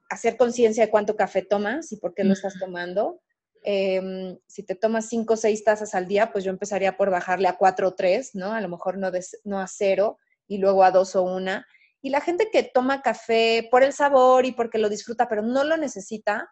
hacer 0.09 0.37
conciencia 0.37 0.85
de 0.85 0.91
cuánto 0.91 1.17
café 1.17 1.43
tomas 1.43 1.91
y 1.93 1.97
por 1.97 2.15
qué 2.15 2.25
lo 2.25 2.35
estás 2.35 2.55
tomando. 2.59 3.21
Em, 3.63 4.39
si 4.47 4.63
te 4.63 4.77
tomas 4.77 5.09
cinco 5.09 5.35
o 5.35 5.37
seis 5.37 5.65
tazas 5.65 5.95
al 5.97 6.07
día, 6.07 6.31
pues 6.31 6.45
yo 6.45 6.51
empezaría 6.51 6.97
por 6.97 7.11
bajarle 7.11 7.49
a 7.49 7.57
cuatro 7.57 7.89
o 7.89 7.95
tres, 7.95 8.35
¿no? 8.35 8.53
A 8.53 8.61
lo 8.61 8.69
mejor 8.69 8.97
no, 8.97 9.11
no 9.43 9.59
a 9.59 9.67
cero 9.67 10.19
y 10.47 10.59
luego 10.59 10.85
a 10.85 10.93
dos 10.93 11.17
o 11.17 11.23
una. 11.25 11.67
Y 12.07 12.09
la 12.09 12.21
gente 12.21 12.51
que 12.53 12.63
toma 12.63 13.03
café 13.03 13.67
por 13.69 13.83
el 13.83 13.93
sabor 13.93 14.47
y 14.47 14.53
porque 14.53 14.79
lo 14.79 14.89
disfruta, 14.89 15.29
pero 15.29 15.43
no 15.43 15.65
lo 15.65 15.77
necesita, 15.77 16.49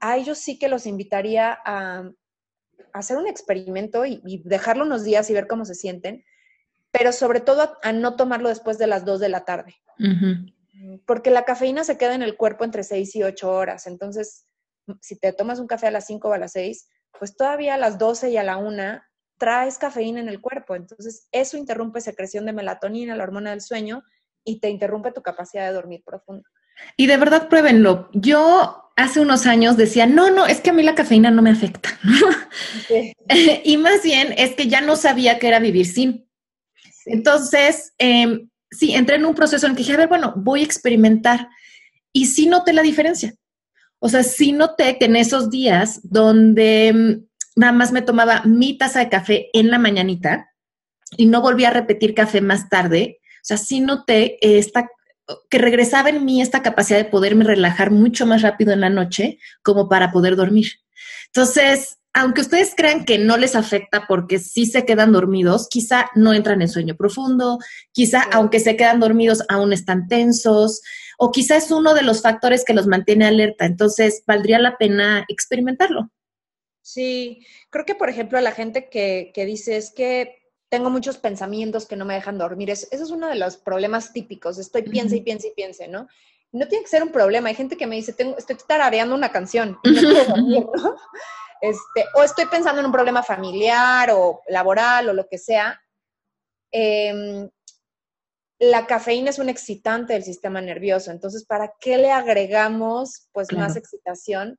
a 0.00 0.18
ellos 0.18 0.36
sí 0.36 0.58
que 0.58 0.68
los 0.68 0.84
invitaría 0.84 1.58
a, 1.64 2.10
hacer 2.92 3.16
un 3.16 3.26
experimento 3.26 4.04
y, 4.04 4.42
dejarlo 4.44 4.84
unos 4.84 5.02
días 5.02 5.30
y 5.30 5.32
ver 5.32 5.46
cómo 5.46 5.64
se 5.64 5.74
sienten, 5.74 6.26
pero 6.90 7.10
sobre 7.12 7.40
todo 7.40 7.78
a, 7.82 7.92
no 7.94 8.16
tomarlo 8.16 8.50
después 8.50 8.76
de 8.76 8.86
las 8.86 9.06
2 9.06 9.20
de 9.20 9.30
la 9.30 9.46
tarde. 9.46 9.76
Porque 11.06 11.30
la 11.30 11.46
cafeína 11.46 11.84
se 11.84 11.96
queda 11.96 12.14
en 12.14 12.20
el 12.20 12.36
cuerpo 12.36 12.64
entre 12.64 12.84
6 12.84 13.16
y 13.16 13.22
8 13.22 13.50
horas. 13.50 13.86
Entonces, 13.86 14.44
si 15.00 15.18
te 15.18 15.32
tomas 15.32 15.58
un 15.58 15.68
café 15.68 15.86
a 15.86 15.90
las 15.90 16.04
5 16.04 16.28
o 16.28 16.32
a 16.34 16.38
las 16.38 16.52
6, 16.52 16.90
pues 17.18 17.34
todavía 17.34 17.76
a 17.76 17.78
las 17.78 17.96
12 17.96 18.28
y 18.28 18.36
a 18.36 18.42
la 18.42 18.58
1 18.58 19.00
traes 19.38 19.78
cafeína 19.78 20.20
en 20.20 20.28
el 20.28 20.42
cuerpo. 20.42 20.76
Entonces, 20.76 21.28
eso 21.32 21.56
interrumpe 21.56 22.02
secreción 22.02 22.44
de 22.44 22.52
melatonina, 22.52 23.16
la 23.16 23.24
hormona 23.24 23.52
del 23.52 23.62
sueño, 23.62 24.02
y 24.44 24.60
te 24.60 24.70
interrumpe 24.70 25.12
tu 25.12 25.22
capacidad 25.22 25.66
de 25.66 25.72
dormir 25.72 26.02
profundo. 26.04 26.44
Y 26.96 27.06
de 27.06 27.16
verdad, 27.16 27.48
pruébenlo. 27.48 28.08
Yo 28.12 28.92
hace 28.96 29.20
unos 29.20 29.46
años 29.46 29.76
decía, 29.76 30.06
no, 30.06 30.30
no, 30.30 30.46
es 30.46 30.60
que 30.60 30.70
a 30.70 30.72
mí 30.72 30.82
la 30.82 30.94
cafeína 30.94 31.30
no 31.30 31.42
me 31.42 31.50
afecta. 31.50 31.90
y 33.64 33.76
más 33.76 34.02
bien 34.02 34.34
es 34.36 34.54
que 34.54 34.68
ya 34.68 34.80
no 34.80 34.96
sabía 34.96 35.38
qué 35.38 35.48
era 35.48 35.58
vivir 35.58 35.86
sin. 35.86 36.28
Entonces, 37.06 37.92
em, 37.98 38.48
sí, 38.70 38.94
entré 38.94 39.16
en 39.16 39.26
un 39.26 39.34
proceso 39.34 39.66
en 39.66 39.74
que 39.74 39.78
dije, 39.78 39.94
a 39.94 39.98
ver, 39.98 40.08
bueno, 40.08 40.34
voy 40.36 40.60
a 40.60 40.64
experimentar. 40.64 41.48
Y 42.12 42.26
sí 42.26 42.46
noté 42.46 42.72
la 42.72 42.82
diferencia. 42.82 43.34
O 43.98 44.08
sea, 44.08 44.22
sí 44.22 44.52
noté 44.52 44.98
que 44.98 45.06
en 45.06 45.16
esos 45.16 45.50
días 45.50 46.00
donde 46.02 46.88
em, 46.88 47.26
nada 47.56 47.72
más 47.72 47.92
me 47.92 48.02
tomaba 48.02 48.42
mi 48.44 48.76
taza 48.76 49.00
de 49.00 49.08
café 49.08 49.48
en 49.52 49.70
la 49.70 49.78
mañanita 49.78 50.50
y 51.16 51.26
no 51.26 51.40
volví 51.40 51.64
a 51.64 51.70
repetir 51.70 52.14
café 52.14 52.40
más 52.40 52.68
tarde, 52.68 53.20
sea, 53.44 53.56
sí 53.56 53.80
noté 53.80 54.38
esta 54.40 54.88
que 55.48 55.58
regresaba 55.58 56.10
en 56.10 56.24
mí 56.24 56.42
esta 56.42 56.62
capacidad 56.62 56.98
de 56.98 57.04
poderme 57.04 57.44
relajar 57.44 57.90
mucho 57.90 58.26
más 58.26 58.42
rápido 58.42 58.72
en 58.72 58.80
la 58.80 58.90
noche 58.90 59.38
como 59.62 59.88
para 59.88 60.10
poder 60.10 60.36
dormir. 60.36 60.66
Entonces, 61.26 61.98
aunque 62.12 62.42
ustedes 62.42 62.74
crean 62.76 63.04
que 63.04 63.18
no 63.18 63.36
les 63.36 63.56
afecta 63.56 64.06
porque 64.06 64.38
sí 64.38 64.66
se 64.66 64.84
quedan 64.84 65.12
dormidos, 65.12 65.68
quizá 65.68 66.10
no 66.14 66.34
entran 66.34 66.60
en 66.60 66.68
sueño 66.68 66.96
profundo, 66.96 67.58
quizá 67.92 68.22
aunque 68.32 68.60
se 68.60 68.76
quedan 68.76 69.00
dormidos 69.00 69.42
aún 69.48 69.72
están 69.72 70.08
tensos, 70.08 70.82
o 71.18 71.30
quizá 71.30 71.56
es 71.56 71.70
uno 71.70 71.94
de 71.94 72.02
los 72.02 72.20
factores 72.20 72.64
que 72.64 72.74
los 72.74 72.86
mantiene 72.86 73.26
alerta. 73.26 73.64
Entonces, 73.64 74.22
valdría 74.26 74.58
la 74.58 74.76
pena 74.76 75.24
experimentarlo. 75.28 76.10
Sí, 76.82 77.46
creo 77.70 77.84
que 77.86 77.94
por 77.94 78.10
ejemplo 78.10 78.38
a 78.38 78.42
la 78.42 78.50
gente 78.50 78.90
que, 78.90 79.30
que 79.32 79.46
dice 79.46 79.76
es 79.76 79.92
que 79.92 80.41
tengo 80.72 80.88
muchos 80.88 81.18
pensamientos 81.18 81.84
que 81.84 81.96
no 81.96 82.06
me 82.06 82.14
dejan 82.14 82.38
dormir. 82.38 82.70
Eso, 82.70 82.86
es 82.90 83.10
uno 83.10 83.28
de 83.28 83.34
los 83.34 83.58
problemas 83.58 84.14
típicos. 84.14 84.56
Estoy 84.56 84.80
piensa 84.80 85.14
y 85.14 85.20
piensa 85.20 85.48
y 85.48 85.50
piense, 85.50 85.86
¿no? 85.86 86.08
No 86.50 86.66
tiene 86.66 86.82
que 86.82 86.88
ser 86.88 87.02
un 87.02 87.12
problema. 87.12 87.50
Hay 87.50 87.54
gente 87.54 87.76
que 87.76 87.86
me 87.86 87.96
dice, 87.96 88.14
tengo, 88.14 88.38
estoy 88.38 88.56
tarareando 88.66 89.14
una 89.14 89.30
canción 89.30 89.78
y 89.82 89.90
no 89.90 90.00
puedo 90.00 90.24
dormir, 90.24 90.66
¿no? 90.74 90.96
Este, 91.60 92.06
o 92.14 92.22
estoy 92.22 92.46
pensando 92.46 92.80
en 92.80 92.86
un 92.86 92.92
problema 92.92 93.22
familiar 93.22 94.12
o 94.12 94.40
laboral 94.48 95.10
o 95.10 95.12
lo 95.12 95.28
que 95.28 95.36
sea. 95.36 95.78
Em, 96.70 97.50
la 98.58 98.86
cafeína 98.86 99.28
es 99.28 99.38
un 99.38 99.50
excitante 99.50 100.14
del 100.14 100.24
sistema 100.24 100.62
nervioso. 100.62 101.10
Entonces, 101.10 101.44
¿para 101.44 101.74
qué 101.80 101.98
le 101.98 102.10
agregamos 102.10 103.28
pues 103.32 103.52
más 103.52 103.76
excitación? 103.76 104.58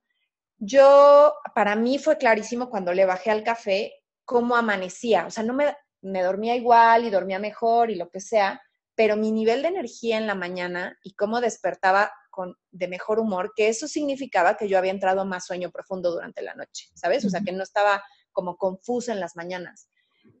Yo, 0.58 1.34
para 1.56 1.74
mí 1.74 1.98
fue 1.98 2.18
clarísimo 2.18 2.70
cuando 2.70 2.94
le 2.94 3.04
bajé 3.04 3.32
al 3.32 3.42
café 3.42 3.94
cómo 4.24 4.54
amanecía. 4.54 5.26
O 5.26 5.30
sea, 5.30 5.42
no 5.42 5.52
me, 5.52 5.74
me 6.04 6.22
dormía 6.22 6.54
igual 6.54 7.04
y 7.04 7.10
dormía 7.10 7.38
mejor 7.38 7.90
y 7.90 7.96
lo 7.96 8.08
que 8.10 8.20
sea, 8.20 8.60
pero 8.94 9.16
mi 9.16 9.32
nivel 9.32 9.62
de 9.62 9.68
energía 9.68 10.18
en 10.18 10.26
la 10.26 10.34
mañana 10.34 10.96
y 11.02 11.14
cómo 11.14 11.40
despertaba 11.40 12.12
con, 12.30 12.56
de 12.70 12.88
mejor 12.88 13.18
humor, 13.18 13.52
que 13.56 13.68
eso 13.68 13.88
significaba 13.88 14.56
que 14.56 14.68
yo 14.68 14.78
había 14.78 14.92
entrado 14.92 15.24
más 15.24 15.46
sueño 15.46 15.70
profundo 15.70 16.10
durante 16.10 16.42
la 16.42 16.54
noche, 16.54 16.88
¿sabes? 16.94 17.24
O 17.24 17.30
sea, 17.30 17.40
que 17.40 17.52
no 17.52 17.62
estaba 17.62 18.02
como 18.32 18.56
confuso 18.56 19.12
en 19.12 19.20
las 19.20 19.36
mañanas. 19.36 19.88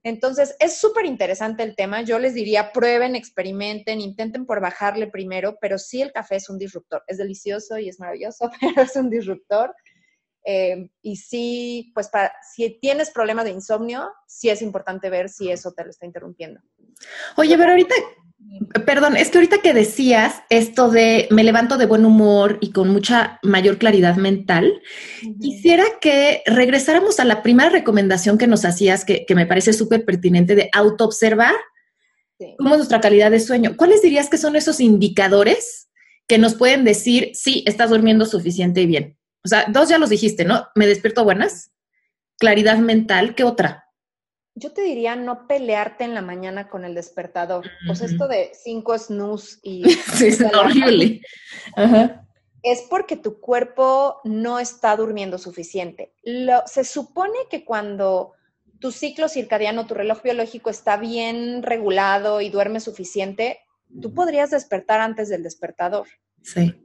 Entonces, 0.02 0.56
es 0.58 0.78
súper 0.78 1.06
interesante 1.06 1.62
el 1.62 1.76
tema. 1.76 2.02
Yo 2.02 2.18
les 2.18 2.34
diría, 2.34 2.72
prueben, 2.72 3.16
experimenten, 3.16 4.00
intenten 4.00 4.46
por 4.46 4.60
bajarle 4.60 5.06
primero, 5.06 5.56
pero 5.60 5.78
sí 5.78 6.02
el 6.02 6.12
café 6.12 6.36
es 6.36 6.48
un 6.48 6.58
disruptor. 6.58 7.02
Es 7.06 7.18
delicioso 7.18 7.78
y 7.78 7.88
es 7.88 8.00
maravilloso, 8.00 8.50
pero 8.60 8.82
es 8.82 8.96
un 8.96 9.10
disruptor. 9.10 9.74
Eh, 10.44 10.90
y 11.00 11.16
sí, 11.16 11.90
pues 11.94 12.08
para, 12.08 12.32
si 12.54 12.78
tienes 12.80 13.10
problemas 13.10 13.46
de 13.46 13.52
insomnio, 13.52 14.10
sí 14.26 14.50
es 14.50 14.60
importante 14.60 15.08
ver 15.08 15.30
si 15.30 15.50
eso 15.50 15.72
te 15.72 15.84
lo 15.84 15.90
está 15.90 16.04
interrumpiendo. 16.04 16.60
Oye, 17.36 17.56
pero 17.56 17.70
ahorita, 17.70 17.94
perdón, 18.84 19.16
es 19.16 19.30
que 19.30 19.38
ahorita 19.38 19.62
que 19.62 19.72
decías 19.72 20.42
esto 20.50 20.90
de 20.90 21.28
me 21.30 21.44
levanto 21.44 21.78
de 21.78 21.86
buen 21.86 22.04
humor 22.04 22.58
y 22.60 22.72
con 22.72 22.90
mucha 22.90 23.38
mayor 23.42 23.78
claridad 23.78 24.16
mental, 24.16 24.82
quisiera 25.40 25.84
que 26.00 26.42
regresáramos 26.44 27.20
a 27.20 27.24
la 27.24 27.42
primera 27.42 27.70
recomendación 27.70 28.36
que 28.36 28.46
nos 28.46 28.66
hacías, 28.66 29.06
que, 29.06 29.24
me 29.34 29.46
parece 29.46 29.72
súper 29.72 30.04
pertinente, 30.04 30.54
de 30.54 30.68
autoobservar 30.74 31.54
cómo 32.58 32.74
es 32.74 32.76
nuestra 32.76 33.00
calidad 33.00 33.30
de 33.30 33.40
sueño. 33.40 33.76
¿Cuáles 33.76 34.02
dirías 34.02 34.28
que 34.28 34.36
son 34.36 34.56
esos 34.56 34.80
indicadores 34.80 35.88
que 36.26 36.36
nos 36.36 36.54
pueden 36.54 36.84
decir 36.84 37.30
si 37.32 37.64
estás 37.66 37.88
durmiendo 37.88 38.26
suficiente 38.26 38.82
y 38.82 38.86
bien? 38.86 39.18
O 39.44 39.48
sea, 39.48 39.66
dos 39.68 39.88
ya 39.88 39.98
los 39.98 40.10
dijiste, 40.10 40.44
¿no? 40.44 40.68
Me 40.74 40.86
despierto 40.86 41.22
buenas, 41.22 41.72
claridad 42.38 42.78
mental, 42.78 43.34
¿qué 43.34 43.44
otra? 43.44 43.84
Yo 44.54 44.72
te 44.72 44.82
diría 44.82 45.16
no 45.16 45.46
pelearte 45.46 46.04
en 46.04 46.14
la 46.14 46.22
mañana 46.22 46.68
con 46.68 46.84
el 46.84 46.94
despertador. 46.94 47.68
Sea, 47.94 48.06
esto 48.06 48.28
de 48.28 48.52
cinco 48.54 48.96
snooze 48.96 49.58
y... 49.62 49.84
sí, 50.14 50.28
es 50.28 50.40
horrible. 50.54 51.20
Es 52.62 52.82
porque 52.88 53.16
tu 53.16 53.40
cuerpo 53.40 54.20
no 54.24 54.58
está 54.58 54.96
durmiendo 54.96 55.38
suficiente. 55.38 56.14
se 56.66 56.84
supone 56.84 57.36
que 57.50 57.64
cuando 57.64 58.32
tu 58.78 58.92
ciclo 58.92 59.28
circadiano, 59.28 59.86
tu 59.86 59.94
reloj 59.94 60.22
biológico 60.22 60.70
está 60.70 60.96
bien 60.96 61.62
regulado 61.62 62.40
y 62.40 62.48
duerme 62.48 62.80
suficiente, 62.80 63.58
tú 64.00 64.14
podrías 64.14 64.50
despertar 64.50 65.00
antes 65.00 65.28
del 65.28 65.42
despertador. 65.42 66.06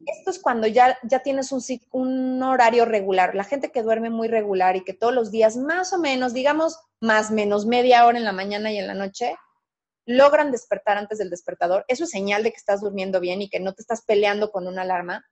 Esto 0.06 0.32
es 0.32 0.40
cuando 0.40 0.68
ya, 0.68 0.98
ya 1.04 1.20
tienes 1.20 1.52
un, 1.52 1.62
un 1.92 2.42
horario 2.42 2.86
regular. 2.86 3.36
La 3.36 3.44
gente 3.44 3.72
que 3.72 3.84
duerme 3.84 4.10
muy 4.10 4.28
regular 4.28 4.78
y 4.78 4.84
que 4.84 4.94
todos 4.94 5.14
los 5.14 5.32
días, 5.32 5.58
más 5.58 5.92
o 5.92 6.00
menos, 6.00 6.34
digamos, 6.34 6.80
más 7.02 7.30
menos 7.30 7.66
media 7.66 8.06
hora 8.06 8.18
en 8.18 8.24
la 8.24 8.32
mañana 8.32 8.72
y 8.72 8.78
en 8.78 8.88
la 8.88 8.94
noche, 8.94 9.36
logran 10.06 10.52
despertar 10.52 10.98
antes 10.98 11.18
del 11.18 11.30
despertador. 11.30 11.84
Eso 11.90 12.06
es 12.06 12.10
señal 12.10 12.44
de 12.44 12.52
que 12.52 12.58
estás 12.58 12.82
durmiendo 12.82 13.20
bien 13.20 13.42
y 13.42 13.50
que 13.50 13.60
no 13.60 13.74
te 13.74 13.82
estás 13.82 14.04
peleando 14.06 14.52
con 14.52 14.66
una 14.66 14.84
alarma. 14.84 15.26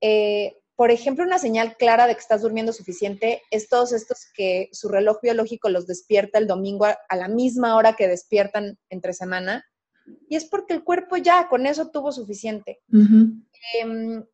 Eh, 0.00 0.56
por 0.74 0.90
ejemplo, 0.90 1.24
una 1.24 1.38
señal 1.38 1.76
clara 1.76 2.06
de 2.06 2.14
que 2.14 2.20
estás 2.20 2.42
durmiendo 2.42 2.72
suficiente 2.72 3.42
es 3.50 3.68
todos 3.68 3.92
estos 3.92 4.26
que 4.34 4.68
su 4.72 4.88
reloj 4.88 5.20
biológico 5.22 5.68
los 5.68 5.86
despierta 5.86 6.38
el 6.38 6.46
domingo 6.46 6.86
a 6.86 7.16
la 7.16 7.28
misma 7.28 7.76
hora 7.76 7.94
que 7.94 8.08
despiertan 8.08 8.78
entre 8.88 9.12
semana 9.12 9.64
y 10.28 10.36
es 10.36 10.44
porque 10.44 10.74
el 10.74 10.84
cuerpo 10.84 11.16
ya 11.16 11.48
con 11.48 11.66
eso 11.66 11.90
tuvo 11.90 12.12
suficiente. 12.12 12.80
Em, 13.74 14.24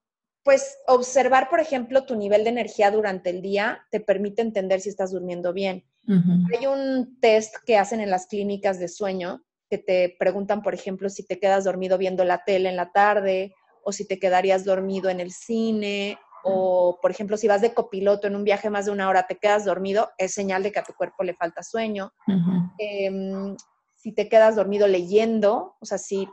pues 0.43 0.79
observar, 0.87 1.51
por 1.51 1.61
ejemplo, 1.61 2.07
tu 2.07 2.15
nivel 2.15 2.45
de 2.45 2.51
energía 2.51 2.91
durante 2.91 3.31
el 3.31 3.43
día 3.43 3.85
te 3.91 4.01
permite 4.01 4.43
entender 4.43 4.81
si 4.81 4.91
estás 4.91 5.11
durmiendo 5.11 5.53
bien. 5.53 5.85
Hay 6.09 6.67
un 6.69 7.19
test 7.21 7.57
que 7.67 7.77
hacen 7.77 8.01
en 8.01 8.11
las 8.11 8.29
clínicas 8.29 8.79
de 8.79 8.87
sueño 8.87 9.43
que 9.69 9.79
te 9.79 10.15
preguntan, 10.21 10.63
por 10.63 10.73
ejemplo, 10.73 11.09
si 11.09 11.27
te 11.27 11.41
quedas 11.41 11.65
dormido 11.65 11.99
viendo 11.99 12.25
la 12.25 12.45
tele 12.45 12.69
en 12.69 12.77
la 12.77 12.93
tarde 12.93 13.55
o 13.83 13.91
si 13.91 14.07
te 14.07 14.21
quedarías 14.21 14.65
dormido 14.65 15.11
en 15.11 15.19
el 15.19 15.33
cine 15.33 16.17
o, 16.45 17.01
por 17.03 17.11
ejemplo, 17.11 17.37
si 17.37 17.49
vas 17.49 17.61
de 17.61 17.75
copiloto 17.75 18.29
en 18.29 18.37
un 18.37 18.45
viaje 18.45 18.71
más 18.71 18.87
de 18.87 18.93
una 18.93 19.09
hora, 19.09 19.27
te 19.27 19.37
quedas 19.37 19.65
dormido, 19.65 20.11
es 20.17 20.33
señal 20.33 20.63
de 20.63 20.71
que 20.71 20.79
a 20.79 20.85
tu 20.85 20.95
cuerpo 20.95 21.25
le 21.25 21.35
falta 21.35 21.65
sueño. 21.65 22.13
Si 23.97 24.13
te 24.13 24.29
quedas 24.29 24.55
dormido 24.55 24.87
leyendo, 24.87 25.75
o 25.81 25.87
sea, 25.87 25.99
si, 25.99 26.29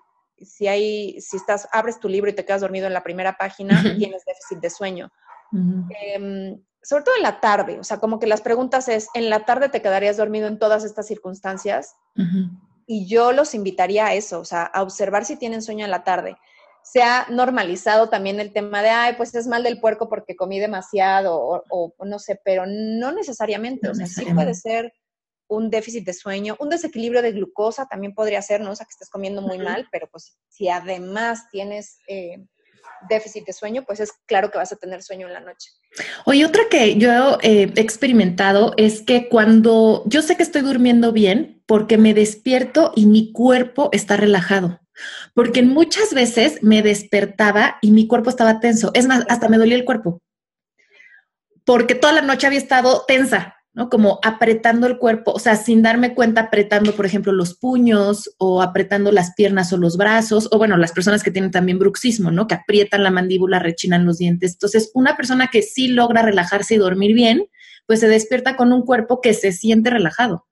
si, 0.46 0.68
hay, 0.68 1.20
si 1.22 1.38
estás, 1.38 1.68
abres 1.72 2.00
tu 2.00 2.10
libro 2.10 2.30
y 2.30 2.34
te 2.34 2.46
quedas 2.46 2.62
dormido 2.62 2.88
en 2.88 2.94
la 2.94 3.04
primera 3.04 3.38
página, 3.38 3.82
tienes 3.98 4.24
déficit 4.26 4.60
de 4.60 4.70
sueño. 4.70 5.12
Em, 5.52 6.60
sobre 6.82 7.04
todo 7.04 7.16
en 7.16 7.24
la 7.24 7.40
tarde, 7.40 7.80
o 7.80 7.84
sea, 7.84 8.00
como 8.00 8.20
que 8.20 8.28
las 8.28 8.42
preguntas 8.42 8.88
es, 8.90 9.08
¿en 9.14 9.30
la 9.30 9.46
tarde 9.46 9.70
te 9.70 9.82
quedarías 9.82 10.18
dormido 10.18 10.48
en 10.48 10.60
todas 10.60 10.84
estas 10.84 11.08
circunstancias? 11.08 11.96
Y 12.86 13.08
yo 13.08 13.32
los 13.32 13.54
invitaría 13.54 14.08
a 14.08 14.14
eso, 14.14 14.40
o 14.40 14.46
sea, 14.46 14.64
a 14.64 14.82
observar 14.82 15.26
si 15.26 15.38
tienen 15.38 15.62
sueño 15.62 15.86
en 15.86 15.92
la 15.92 16.04
tarde. 16.04 16.36
Se 16.84 17.02
ha 17.02 17.28
normalizado 17.30 18.10
también 18.10 18.42
el 18.42 18.52
tema 18.52 18.82
de, 18.82 18.90
ay, 18.90 19.14
pues 19.16 19.34
es 19.36 19.48
mal 19.48 19.64
del 19.64 19.80
puerco 19.80 20.10
porque 20.10 20.36
comí 20.36 20.60
demasiado, 20.60 21.40
o, 21.40 21.64
o 21.70 22.06
no 22.06 22.20
sé, 22.20 22.42
pero 22.44 22.66
no 22.68 23.14
necesariamente, 23.14 23.90
o 23.90 23.96
sea, 23.96 24.08
sí 24.08 24.26
puede 24.34 24.54
ser 24.54 24.92
un 25.48 25.70
déficit 25.70 26.06
de 26.06 26.14
sueño, 26.14 26.56
un 26.60 26.70
desequilibrio 26.70 27.22
de 27.22 27.32
glucosa 27.32 27.88
también 27.88 28.14
podría 28.14 28.42
ser, 28.42 28.62
¿no? 28.62 28.72
O 28.72 28.76
sea, 28.76 28.86
que 28.86 28.92
estés 28.92 29.10
comiendo 29.10 29.42
muy 29.42 29.58
mal, 29.58 29.88
pero 29.92 30.08
pues 30.10 30.38
si 30.50 30.70
además 30.70 31.50
tienes 31.52 32.00
eh, 32.08 32.38
déficit 33.10 33.46
de 33.46 33.54
sueño, 33.54 33.84
pues 33.86 34.00
es 34.00 34.12
claro 34.26 34.52
que 34.52 34.58
vas 34.58 34.72
a 34.72 34.78
tener 34.78 35.04
sueño 35.04 35.28
en 35.28 35.34
la 35.34 35.40
noche. 35.40 35.70
Oye, 36.26 36.46
otra 36.46 36.64
que 36.70 36.98
yo 36.98 37.38
he 37.42 37.64
experimentado 37.76 38.74
es 38.78 39.02
que 39.02 39.30
cuando 39.30 40.04
yo 40.08 40.22
sé 40.22 40.38
que 40.38 40.44
estoy 40.44 40.62
durmiendo 40.62 41.12
bien, 41.12 41.64
porque 41.66 41.98
me 41.98 42.14
despierto 42.14 42.92
y 42.96 43.06
mi 43.06 43.32
cuerpo 43.32 43.90
está 43.92 44.18
relajado. 44.18 44.80
Porque 45.34 45.64
muchas 45.64 46.14
veces 46.14 46.62
me 46.62 46.82
despertaba 46.82 47.78
y 47.82 47.92
mi 47.92 48.08
cuerpo 48.08 48.30
estaba 48.30 48.60
tenso. 48.60 48.92
Es 48.94 49.08
más, 49.08 49.26
hasta 49.28 49.50
me 49.50 49.58
dolía 49.58 49.76
el 49.76 49.86
cuerpo. 49.86 50.22
Porque 51.66 51.96
toda 51.96 52.14
la 52.14 52.22
noche 52.22 52.48
había 52.48 52.60
estado 52.60 53.04
tensa. 53.08 53.56
¿No? 53.74 53.90
Como 53.90 54.20
apretando 54.24 54.86
el 54.88 54.98
cuerpo, 54.98 55.32
o 55.32 55.40
sea, 55.40 55.56
sin 55.56 55.82
darme 55.82 56.14
cuenta, 56.14 56.42
apretando, 56.42 56.96
por 56.96 57.06
ejemplo, 57.06 57.32
los 57.32 57.56
puños 57.56 58.34
o 58.38 58.62
apretando 58.62 59.12
las 59.12 59.34
piernas 59.34 59.74
o 59.74 59.78
los 59.78 59.98
brazos, 59.98 60.48
o 60.52 60.58
bueno, 60.58 60.78
las 60.78 60.92
personas 60.92 61.24
que 61.24 61.32
tienen 61.32 61.52
también 61.52 61.80
bruxismo, 61.80 62.30
¿no? 62.32 62.48
Que 62.48 62.56
aprietan 62.56 63.04
la 63.04 63.12
mandíbula, 63.12 63.60
rechinan 63.60 64.06
los 64.06 64.20
dientes. 64.20 64.54
Entonces, 64.54 64.92
una 64.94 65.18
persona 65.18 65.50
que 65.52 65.64
sí 65.64 65.88
logra 65.88 66.22
relajarse 66.22 66.76
y 66.76 66.78
dormir 66.78 67.16
bien, 67.16 67.48
pues 67.88 68.00
se 68.00 68.08
despierta 68.08 68.56
con 68.56 68.72
un 68.72 68.84
cuerpo 68.84 69.22
que 69.22 69.34
se 69.34 69.52
siente 69.52 69.90
relajado. 69.90 70.46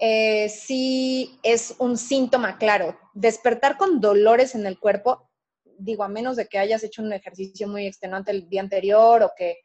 Eh, 0.00 0.48
sí, 0.48 1.38
es 1.42 1.74
un 1.78 1.96
síntoma, 1.96 2.58
claro. 2.58 2.98
Despertar 3.14 3.76
con 3.76 4.00
dolores 4.00 4.54
en 4.54 4.66
el 4.66 4.78
cuerpo, 4.78 5.30
digo, 5.78 6.02
a 6.02 6.08
menos 6.08 6.36
de 6.36 6.46
que 6.46 6.58
hayas 6.58 6.82
hecho 6.82 7.02
un 7.02 7.12
ejercicio 7.12 7.68
muy 7.68 7.86
extenuante 7.86 8.32
el 8.32 8.48
día 8.48 8.62
anterior 8.62 9.22
o 9.22 9.32
que 9.36 9.58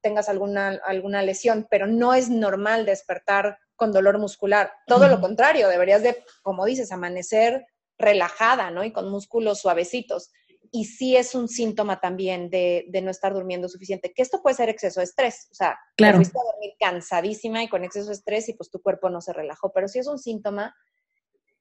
tengas 0.00 0.28
alguna, 0.28 0.80
alguna 0.84 1.22
lesión, 1.22 1.66
pero 1.70 1.86
no 1.86 2.14
es 2.14 2.28
normal 2.28 2.86
despertar 2.86 3.58
con 3.76 3.92
dolor 3.92 4.18
muscular. 4.18 4.72
Todo 4.86 5.08
lo 5.08 5.20
contrario, 5.20 5.68
deberías 5.68 6.02
de, 6.02 6.24
como 6.42 6.64
dices, 6.64 6.92
amanecer 6.92 7.66
relajada, 7.98 8.70
¿no? 8.70 8.84
Y 8.84 8.92
con 8.92 9.10
músculos 9.10 9.60
suavecitos. 9.60 10.30
Y 10.72 10.86
sí 10.86 11.16
es 11.16 11.34
un 11.34 11.48
síntoma 11.48 12.00
también 12.00 12.50
de, 12.50 12.88
no 13.02 13.10
estar 13.10 13.32
durmiendo 13.32 13.68
suficiente, 13.68 14.12
que 14.12 14.22
esto 14.22 14.42
puede 14.42 14.56
ser 14.56 14.68
exceso 14.68 15.00
de 15.00 15.04
estrés. 15.04 15.48
O 15.50 15.54
sea, 15.54 15.78
claro. 15.96 16.16
fuiste 16.16 16.38
a 16.38 16.52
dormir 16.52 16.72
cansadísima 16.78 17.62
y 17.62 17.68
con 17.68 17.84
exceso 17.84 18.08
de 18.08 18.14
estrés 18.14 18.48
y 18.48 18.54
pues 18.54 18.70
tu 18.70 18.80
cuerpo 18.80 19.08
no 19.10 19.20
se 19.20 19.32
relajó, 19.32 19.72
pero 19.72 19.88
sí 19.88 19.98
es 19.98 20.06
un 20.06 20.18
síntoma. 20.18 20.74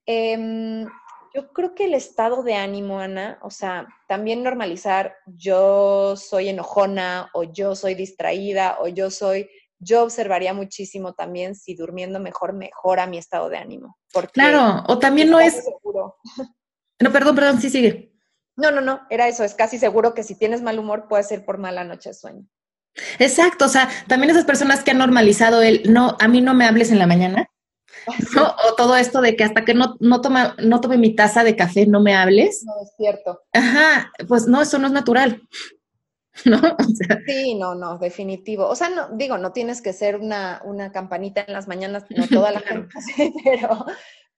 Em, 0.06 0.88
yo 1.36 1.52
creo 1.52 1.76
que 1.76 1.84
el 1.84 1.94
estado 1.94 2.44
de 2.44 2.56
ánimo, 2.56 3.00
Ana, 3.00 3.40
o 3.42 3.50
sea, 3.50 3.88
también 4.08 4.42
normalizar 4.42 5.18
yo 5.26 6.16
soy 6.16 6.48
enojona 6.48 7.30
o 7.34 7.44
yo 7.44 7.76
soy 7.76 7.94
distraída 7.94 8.78
o 8.80 8.88
yo 8.88 9.12
soy, 9.12 9.50
yo 9.78 10.04
observaría 10.04 10.54
muchísimo 10.54 11.14
también 11.14 11.54
si 11.54 11.76
durmiendo 11.76 12.22
mejor 12.22 12.54
mejora 12.54 13.06
mi 13.06 13.18
estado 13.18 13.50
de 13.50 13.58
ánimo. 13.58 13.98
claro, 14.32 14.86
o 14.88 14.98
también 14.98 15.30
no 15.30 15.40
es... 15.40 15.64
Seguro. 15.64 16.16
No, 16.98 17.12
perdón, 17.12 17.36
perdón, 17.36 17.60
sí 17.60 17.70
sigue. 17.70 18.14
No, 18.56 18.72
no, 18.72 18.80
no, 18.80 19.02
era 19.10 19.28
eso, 19.28 19.44
es 19.44 19.54
casi 19.54 19.78
seguro 19.78 20.14
que 20.14 20.24
si 20.24 20.34
tienes 20.34 20.62
mal 20.62 20.80
humor 20.80 21.10
puede 21.10 21.24
ser 21.24 21.44
por 21.44 21.58
mala 21.58 21.84
noche 21.84 22.12
de 22.12 22.14
sueño. 22.14 22.48
Exacto, 23.20 23.66
o 23.66 23.68
sea, 23.68 23.90
también 24.08 24.32
esas 24.32 24.46
personas 24.46 24.82
que 24.82 24.92
han 24.92 25.00
normalizado 25.00 25.62
el, 25.62 25.92
no, 25.92 26.16
a 26.22 26.30
mí 26.30 26.40
no 26.40 26.54
me 26.54 26.64
hables 26.64 26.94
en 26.94 27.00
la 27.00 27.06
mañana, 27.06 27.50
O 28.70 28.76
todo 28.76 28.96
esto 28.96 29.22
de 29.22 29.36
que 29.36 29.44
hasta 29.44 29.66
que 29.66 29.74
no, 29.74 29.96
no, 30.00 30.22
toma, 30.22 30.56
no 30.64 30.82
tome 30.82 30.98
mi 30.98 31.16
taza 31.16 31.44
de 31.44 31.56
café 31.56 31.86
no 31.86 32.00
me 32.00 32.14
hables. 32.14 32.64
No 32.66 32.74
es 32.82 32.92
cierto. 32.98 33.42
Ajá, 33.54 34.12
pues 34.28 34.48
no, 34.48 34.62
eso 34.62 34.78
no 34.80 34.88
es 34.88 34.94
natural. 34.94 35.42
¿No? 36.46 36.60
sí, 37.26 37.56
no, 37.56 37.76
no, 37.76 37.98
definitivo. 37.98 38.68
O 38.68 38.76
sea, 38.76 38.90
no, 38.90 39.10
digo, 39.16 39.38
no 39.38 39.54
tienes 39.54 39.82
que 39.82 39.94
ser 39.94 40.18
una, 40.18 40.62
una 40.66 40.92
campanita 40.92 41.46
en 41.48 41.54
las 41.54 41.68
mañanas, 41.68 42.06
no 42.10 42.28
toda 42.28 42.52
la 42.52 42.60
gente, 42.60 42.94
pero, 43.44 43.86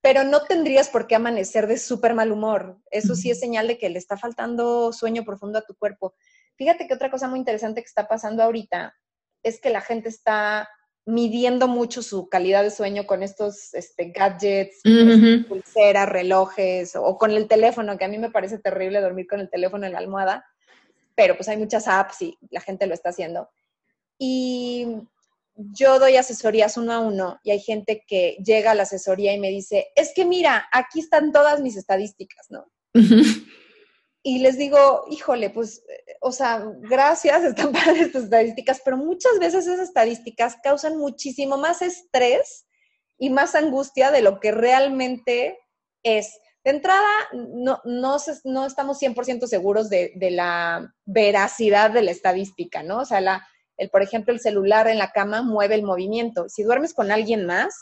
pero 0.01 0.23
no 0.23 0.41
tendrías 0.41 0.89
por 0.89 1.07
qué 1.07 1.15
amanecer 1.15 1.67
de 1.67 1.77
súper 1.77 2.13
mal 2.13 2.31
humor. 2.31 2.77
Eso 2.91 3.15
sí 3.15 3.31
es 3.31 3.39
señal 3.39 3.67
de 3.67 3.77
que 3.77 3.89
le 3.89 3.97
está 3.97 4.15
faltando 4.15 4.93
sueño 4.93 5.23
profundo 5.23 5.57
a 5.57 5.65
tu 5.65 5.75
cuerpo. 5.75 6.15
Fíjate 6.55 6.87
que 6.87 6.93
otra 6.93 7.11
cosa 7.11 7.27
muy 7.27 7.39
interesante 7.39 7.81
que 7.81 7.87
está 7.87 8.07
pasando 8.07 8.43
ahorita 8.43 8.95
es 9.43 9.59
que 9.59 9.69
la 9.69 9.81
gente 9.81 10.09
está 10.09 10.69
midiendo 11.07 11.69
mucho 11.69 12.01
su 12.01 12.27
calidad 12.27 12.63
de 12.63 12.69
sueño 12.69 13.07
con 13.07 13.23
estos 13.23 13.73
este, 13.73 14.11
gadgets, 14.11 14.81
este, 14.83 15.45
pulseras, 15.47 16.09
relojes 16.09 16.97
o 16.97 17.17
con 17.17 17.31
el 17.31 17.47
teléfono, 17.47 17.97
que 17.97 18.03
a 18.03 18.09
mí 18.09 18.17
me 18.17 18.29
parece 18.29 18.59
terrible 18.59 18.99
dormir 18.99 19.25
con 19.25 19.39
el 19.39 19.49
teléfono 19.49 19.85
en 19.85 19.93
la 19.93 19.99
almohada, 19.99 20.45
pero 21.15 21.37
pues 21.37 21.47
hay 21.47 21.55
muchas 21.55 21.87
apps 21.87 22.23
y 22.23 22.37
la 22.51 22.59
gente 22.59 22.87
lo 22.87 22.93
está 22.93 23.09
haciendo. 23.09 23.49
Y 24.19 24.97
yo 25.55 25.97
doy 25.97 26.17
asesorías 26.17 26.75
uno 26.75 26.91
a 26.91 26.99
uno 26.99 27.39
y 27.41 27.51
hay 27.51 27.61
gente 27.61 28.03
que 28.05 28.35
llega 28.45 28.71
a 28.71 28.75
la 28.75 28.83
asesoría 28.83 29.33
y 29.33 29.39
me 29.39 29.49
dice, 29.49 29.87
es 29.95 30.11
que 30.13 30.25
mira, 30.25 30.67
aquí 30.73 30.99
están 30.99 31.31
todas 31.31 31.61
mis 31.61 31.77
estadísticas, 31.77 32.47
¿no? 32.49 32.69
Y 34.23 34.39
les 34.39 34.57
digo, 34.57 35.05
híjole, 35.09 35.49
pues, 35.49 35.83
o 36.21 36.31
sea, 36.31 36.63
gracias, 36.81 37.43
están 37.43 37.71
para 37.71 37.93
estas 37.93 38.25
estadísticas, 38.25 38.81
pero 38.83 38.97
muchas 38.97 39.39
veces 39.39 39.67
esas 39.67 39.87
estadísticas 39.87 40.57
causan 40.61 40.97
muchísimo 40.97 41.57
más 41.57 41.81
estrés 41.81 42.67
y 43.17 43.29
más 43.29 43.55
angustia 43.55 44.11
de 44.11 44.21
lo 44.21 44.39
que 44.39 44.51
realmente 44.51 45.57
es. 46.03 46.39
De 46.63 46.71
entrada, 46.71 47.07
no, 47.33 47.79
no, 47.85 48.17
no 48.43 48.65
estamos 48.65 49.01
100% 49.01 49.47
seguros 49.47 49.89
de, 49.89 50.11
de, 50.15 50.31
la 50.31 50.93
veracidad 51.05 51.91
de 51.91 52.01
la 52.01 52.11
estadística, 52.11 52.83
¿no? 52.83 52.99
O 52.99 53.05
sea, 53.05 53.21
la, 53.21 53.47
el, 53.77 53.89
por 53.89 54.01
ejemplo, 54.01 54.33
el 54.33 54.41
celular 54.41 54.87
en 54.87 54.97
la 54.97 55.11
cama 55.11 55.41
mueve 55.41 55.75
el 55.75 55.83
movimiento. 55.83 56.49
Si 56.49 56.63
duermes 56.63 56.93
con 56.93 57.11
alguien 57.11 57.45
más, 57.45 57.73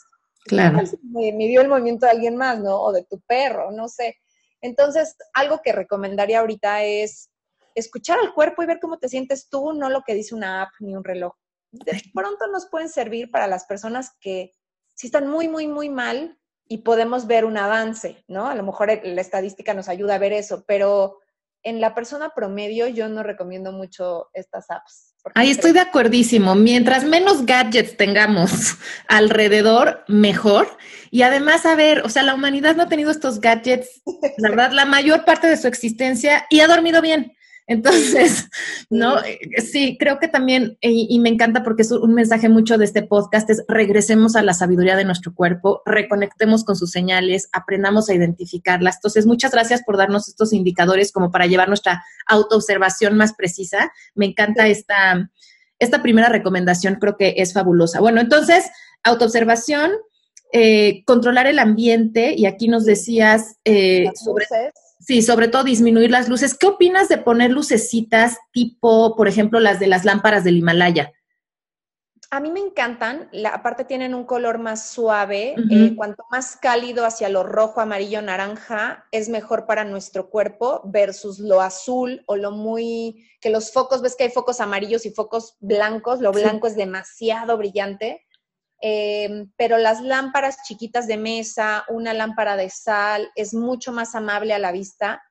claro. 0.43 0.83
me 1.01 1.31
midió 1.31 1.61
el 1.61 1.67
movimiento 1.67 2.05
de 2.05 2.11
alguien 2.11 2.35
más, 2.35 2.59
¿no? 2.59 2.79
O 2.79 2.91
de 2.91 3.03
tu 3.03 3.19
perro, 3.21 3.71
no 3.71 3.87
sé. 3.87 4.17
Entonces, 4.65 5.15
algo 5.33 5.61
que 5.63 5.71
recomendaría 5.71 6.39
ahorita 6.39 6.83
es 6.83 7.29
escuchar 7.75 8.17
al 8.19 8.33
cuerpo 8.33 8.63
y 8.63 8.65
ver 8.65 8.79
cómo 8.79 8.97
te 8.97 9.09
sientes 9.09 9.47
tú, 9.47 9.73
no 9.73 9.89
lo 9.89 10.01
que 10.01 10.15
dice 10.15 10.33
una 10.33 10.63
app 10.63 10.69
ni 10.79 10.95
un 10.95 11.03
reloj. 11.03 11.33
De 11.71 12.01
pronto 12.13 12.47
nos 12.47 12.67
pueden 12.67 12.89
servir 12.89 13.29
para 13.29 13.45
las 13.47 13.65
personas 13.65 14.11
que 14.19 14.53
si 14.95 15.07
están 15.07 15.27
muy, 15.27 15.47
muy, 15.47 15.67
muy 15.67 15.89
mal 15.89 16.39
y 16.67 16.79
podemos 16.79 17.27
ver 17.27 17.45
un 17.45 17.57
avance, 17.57 18.23
¿no? 18.27 18.47
A 18.47 18.55
lo 18.55 18.63
mejor 18.63 18.89
la 19.03 19.21
estadística 19.21 19.75
nos 19.75 19.87
ayuda 19.87 20.15
a 20.15 20.19
ver 20.19 20.33
eso, 20.33 20.63
pero 20.67 21.19
en 21.61 21.79
la 21.79 21.93
persona 21.93 22.31
promedio 22.33 22.87
yo 22.87 23.07
no 23.07 23.21
recomiendo 23.21 23.71
mucho 23.71 24.29
estas 24.33 24.71
apps. 24.71 25.14
Ahí 25.33 25.49
estoy 25.49 25.71
de 25.71 25.79
acuerdísimo. 25.79 26.55
Mientras 26.55 27.03
menos 27.03 27.45
gadgets 27.45 27.97
tengamos 27.97 28.77
alrededor, 29.07 30.03
mejor. 30.07 30.77
Y 31.09 31.23
además, 31.23 31.65
a 31.65 31.75
ver, 31.75 32.01
o 32.01 32.09
sea, 32.09 32.23
la 32.23 32.35
humanidad 32.35 32.75
no 32.75 32.83
ha 32.83 32.89
tenido 32.89 33.09
estos 33.09 33.39
gadgets, 33.39 34.01
la 34.37 34.49
verdad, 34.49 34.71
la 34.71 34.85
mayor 34.85 35.25
parte 35.25 35.47
de 35.47 35.57
su 35.57 35.67
existencia 35.67 36.45
y 36.49 36.59
ha 36.59 36.67
dormido 36.67 37.01
bien. 37.01 37.35
Entonces, 37.67 38.47
¿no? 38.89 39.23
Eh, 39.23 39.39
sí, 39.61 39.97
creo 39.99 40.19
que 40.19 40.27
también, 40.27 40.77
y, 40.81 41.19
me 41.19 41.29
encanta 41.29 41.63
porque 41.63 41.81
es 41.81 41.91
un 41.91 42.13
mensaje 42.13 42.49
mucho 42.49 42.77
de 42.77 42.85
este 42.85 43.03
podcast, 43.03 43.49
es 43.49 43.63
regresemos 43.67 44.35
a 44.35 44.43
la 44.43 44.53
sabiduría 44.53 44.95
de 44.95 45.05
nuestro 45.05 45.33
cuerpo, 45.33 45.81
reconectemos 45.85 46.63
con 46.63 46.75
sus 46.75 46.91
señales, 46.91 47.49
aprendamos 47.53 48.09
a 48.09 48.13
identificarlas. 48.13 48.95
Entonces, 48.97 49.25
muchas 49.25 49.51
gracias 49.51 49.81
por 49.83 49.97
darnos 49.97 50.27
estos 50.27 50.53
indicadores 50.53 51.11
como 51.11 51.31
para 51.31 51.47
llevar 51.47 51.67
nuestra 51.67 52.03
autoobservación 52.27 53.17
más 53.17 53.33
precisa. 53.33 53.91
Me 54.13 54.25
encanta 54.25 54.67
esta, 54.67 55.31
esta 55.79 56.01
primera 56.03 56.29
recomendación, 56.29 56.95
creo 56.95 57.17
que 57.17 57.35
es 57.37 57.53
fabulosa. 57.53 57.99
Bueno, 57.99 58.21
entonces, 58.21 58.65
autoobservación, 59.03 59.91
eh, 60.53 61.03
controlar 61.05 61.47
el 61.47 61.59
ambiente, 61.59 62.35
y 62.37 62.45
aquí 62.45 62.67
nos 62.67 62.85
decías 62.85 63.57
eh, 63.65 64.11
sobre... 64.15 64.45
Sí, 65.05 65.21
sobre 65.21 65.47
todo 65.47 65.63
disminuir 65.63 66.09
las 66.09 66.27
luces. 66.29 66.57
¿Qué 66.57 66.65
opinas 66.65 67.09
de 67.09 67.19
poner 67.19 67.51
lucecitas 67.51 68.37
tipo, 68.51 69.15
por 69.15 69.27
ejemplo, 69.27 69.59
las 69.59 69.79
de 69.79 69.85
las 69.85 70.03
lámparas 70.03 70.43
del 70.43 70.57
Himalaya? 70.57 71.13
A 72.31 72.39
mí 72.39 72.49
me 72.49 72.59
encantan, 72.59 73.29
la, 73.31 73.49
aparte 73.49 73.85
tienen 73.85 74.15
un 74.15 74.25
color 74.25 74.57
más 74.57 74.89
suave, 74.89 75.55
eh, 75.69 75.93
cuanto 75.95 76.23
más 76.31 76.57
cálido 76.57 77.05
hacia 77.05 77.29
lo 77.29 77.43
rojo, 77.43 77.81
amarillo, 77.81 78.21
naranja, 78.23 79.05
es 79.11 79.29
mejor 79.29 79.67
para 79.67 79.85
nuestro 79.85 80.31
cuerpo 80.31 80.81
versus 80.85 81.37
lo 81.37 81.61
azul 81.61 82.23
o 82.25 82.35
lo 82.35 82.49
muy, 82.49 83.27
que 83.39 83.51
los 83.51 83.71
focos, 83.71 84.01
ves 84.01 84.15
que 84.15 84.23
hay 84.23 84.31
focos 84.31 84.59
amarillos 84.59 85.05
y 85.05 85.11
focos 85.11 85.55
blancos, 85.59 86.19
lo 86.19 86.31
blanco 86.31 86.65
es 86.65 86.75
demasiado 86.75 87.57
brillante, 87.57 88.24
Em, 88.81 89.51
pero 89.57 89.77
las 89.77 90.01
lámparas 90.01 90.57
chiquitas 90.63 91.07
de 91.07 91.17
mesa, 91.17 91.85
una 91.89 92.13
lámpara 92.13 92.57
de 92.57 92.69
sal, 92.69 93.31
es 93.35 93.53
mucho 93.53 93.91
más 93.91 94.15
amable 94.15 94.53
a 94.53 94.59
la 94.59 94.71
vista. 94.71 95.23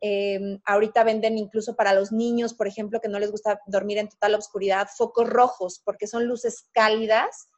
Em, 0.00 0.60
ahorita 0.64 1.04
venden 1.04 1.38
incluso 1.38 1.76
para 1.76 1.94
los 1.94 2.12
niños, 2.12 2.54
por 2.54 2.66
ejemplo, 2.66 3.00
que 3.00 3.08
no 3.08 3.18
les 3.18 3.30
gusta 3.30 3.60
dormir 3.66 3.98
en 3.98 4.08
total 4.08 4.34
oscuridad, 4.34 4.88
focos 4.94 5.28
rojos, 5.28 5.80
porque 5.84 6.06
son 6.06 6.26
luces 6.26 6.68
cálidas 6.72 7.48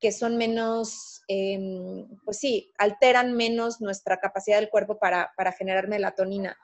que 0.00 0.12
son 0.12 0.36
menos, 0.36 1.22
em, 1.28 2.06
pues 2.26 2.38
sí, 2.38 2.72
alteran 2.76 3.32
menos 3.32 3.80
nuestra 3.80 4.18
capacidad 4.18 4.58
del 4.58 4.68
cuerpo 4.68 4.98
para, 4.98 5.32
para 5.34 5.52
generar 5.52 5.88
melatonina. 5.88 6.58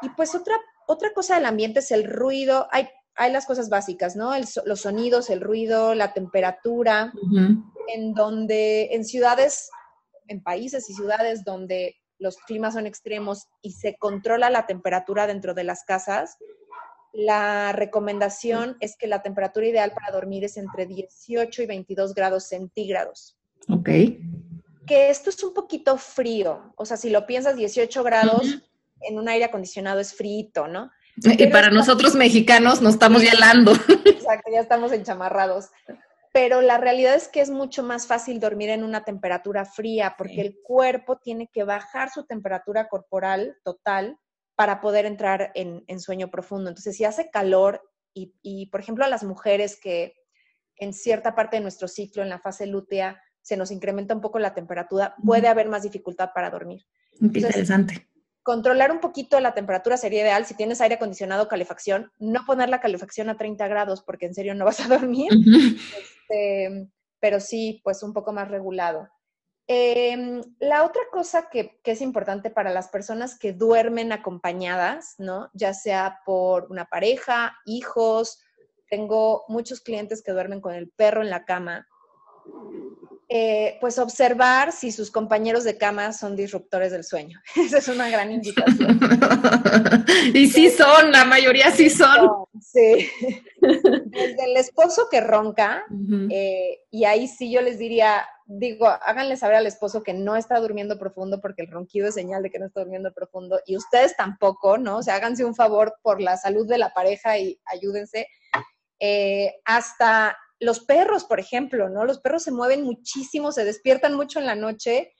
Y 0.00 0.08
pues 0.10 0.34
otra, 0.34 0.56
otra 0.86 1.12
cosa 1.12 1.34
del 1.34 1.44
ambiente 1.44 1.80
es 1.80 1.90
el 1.90 2.04
ruido. 2.04 2.66
Hay 2.70 2.88
hay 3.16 3.32
las 3.32 3.46
cosas 3.46 3.68
básicas, 3.68 4.14
¿no? 4.14 4.32
los 4.64 4.80
sonidos, 4.80 5.30
el 5.30 5.40
ruido, 5.40 5.94
la 5.94 6.12
temperatura, 6.12 7.12
en 7.88 8.14
donde 8.14 8.88
en 8.92 9.04
ciudades, 9.04 9.70
en 10.28 10.42
países 10.42 10.88
y 10.90 10.94
ciudades 10.94 11.44
donde 11.44 11.96
los 12.18 12.36
climas 12.38 12.74
son 12.74 12.86
extremos 12.86 13.46
y 13.62 13.72
se 13.72 13.96
controla 13.96 14.50
la 14.50 14.66
temperatura 14.66 15.26
dentro 15.26 15.54
de 15.54 15.64
las 15.64 15.84
casas, 15.84 16.36
la 17.12 17.72
recomendación 17.72 18.76
es 18.80 18.96
que 18.96 19.06
la 19.06 19.22
temperatura 19.22 19.66
ideal 19.66 19.92
para 19.92 20.12
dormir 20.12 20.44
es 20.44 20.58
entre 20.58 20.84
18 20.84 21.62
y 21.62 21.66
22 21.66 22.14
grados 22.14 22.44
centígrados. 22.44 23.38
Ok. 23.70 23.88
Que 24.86 25.10
esto 25.10 25.30
es 25.30 25.42
un 25.42 25.54
poquito 25.54 25.96
frío, 25.96 26.74
o 26.76 26.84
sea, 26.84 26.96
si 26.96 27.10
lo 27.10 27.26
piensas, 27.26 27.56
18 27.56 28.04
grados 28.04 28.62
en 29.00 29.18
un 29.18 29.28
aire 29.28 29.46
acondicionado 29.46 30.00
es 30.00 30.14
frito, 30.14 30.68
¿no? 30.68 30.90
Y 31.16 31.46
para 31.46 31.70
nosotros 31.70 32.14
mexicanos 32.14 32.82
nos 32.82 32.94
estamos 32.94 33.22
helando. 33.22 33.72
Exacto, 34.04 34.50
ya 34.52 34.60
estamos 34.60 34.92
enchamarrados. 34.92 35.70
Pero 36.32 36.60
la 36.60 36.76
realidad 36.76 37.14
es 37.14 37.28
que 37.28 37.40
es 37.40 37.48
mucho 37.48 37.82
más 37.82 38.06
fácil 38.06 38.40
dormir 38.40 38.68
en 38.68 38.84
una 38.84 39.04
temperatura 39.04 39.64
fría 39.64 40.14
porque 40.18 40.42
el 40.42 40.58
cuerpo 40.62 41.16
tiene 41.16 41.48
que 41.50 41.64
bajar 41.64 42.10
su 42.10 42.26
temperatura 42.26 42.88
corporal 42.88 43.56
total 43.64 44.18
para 44.54 44.82
poder 44.82 45.06
entrar 45.06 45.52
en, 45.54 46.00
sueño 46.00 46.30
profundo. 46.30 46.68
Entonces, 46.68 46.96
si 46.96 47.04
hace 47.04 47.30
calor 47.30 47.80
y, 48.12 48.34
y, 48.42 48.66
por 48.66 48.80
ejemplo, 48.80 49.04
a 49.04 49.08
las 49.08 49.24
mujeres 49.24 49.78
que 49.80 50.14
en 50.76 50.92
cierta 50.92 51.34
parte 51.34 51.56
de 51.56 51.62
nuestro 51.62 51.88
ciclo, 51.88 52.22
en 52.22 52.28
la 52.28 52.38
fase 52.38 52.66
lútea, 52.66 53.22
se 53.40 53.56
nos 53.56 53.70
incrementa 53.70 54.14
un 54.14 54.20
poco 54.20 54.38
la 54.38 54.52
temperatura, 54.52 55.14
puede 55.24 55.48
haber 55.48 55.68
más 55.68 55.84
dificultad 55.84 56.30
para 56.34 56.50
dormir. 56.50 56.84
Interesante 57.18 58.05
controlar 58.46 58.92
un 58.92 59.00
poquito 59.00 59.40
la 59.40 59.54
temperatura 59.54 59.96
sería 59.96 60.22
ideal. 60.22 60.46
Si 60.46 60.54
tienes 60.54 60.80
aire 60.80 60.94
acondicionado 60.94 61.42
o 61.42 61.48
calefacción, 61.48 62.12
no 62.20 62.46
poner 62.46 62.68
la 62.68 62.80
calefacción 62.80 63.28
a 63.28 63.36
30 63.36 63.66
grados 63.66 64.02
porque 64.02 64.26
en 64.26 64.34
serio 64.34 64.54
no 64.54 64.64
vas 64.64 64.78
a 64.78 64.88
dormir. 64.88 65.32
Este, 66.28 66.88
pero 67.18 67.40
sí, 67.40 67.80
pues 67.82 68.04
un 68.04 68.12
poco 68.12 68.32
más 68.32 68.48
regulado. 68.48 69.08
Em, 69.66 70.40
la 70.60 70.84
otra 70.84 71.02
cosa 71.10 71.48
que, 71.50 71.80
que, 71.82 71.90
es 71.90 72.00
importante 72.00 72.50
para 72.50 72.70
las 72.70 72.86
personas 72.86 73.36
que 73.36 73.52
duermen 73.52 74.12
acompañadas, 74.12 75.16
¿no? 75.18 75.50
Ya 75.52 75.74
sea 75.74 76.20
por 76.24 76.68
una 76.70 76.84
pareja, 76.84 77.56
hijos, 77.64 78.40
tengo 78.88 79.44
muchos 79.48 79.80
clientes 79.80 80.22
que 80.22 80.30
duermen 80.30 80.60
con 80.60 80.72
el 80.72 80.88
perro 80.90 81.22
en 81.22 81.30
la 81.30 81.44
cama. 81.44 81.88
Eh, 83.28 83.76
pues 83.80 83.98
observar 83.98 84.70
si 84.70 84.92
sus 84.92 85.10
compañeros 85.10 85.64
de 85.64 85.76
cama 85.76 86.12
son 86.12 86.36
disruptores 86.36 86.92
del 86.92 87.02
sueño. 87.02 87.40
Esa 87.56 87.78
es 87.78 87.88
una 87.88 88.08
gran 88.08 88.30
invitación. 88.30 89.00
y 90.34 90.46
sí 90.46 90.70
son, 90.70 91.10
la 91.10 91.24
mayoría 91.24 91.72
sí 91.72 91.90
son. 91.90 92.30
Sí. 92.60 93.10
Desde 93.60 94.44
el 94.44 94.56
esposo 94.56 95.08
que 95.10 95.20
ronca, 95.20 95.84
eh, 96.30 96.82
y 96.92 97.04
ahí 97.04 97.26
sí 97.26 97.50
yo 97.50 97.62
les 97.62 97.80
diría, 97.80 98.24
digo, 98.44 98.86
háganle 98.86 99.36
saber 99.36 99.56
al 99.56 99.66
esposo 99.66 100.04
que 100.04 100.14
no 100.14 100.36
está 100.36 100.60
durmiendo 100.60 100.96
profundo 100.96 101.40
porque 101.40 101.62
el 101.62 101.70
ronquido 101.70 102.08
es 102.08 102.14
señal 102.14 102.44
de 102.44 102.50
que 102.50 102.60
no 102.60 102.66
está 102.66 102.80
durmiendo 102.80 103.12
profundo, 103.12 103.60
y 103.66 103.76
ustedes 103.76 104.16
tampoco, 104.16 104.78
¿no? 104.78 104.98
O 104.98 105.02
sea, 105.02 105.16
háganse 105.16 105.44
un 105.44 105.56
favor 105.56 105.96
por 106.00 106.20
la 106.20 106.36
salud 106.36 106.68
de 106.68 106.78
la 106.78 106.94
pareja 106.94 107.38
y 107.38 107.58
ayúdense. 107.66 108.28
Eh, 109.00 109.52
hasta 109.64 110.36
los 110.58 110.80
perros, 110.80 111.24
por 111.24 111.40
ejemplo, 111.40 111.88
¿no? 111.88 112.04
Los 112.04 112.20
perros 112.20 112.42
se 112.42 112.50
mueven 112.50 112.82
muchísimo, 112.84 113.52
se 113.52 113.64
despiertan 113.64 114.14
mucho 114.14 114.38
en 114.38 114.46
la 114.46 114.54
noche 114.54 115.12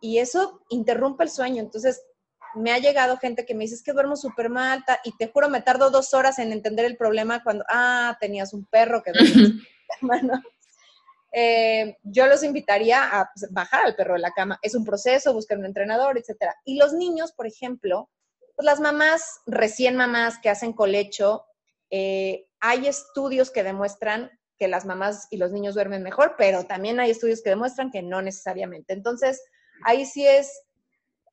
y, 0.00 0.18
eso 0.18 0.62
interrumpe 0.68 1.24
el 1.24 1.30
sueño. 1.30 1.60
Entonces, 1.60 2.02
me 2.54 2.72
ha 2.72 2.78
llegado 2.78 3.18
gente 3.18 3.44
que 3.44 3.54
me 3.54 3.64
dice, 3.64 3.74
es 3.74 3.82
que 3.82 3.92
duermo 3.92 4.16
súper 4.16 4.48
mal, 4.48 4.84
y 5.04 5.16
te 5.16 5.28
juro, 5.28 5.48
me 5.48 5.60
tardo 5.60 5.90
dos 5.90 6.14
horas 6.14 6.38
en 6.38 6.52
entender 6.52 6.84
el 6.84 6.96
problema 6.96 7.42
cuando, 7.42 7.64
ah, 7.68 8.16
tenías 8.20 8.54
un 8.54 8.64
perro 8.66 9.02
que 9.02 9.12
duerme 9.12 9.60
eh, 11.32 11.96
yo 12.04 12.26
los 12.26 12.42
invitaría 12.44 13.04
a 13.04 13.30
pues, 13.34 13.52
bajar 13.52 13.84
al 13.84 13.96
perro 13.96 14.14
de 14.14 14.20
la 14.20 14.30
cama. 14.30 14.58
Es 14.62 14.74
un 14.74 14.84
proceso, 14.84 15.34
buscar 15.34 15.58
un 15.58 15.66
entrenador, 15.66 16.16
etc. 16.16 16.52
Y 16.64 16.78
los 16.78 16.92
niños, 16.92 17.32
por 17.32 17.46
ejemplo, 17.46 18.08
pues 18.54 18.64
las 18.64 18.80
mamás, 18.80 19.40
recién 19.46 19.96
mamás 19.96 20.38
que 20.38 20.48
hacen 20.48 20.72
colecho, 20.72 21.44
eh, 21.90 22.45
hay 22.60 22.86
estudios 22.86 23.50
que 23.50 23.62
demuestran 23.62 24.30
que 24.58 24.68
las 24.68 24.86
mamás 24.86 25.28
y 25.30 25.36
los 25.36 25.52
niños 25.52 25.74
duermen 25.74 26.02
mejor, 26.02 26.34
pero 26.38 26.64
también 26.64 26.98
hay 27.00 27.10
estudios 27.10 27.42
que 27.42 27.50
demuestran 27.50 27.90
que 27.90 28.02
no 28.02 28.22
necesariamente. 28.22 28.94
Entonces, 28.94 29.42
ahí 29.84 30.06
sí 30.06 30.26
es 30.26 30.50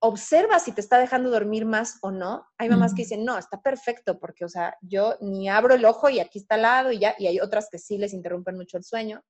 observa 0.03 0.59
si 0.59 0.73
te 0.73 0.81
está 0.81 0.99
dejando 0.99 1.29
dormir 1.29 1.65
más 1.65 1.97
o 2.01 2.11
no. 2.11 2.45
Hay 2.57 2.67
mamás 2.67 2.93
que 2.93 3.03
dicen, 3.03 3.23
no, 3.23 3.37
está 3.37 3.61
perfecto, 3.61 4.19
porque, 4.19 4.43
o 4.43 4.49
sea, 4.49 4.75
yo 4.81 5.15
ni 5.21 5.47
abro 5.47 5.75
el 5.75 5.85
ojo 5.85 6.09
y 6.09 6.19
aquí 6.19 6.39
está 6.39 6.55
al 6.55 6.63
lado 6.63 6.91
y 6.91 6.99
ya, 6.99 7.15
y 7.17 7.27
hay 7.27 7.39
otras 7.39 7.69
que 7.71 7.79
sí 7.79 7.97
les 7.97 8.11
interrumpen 8.11 8.57
mucho 8.57 8.75
el 8.77 8.83
sueño. 8.83 9.23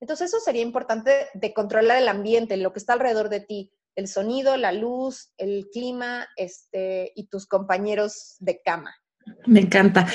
Entonces, 0.00 0.28
eso 0.28 0.40
sería 0.40 0.62
importante 0.62 1.28
de 1.34 1.52
controlar 1.52 1.98
el 1.98 2.08
ambiente, 2.08 2.56
lo 2.56 2.72
que 2.72 2.78
está 2.78 2.94
alrededor 2.94 3.28
de 3.28 3.40
ti, 3.40 3.70
el 3.96 4.08
sonido, 4.08 4.56
la 4.56 4.72
luz, 4.72 5.34
el 5.36 5.68
clima, 5.70 6.26
este, 6.36 7.12
y 7.14 7.26
tus 7.26 7.46
compañeros 7.46 8.36
de 8.38 8.62
cama. 8.62 8.96
Me 9.44 9.60
encanta. 9.60 10.06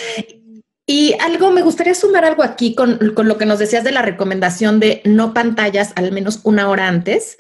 Y 0.87 1.15
algo, 1.19 1.49
me 1.49 1.63
gustaría 1.63 1.95
sumar 1.95 2.25
algo 2.25 2.43
aquí 2.43 2.75
con, 2.75 2.99
lo 2.99 3.37
que 3.37 3.45
nos 3.45 3.57
decías 3.57 3.83
de 3.83 3.91
la 3.91 4.03
recomendación 4.03 4.79
de 4.79 5.01
no 5.03 5.33
pantallas 5.33 5.93
al 5.95 6.11
menos 6.11 6.41
una 6.43 6.69
hora 6.69 6.87
antes. 6.87 7.37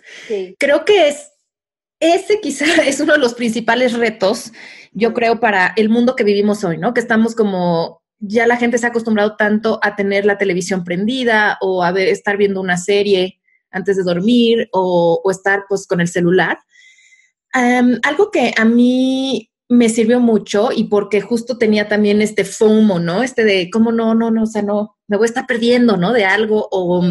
Creo 0.57 0.83
que 0.83 1.09
es 1.09 1.31
ese 1.99 2.39
quizá 2.41 2.65
es 2.85 2.99
uno 2.99 3.13
de 3.13 3.19
los 3.19 3.33
principales 3.33 3.93
retos, 3.93 4.51
yo 4.91 5.13
creo, 5.13 5.39
para 5.39 5.73
el 5.75 5.89
mundo 5.89 6.15
que 6.15 6.23
vivimos 6.23 6.63
hoy, 6.63 6.77
¿no? 6.77 6.93
Que 6.93 7.01
estamos 7.01 7.35
como, 7.35 8.01
ya 8.19 8.47
la 8.47 8.57
gente 8.57 8.77
se 8.77 8.85
ha 8.85 8.89
acostumbrado 8.89 9.35
tanto 9.35 9.79
a 9.81 9.95
tener 9.95 10.25
la 10.25 10.37
televisión 10.37 10.83
prendida 10.83 11.57
o 11.61 11.83
a 11.83 11.91
estar 11.99 12.37
viendo 12.37 12.61
una 12.61 12.77
serie 12.77 13.39
antes 13.71 13.97
de 13.97 14.03
dormir 14.03 14.69
o, 14.71 15.21
estar 15.29 15.65
pues 15.67 15.85
con 15.85 16.01
el 16.01 16.07
celular. 16.07 16.59
algo 17.53 18.31
que 18.31 18.53
a 18.57 18.65
mí 18.65 19.51
me 19.67 19.89
sirvió 19.89 20.19
mucho 20.19 20.69
y 20.71 20.85
porque 20.85 21.21
justo 21.21 21.57
tenía 21.57 21.87
también 21.87 22.21
este 22.21 22.45
FOMO, 22.45 22.99
¿no? 22.99 23.23
Este 23.23 23.43
de 23.43 23.69
cómo 23.71 23.91
no, 23.91 24.13
no, 24.13 24.31
no, 24.31 24.43
o 24.43 24.47
sea, 24.47 24.61
no, 24.61 24.95
me 25.07 25.17
voy 25.17 25.25
a 25.25 25.29
estar 25.29 25.47
perdiendo, 25.47 25.97
¿no? 25.97 26.13
De 26.13 26.25
algo 26.25 26.67
o, 26.71 27.03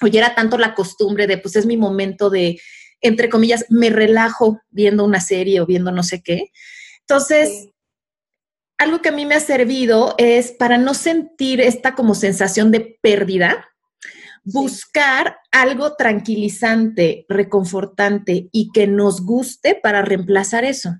o 0.00 0.06
ya 0.06 0.20
era 0.20 0.34
tanto 0.34 0.56
la 0.56 0.74
costumbre 0.74 1.26
de 1.26 1.38
pues 1.38 1.56
es 1.56 1.66
mi 1.66 1.76
momento 1.76 2.30
de 2.30 2.60
entre 3.00 3.28
comillas, 3.28 3.64
me 3.70 3.90
relajo 3.90 4.60
viendo 4.70 5.04
una 5.04 5.20
serie 5.20 5.60
o 5.60 5.66
viendo 5.66 5.90
no 5.90 6.02
sé 6.02 6.22
qué. 6.22 6.50
Entonces, 7.00 7.70
algo 8.78 9.00
que 9.00 9.08
a 9.08 9.12
mí 9.12 9.26
me 9.26 9.34
ha 9.34 9.40
servido 9.40 10.14
es 10.18 10.52
para 10.52 10.78
no 10.78 10.94
sentir 10.94 11.60
esta 11.60 11.94
como 11.94 12.14
sensación 12.14 12.70
de 12.70 12.98
pérdida, 13.02 13.68
buscar 14.44 15.38
algo 15.50 15.96
tranquilizante, 15.96 17.26
reconfortante 17.28 18.48
y 18.52 18.70
que 18.72 18.86
nos 18.86 19.24
guste 19.24 19.74
para 19.74 20.02
reemplazar 20.02 20.64
eso. 20.64 20.90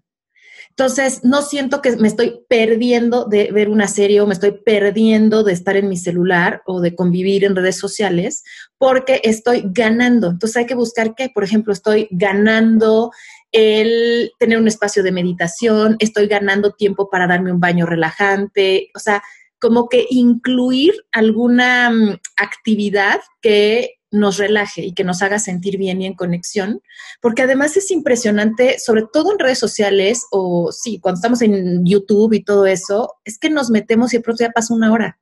Entonces, 0.70 1.20
no 1.24 1.42
siento 1.42 1.82
que 1.82 1.96
me 1.96 2.08
estoy 2.08 2.40
perdiendo 2.48 3.26
de 3.26 3.52
ver 3.52 3.68
una 3.68 3.86
serie 3.86 4.20
o 4.20 4.26
me 4.26 4.32
estoy 4.32 4.52
perdiendo 4.52 5.44
de 5.44 5.52
estar 5.52 5.76
en 5.76 5.88
mi 5.88 5.96
celular 5.96 6.62
o 6.64 6.80
de 6.80 6.94
convivir 6.94 7.44
en 7.44 7.54
redes 7.54 7.76
sociales 7.76 8.44
porque 8.78 9.20
estoy 9.24 9.62
ganando. 9.66 10.30
Entonces, 10.30 10.56
hay 10.56 10.66
que 10.66 10.74
buscar 10.74 11.14
que, 11.14 11.28
por 11.28 11.44
ejemplo, 11.44 11.72
estoy 11.72 12.08
ganando 12.10 13.10
el 13.52 14.32
tener 14.38 14.58
un 14.58 14.68
espacio 14.68 15.02
de 15.02 15.12
meditación, 15.12 15.96
estoy 15.98 16.28
ganando 16.28 16.72
tiempo 16.72 17.10
para 17.10 17.26
darme 17.26 17.52
un 17.52 17.60
baño 17.60 17.84
relajante, 17.84 18.90
o 18.94 18.98
sea, 18.98 19.22
como 19.60 19.88
que 19.88 20.06
incluir 20.08 20.94
alguna 21.12 21.90
mm, 21.90 22.18
actividad 22.36 23.20
que 23.42 23.99
nos 24.10 24.38
relaje 24.38 24.82
y 24.82 24.92
que 24.92 25.04
nos 25.04 25.22
haga 25.22 25.38
sentir 25.38 25.76
bien 25.76 26.02
y 26.02 26.06
en 26.06 26.14
conexión, 26.14 26.82
porque 27.20 27.42
además 27.42 27.76
es 27.76 27.90
impresionante, 27.90 28.78
sobre 28.78 29.04
todo 29.12 29.32
en 29.32 29.38
redes 29.38 29.58
sociales 29.58 30.26
o 30.30 30.72
sí, 30.72 30.98
cuando 31.00 31.18
estamos 31.18 31.42
en 31.42 31.84
YouTube 31.84 32.32
y 32.32 32.44
todo 32.44 32.66
eso, 32.66 33.14
es 33.24 33.38
que 33.38 33.50
nos 33.50 33.70
metemos 33.70 34.12
y 34.12 34.18
de 34.18 34.22
pronto 34.22 34.44
ya 34.44 34.50
pasa 34.50 34.74
una 34.74 34.92
hora. 34.92 35.18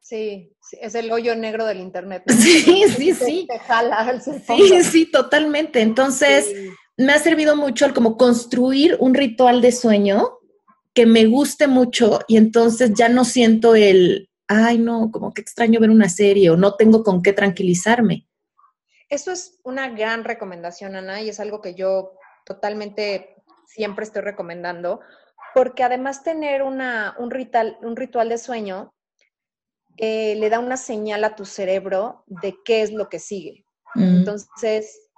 Sí, 0.00 0.52
es 0.80 0.94
el 0.94 1.10
hoyo 1.12 1.36
negro 1.36 1.66
del 1.66 1.80
Internet. 1.80 2.24
Sí, 2.30 2.84
sí, 2.96 3.14
sí. 3.14 3.48
sí, 4.46 4.82
sí, 4.82 5.10
totalmente. 5.10 5.80
Entonces, 5.80 6.46
me 6.96 7.12
ha 7.12 7.18
servido 7.18 7.56
mucho 7.56 7.86
el 7.86 7.94
como 7.94 8.16
construir 8.16 8.96
un 9.00 9.14
ritual 9.14 9.60
de 9.60 9.72
sueño 9.72 10.38
que 10.94 11.06
me 11.06 11.26
guste 11.26 11.66
mucho 11.66 12.20
y 12.26 12.36
entonces 12.36 12.92
ya 12.94 13.08
no 13.08 13.24
siento 13.24 13.74
el, 13.74 14.29
ay, 14.50 14.78
no, 14.78 15.12
como 15.12 15.32
que 15.32 15.40
extraño 15.40 15.78
ver 15.78 15.90
una 15.90 16.08
serie 16.08 16.50
o 16.50 16.56
no 16.56 16.74
tengo 16.74 17.04
con 17.04 17.22
qué 17.22 17.32
tranquilizarme. 17.32 18.26
Eso 19.08 19.30
es 19.30 19.60
una 19.62 19.88
gran 19.90 20.24
recomendación, 20.24 20.96
Ana, 20.96 21.22
y 21.22 21.28
es 21.28 21.38
algo 21.38 21.60
que 21.60 21.76
yo 21.76 22.14
totalmente 22.44 23.36
siempre 23.68 24.04
estoy 24.04 24.22
recomendando, 24.22 25.00
porque 25.54 25.84
además 25.84 26.24
tener 26.24 26.64
una, 26.64 27.14
un, 27.18 27.30
ritual, 27.30 27.78
un 27.82 27.94
ritual 27.94 28.28
de 28.28 28.38
sueño 28.38 28.92
eh, 29.96 30.34
le 30.34 30.50
da 30.50 30.58
una 30.58 30.76
señal 30.76 31.22
a 31.22 31.36
tu 31.36 31.44
cerebro 31.44 32.24
de 32.26 32.56
qué 32.64 32.82
es 32.82 32.92
lo 32.92 33.08
que 33.08 33.20
sigue. 33.20 33.64
Mm. 33.94 34.16
Entonces, 34.16 35.10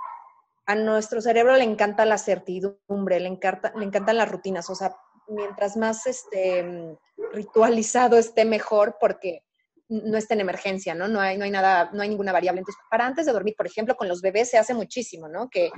a 0.67 0.75
nuestro 0.75 1.23
cerebro 1.23 1.57
le 1.57 1.65
encanta 1.65 2.05
la 2.05 2.19
certidumbre, 2.19 3.19
le, 3.19 3.29
encanta, 3.29 3.73
le 3.77 3.87
encantan 3.87 4.19
las 4.19 4.31
rutinas, 4.31 4.69
o 4.69 4.75
sea, 4.75 4.95
mientras 5.29 5.77
más 5.77 6.07
este, 6.07 6.97
ritualizado 7.33 8.17
esté 8.17 8.45
mejor 8.45 8.97
porque 9.01 9.43
no 9.89 10.17
está 10.17 10.35
en 10.35 10.41
emergencia, 10.41 10.95
¿no? 10.95 11.07
No 11.07 11.21
hay, 11.21 11.37
no 11.37 11.45
hay 11.45 11.51
nada, 11.51 11.91
no 11.93 12.03
hay 12.03 12.09
ninguna 12.09 12.33
variable. 12.33 12.61
Entonces, 12.61 12.81
para 12.91 13.07
antes 13.07 13.27
de 13.27 13.33
dormir, 13.33 13.55
por 13.57 13.67
ejemplo, 13.67 13.95
con 13.95 14.09
los 14.09 14.23
bebés 14.23 14.49
se 14.49 14.57
hace 14.57 14.73
muchísimo, 14.73 15.29
¿no? 15.29 15.51
Que 15.51 15.71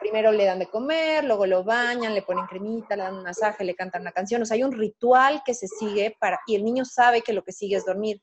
primero 0.00 0.30
le 0.30 0.44
dan 0.44 0.58
de 0.58 0.66
comer, 0.66 1.24
luego 1.24 1.46
lo 1.46 1.64
bañan, 1.64 2.14
le 2.14 2.22
ponen 2.22 2.46
cremita, 2.46 2.96
le 2.96 3.04
dan 3.04 3.14
un 3.14 3.22
masaje, 3.22 3.64
le 3.64 3.74
cantan 3.74 4.02
una 4.02 4.12
canción. 4.12 4.42
O 4.42 4.44
sea, 4.44 4.56
hay 4.56 4.62
un 4.62 4.72
ritual 4.72 5.42
que 5.44 5.54
se 5.54 5.68
sigue 5.68 6.16
para, 6.20 6.38
y 6.46 6.54
el 6.54 6.64
niño 6.64 6.84
sabe 6.84 7.22
que 7.22 7.32
lo 7.32 7.42
que 7.44 7.52
sigue 7.52 7.76
es 7.76 7.86
dormir. 7.86 8.20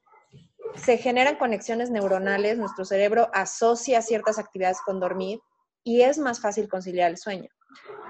Se 0.75 0.97
generan 0.97 1.37
conexiones 1.37 1.89
neuronales, 1.89 2.57
nuestro 2.57 2.85
cerebro 2.85 3.29
asocia 3.33 4.01
ciertas 4.01 4.37
actividades 4.37 4.81
con 4.85 4.99
dormir 4.99 5.39
y 5.83 6.01
es 6.01 6.17
más 6.17 6.39
fácil 6.39 6.69
conciliar 6.69 7.09
el 7.09 7.17
sueño. 7.17 7.49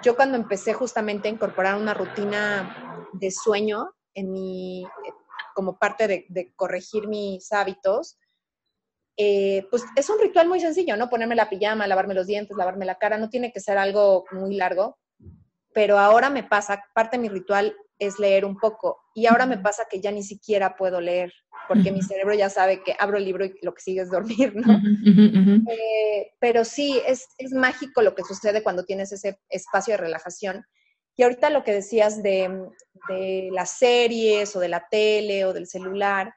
Yo 0.04 0.16
cuando 0.16 0.38
empecé 0.38 0.74
justamente 0.74 1.28
a 1.28 1.32
incorporar 1.32 1.76
una 1.76 1.94
rutina 1.94 3.08
de 3.14 3.32
sueño 3.32 3.94
en 4.14 4.32
mi, 4.32 4.86
como 5.54 5.78
parte 5.78 6.08
de, 6.08 6.54
corregir 6.56 7.08
mis 7.08 7.52
hábitos, 7.52 8.18
eh, 9.18 9.68
pues 9.70 9.84
es 9.96 10.10
un 10.10 10.20
ritual 10.20 10.48
muy 10.48 10.60
sencillo, 10.60 10.98
¿no? 10.98 11.10
Ponerme 11.10 11.36
la 11.36 11.50
pijama, 11.50 11.88
lavarme 11.88 12.16
los 12.16 12.28
dientes, 12.28 12.58
lavarme 12.58 12.86
la 12.86 12.96
cara, 12.96 13.18
no 13.18 13.30
tiene 13.30 13.52
que 13.52 13.60
ser 13.60 13.78
algo 13.78 14.26
muy 14.32 14.56
largo, 14.56 14.98
pero 15.74 16.00
ahora 16.00 16.30
me 16.30 16.44
pasa, 16.44 16.84
parte 16.94 17.18
de 17.18 17.22
mi 17.22 17.30
ritual 17.30 17.76
es 18.06 18.20
leer 18.20 18.46
un 18.46 18.58
poco 18.58 19.02
y 19.14 19.26
ahora 19.26 19.46
me 19.46 19.58
pasa 19.58 19.86
que 19.90 20.02
ya 20.02 20.12
ni 20.12 20.24
siquiera 20.24 20.76
puedo 20.76 21.02
leer 21.02 21.34
porque 21.68 21.92
mi 21.92 22.02
cerebro 22.02 22.34
ya 22.34 22.50
sabe 22.50 22.84
que 22.84 22.96
abro 23.00 23.18
el 23.18 23.26
libro 23.26 23.46
y 23.46 23.54
lo 23.62 23.74
que 23.74 23.82
sigue 23.82 24.02
es 24.02 24.10
dormir, 24.10 24.54
¿no? 24.56 24.82
Eh, 25.72 26.32
pero 26.40 26.66
sí, 26.66 27.02
es, 27.06 27.28
es, 27.38 27.52
mágico 27.54 28.02
lo 28.02 28.16
que 28.16 28.24
sucede 28.24 28.64
cuando 28.64 28.86
tienes 28.86 29.12
ese 29.12 29.40
espacio 29.50 29.94
de 29.94 29.98
relajación. 29.98 30.66
Y 31.16 31.24
ahorita 31.24 31.50
lo 31.50 31.64
que 31.64 31.74
decías 31.74 32.24
de, 32.24 32.68
de 33.08 33.50
las 33.52 33.78
series 33.78 34.56
o 34.56 34.60
de 34.60 34.68
la 34.68 34.88
tele 34.90 35.46
o 35.46 35.54
del 35.54 35.68
celular, 35.68 36.34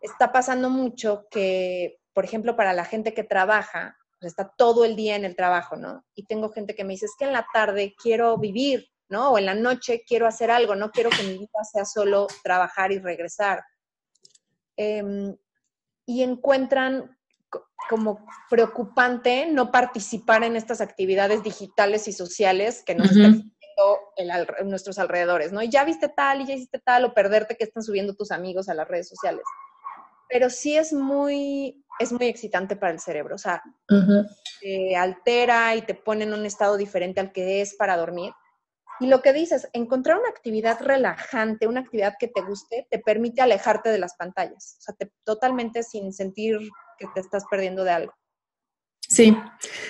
está 0.00 0.32
pasando 0.32 0.70
mucho 0.70 1.26
que, 1.30 1.98
por 2.12 2.24
ejemplo, 2.24 2.56
para 2.56 2.72
la 2.72 2.84
gente 2.84 3.14
que 3.14 3.24
trabaja, 3.24 3.96
pues 4.20 4.32
está 4.32 4.52
todo 4.56 4.84
el 4.84 4.96
día 4.96 5.16
en 5.16 5.24
el 5.24 5.36
trabajo, 5.36 5.76
¿no? 5.76 6.04
Y 6.14 6.26
tengo 6.26 6.50
gente 6.50 6.74
que 6.74 6.84
me 6.84 6.92
dice, 6.92 7.06
es 7.06 7.14
que 7.18 7.24
en 7.24 7.32
la 7.32 7.46
tarde 7.52 7.94
quiero 8.00 8.38
vivir, 8.38 8.88
¿no? 9.12 9.32
O 9.32 9.38
en 9.38 9.46
la 9.46 9.54
noche 9.54 10.02
quiero 10.06 10.26
hacer 10.26 10.50
algo, 10.50 10.74
no 10.74 10.90
quiero 10.90 11.10
que 11.10 11.22
mi 11.22 11.38
vida 11.38 11.64
sea 11.70 11.84
solo 11.84 12.26
trabajar 12.42 12.90
y 12.90 12.98
regresar. 12.98 13.62
Em, 14.76 15.36
y 16.06 16.22
encuentran 16.22 17.16
como 17.88 18.24
preocupante 18.48 19.46
no 19.46 19.70
participar 19.70 20.44
en 20.44 20.56
estas 20.56 20.80
actividades 20.80 21.42
digitales 21.42 22.08
y 22.08 22.12
sociales 22.12 22.82
que 22.84 22.94
nos 22.94 23.10
están 23.10 23.52
en 24.16 24.68
nuestros 24.68 24.98
alrededores, 24.98 25.52
¿no? 25.52 25.62
Y 25.62 25.68
ya 25.68 25.84
viste 25.84 26.08
tal 26.08 26.40
y 26.40 26.46
ya 26.46 26.54
hiciste 26.54 26.78
tal, 26.78 27.04
o 27.04 27.14
perderte 27.14 27.56
que 27.56 27.64
están 27.64 27.82
subiendo 27.82 28.14
tus 28.14 28.30
amigos 28.30 28.68
a 28.68 28.74
las 28.74 28.88
redes 28.88 29.08
sociales. 29.08 29.44
Pero 30.28 30.48
sí 30.48 30.76
es 30.76 30.92
muy, 30.92 31.84
es 31.98 32.12
muy 32.12 32.26
excitante 32.26 32.76
para 32.76 32.92
el 32.92 33.00
cerebro, 33.00 33.34
o 33.34 33.38
sea, 33.38 33.62
te 34.60 34.96
altera 34.96 35.74
y 35.76 35.82
te 35.82 35.94
pone 35.94 36.24
en 36.24 36.32
un 36.32 36.46
estado 36.46 36.76
diferente 36.76 37.20
al 37.20 37.32
que 37.32 37.60
es 37.60 37.74
para 37.74 37.96
dormir. 37.96 38.32
Y 39.00 39.06
lo 39.06 39.22
que 39.22 39.32
dices, 39.32 39.68
encontrar 39.72 40.18
una 40.18 40.28
actividad 40.28 40.80
relajante, 40.80 41.66
una 41.66 41.80
actividad 41.80 42.14
que 42.18 42.28
te 42.28 42.42
guste, 42.42 42.86
te 42.90 42.98
permite 42.98 43.42
alejarte 43.42 43.90
de 43.90 43.98
las 43.98 44.14
pantallas, 44.14 44.76
o 44.78 44.82
sea, 44.82 45.08
totalmente 45.24 45.82
sin 45.82 46.12
sentir 46.12 46.58
que 46.98 47.06
te 47.14 47.20
estás 47.20 47.44
perdiendo 47.50 47.84
de 47.84 47.90
algo. 47.90 48.12
Sí, 49.12 49.36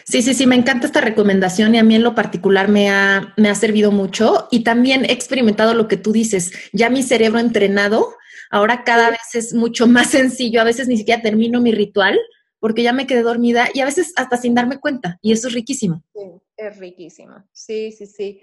sí, 0.04 0.20
sí, 0.20 0.34
sí, 0.34 0.46
me 0.46 0.56
encanta 0.56 0.86
esta 0.86 1.00
recomendación 1.00 1.74
y 1.74 1.78
a 1.78 1.84
mí 1.84 1.94
en 1.94 2.02
lo 2.02 2.14
particular 2.14 2.68
me 2.68 2.90
ha, 2.90 3.34
me 3.36 3.50
ha 3.50 3.54
servido 3.54 3.92
mucho 3.92 4.48
y 4.50 4.64
también 4.64 5.04
he 5.04 5.12
experimentado 5.12 5.74
lo 5.74 5.86
que 5.86 5.96
tú 5.96 6.12
dices, 6.12 6.52
ya 6.72 6.90
mi 6.90 7.04
cerebro 7.04 7.38
entrenado, 7.38 8.16
ahora 8.50 8.82
cada 8.82 9.10
vez 9.10 9.34
es 9.34 9.54
mucho 9.54 9.86
más 9.86 10.10
sencillo, 10.10 10.60
a 10.60 10.64
veces 10.64 10.88
ni 10.88 10.96
siquiera 10.96 11.22
termino 11.22 11.60
mi 11.60 11.70
ritual 11.70 12.18
porque 12.58 12.82
ya 12.82 12.92
me 12.92 13.06
quedé 13.06 13.22
dormida 13.22 13.68
y 13.72 13.80
a 13.80 13.84
veces 13.84 14.12
hasta 14.16 14.36
sin 14.36 14.54
darme 14.54 14.80
cuenta 14.80 15.18
y 15.22 15.32
eso 15.32 15.46
es 15.46 15.54
riquísimo. 15.54 16.02
Sí, 16.14 16.30
es 16.56 16.78
riquísimo, 16.78 17.44
sí, 17.52 17.92
sí, 17.92 18.06
sí. 18.06 18.40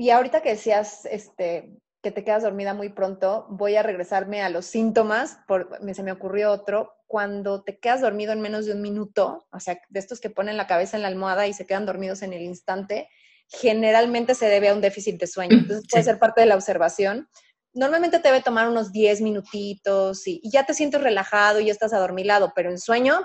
Y 0.00 0.08
ahorita 0.08 0.40
que 0.40 0.48
decías, 0.48 1.04
este, 1.04 1.76
que 2.02 2.10
te 2.10 2.24
quedas 2.24 2.42
dormida 2.42 2.72
muy 2.72 2.88
pronto, 2.88 3.44
voy 3.50 3.76
a 3.76 3.82
regresarme 3.82 4.40
a 4.40 4.48
los 4.48 4.64
síntomas, 4.64 5.40
por, 5.46 5.78
se 5.92 6.02
me 6.02 6.10
ocurrió 6.10 6.52
otro, 6.52 6.94
cuando 7.06 7.62
te 7.62 7.78
quedas 7.78 8.00
dormido 8.00 8.32
en 8.32 8.40
menos 8.40 8.64
de 8.64 8.72
un 8.72 8.80
minuto, 8.80 9.46
o 9.52 9.60
sea, 9.60 9.78
de 9.90 10.00
estos 10.00 10.18
que 10.18 10.30
ponen 10.30 10.56
la 10.56 10.66
cabeza 10.66 10.96
en 10.96 11.02
la 11.02 11.08
almohada 11.08 11.46
y 11.46 11.52
se 11.52 11.66
quedan 11.66 11.84
dormidos 11.84 12.22
en 12.22 12.32
el 12.32 12.40
instante, 12.40 13.10
generalmente 13.46 14.34
se 14.34 14.46
debe 14.46 14.70
a 14.70 14.74
un 14.74 14.80
déficit 14.80 15.20
de 15.20 15.26
sueño. 15.26 15.54
Mm, 15.54 15.60
Entonces 15.60 15.86
puede 15.90 16.04
ser 16.04 16.18
parte 16.18 16.40
de 16.40 16.46
la 16.46 16.54
observación. 16.54 17.28
Normalmente 17.74 18.20
te 18.20 18.28
debe 18.28 18.42
tomar 18.42 18.70
unos 18.70 18.92
10 18.92 19.20
minutitos 19.20 20.26
y, 20.26 20.40
ya 20.50 20.64
te 20.64 20.72
sientes 20.72 21.02
relajado 21.02 21.60
y 21.60 21.66
ya 21.66 21.72
estás 21.72 21.92
adormilado, 21.92 22.54
pero 22.56 22.70
en 22.70 22.78
sueño, 22.78 23.20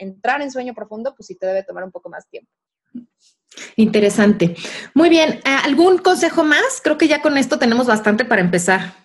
entrar 0.00 0.42
en 0.42 0.50
sueño 0.50 0.74
profundo, 0.74 1.14
pues 1.14 1.28
sí 1.28 1.36
te 1.36 1.46
debe 1.46 1.62
tomar 1.62 1.84
un 1.84 1.92
poco 1.92 2.08
más 2.08 2.28
tiempo. 2.28 2.50
Interesante. 3.76 4.54
Muy 4.94 5.08
bien, 5.08 5.40
¿algún 5.44 5.98
consejo 5.98 6.44
más? 6.44 6.80
Creo 6.82 6.98
que 6.98 7.08
ya 7.08 7.22
con 7.22 7.36
esto 7.38 7.58
tenemos 7.58 7.86
bastante 7.86 8.24
para 8.24 8.40
empezar. 8.40 9.04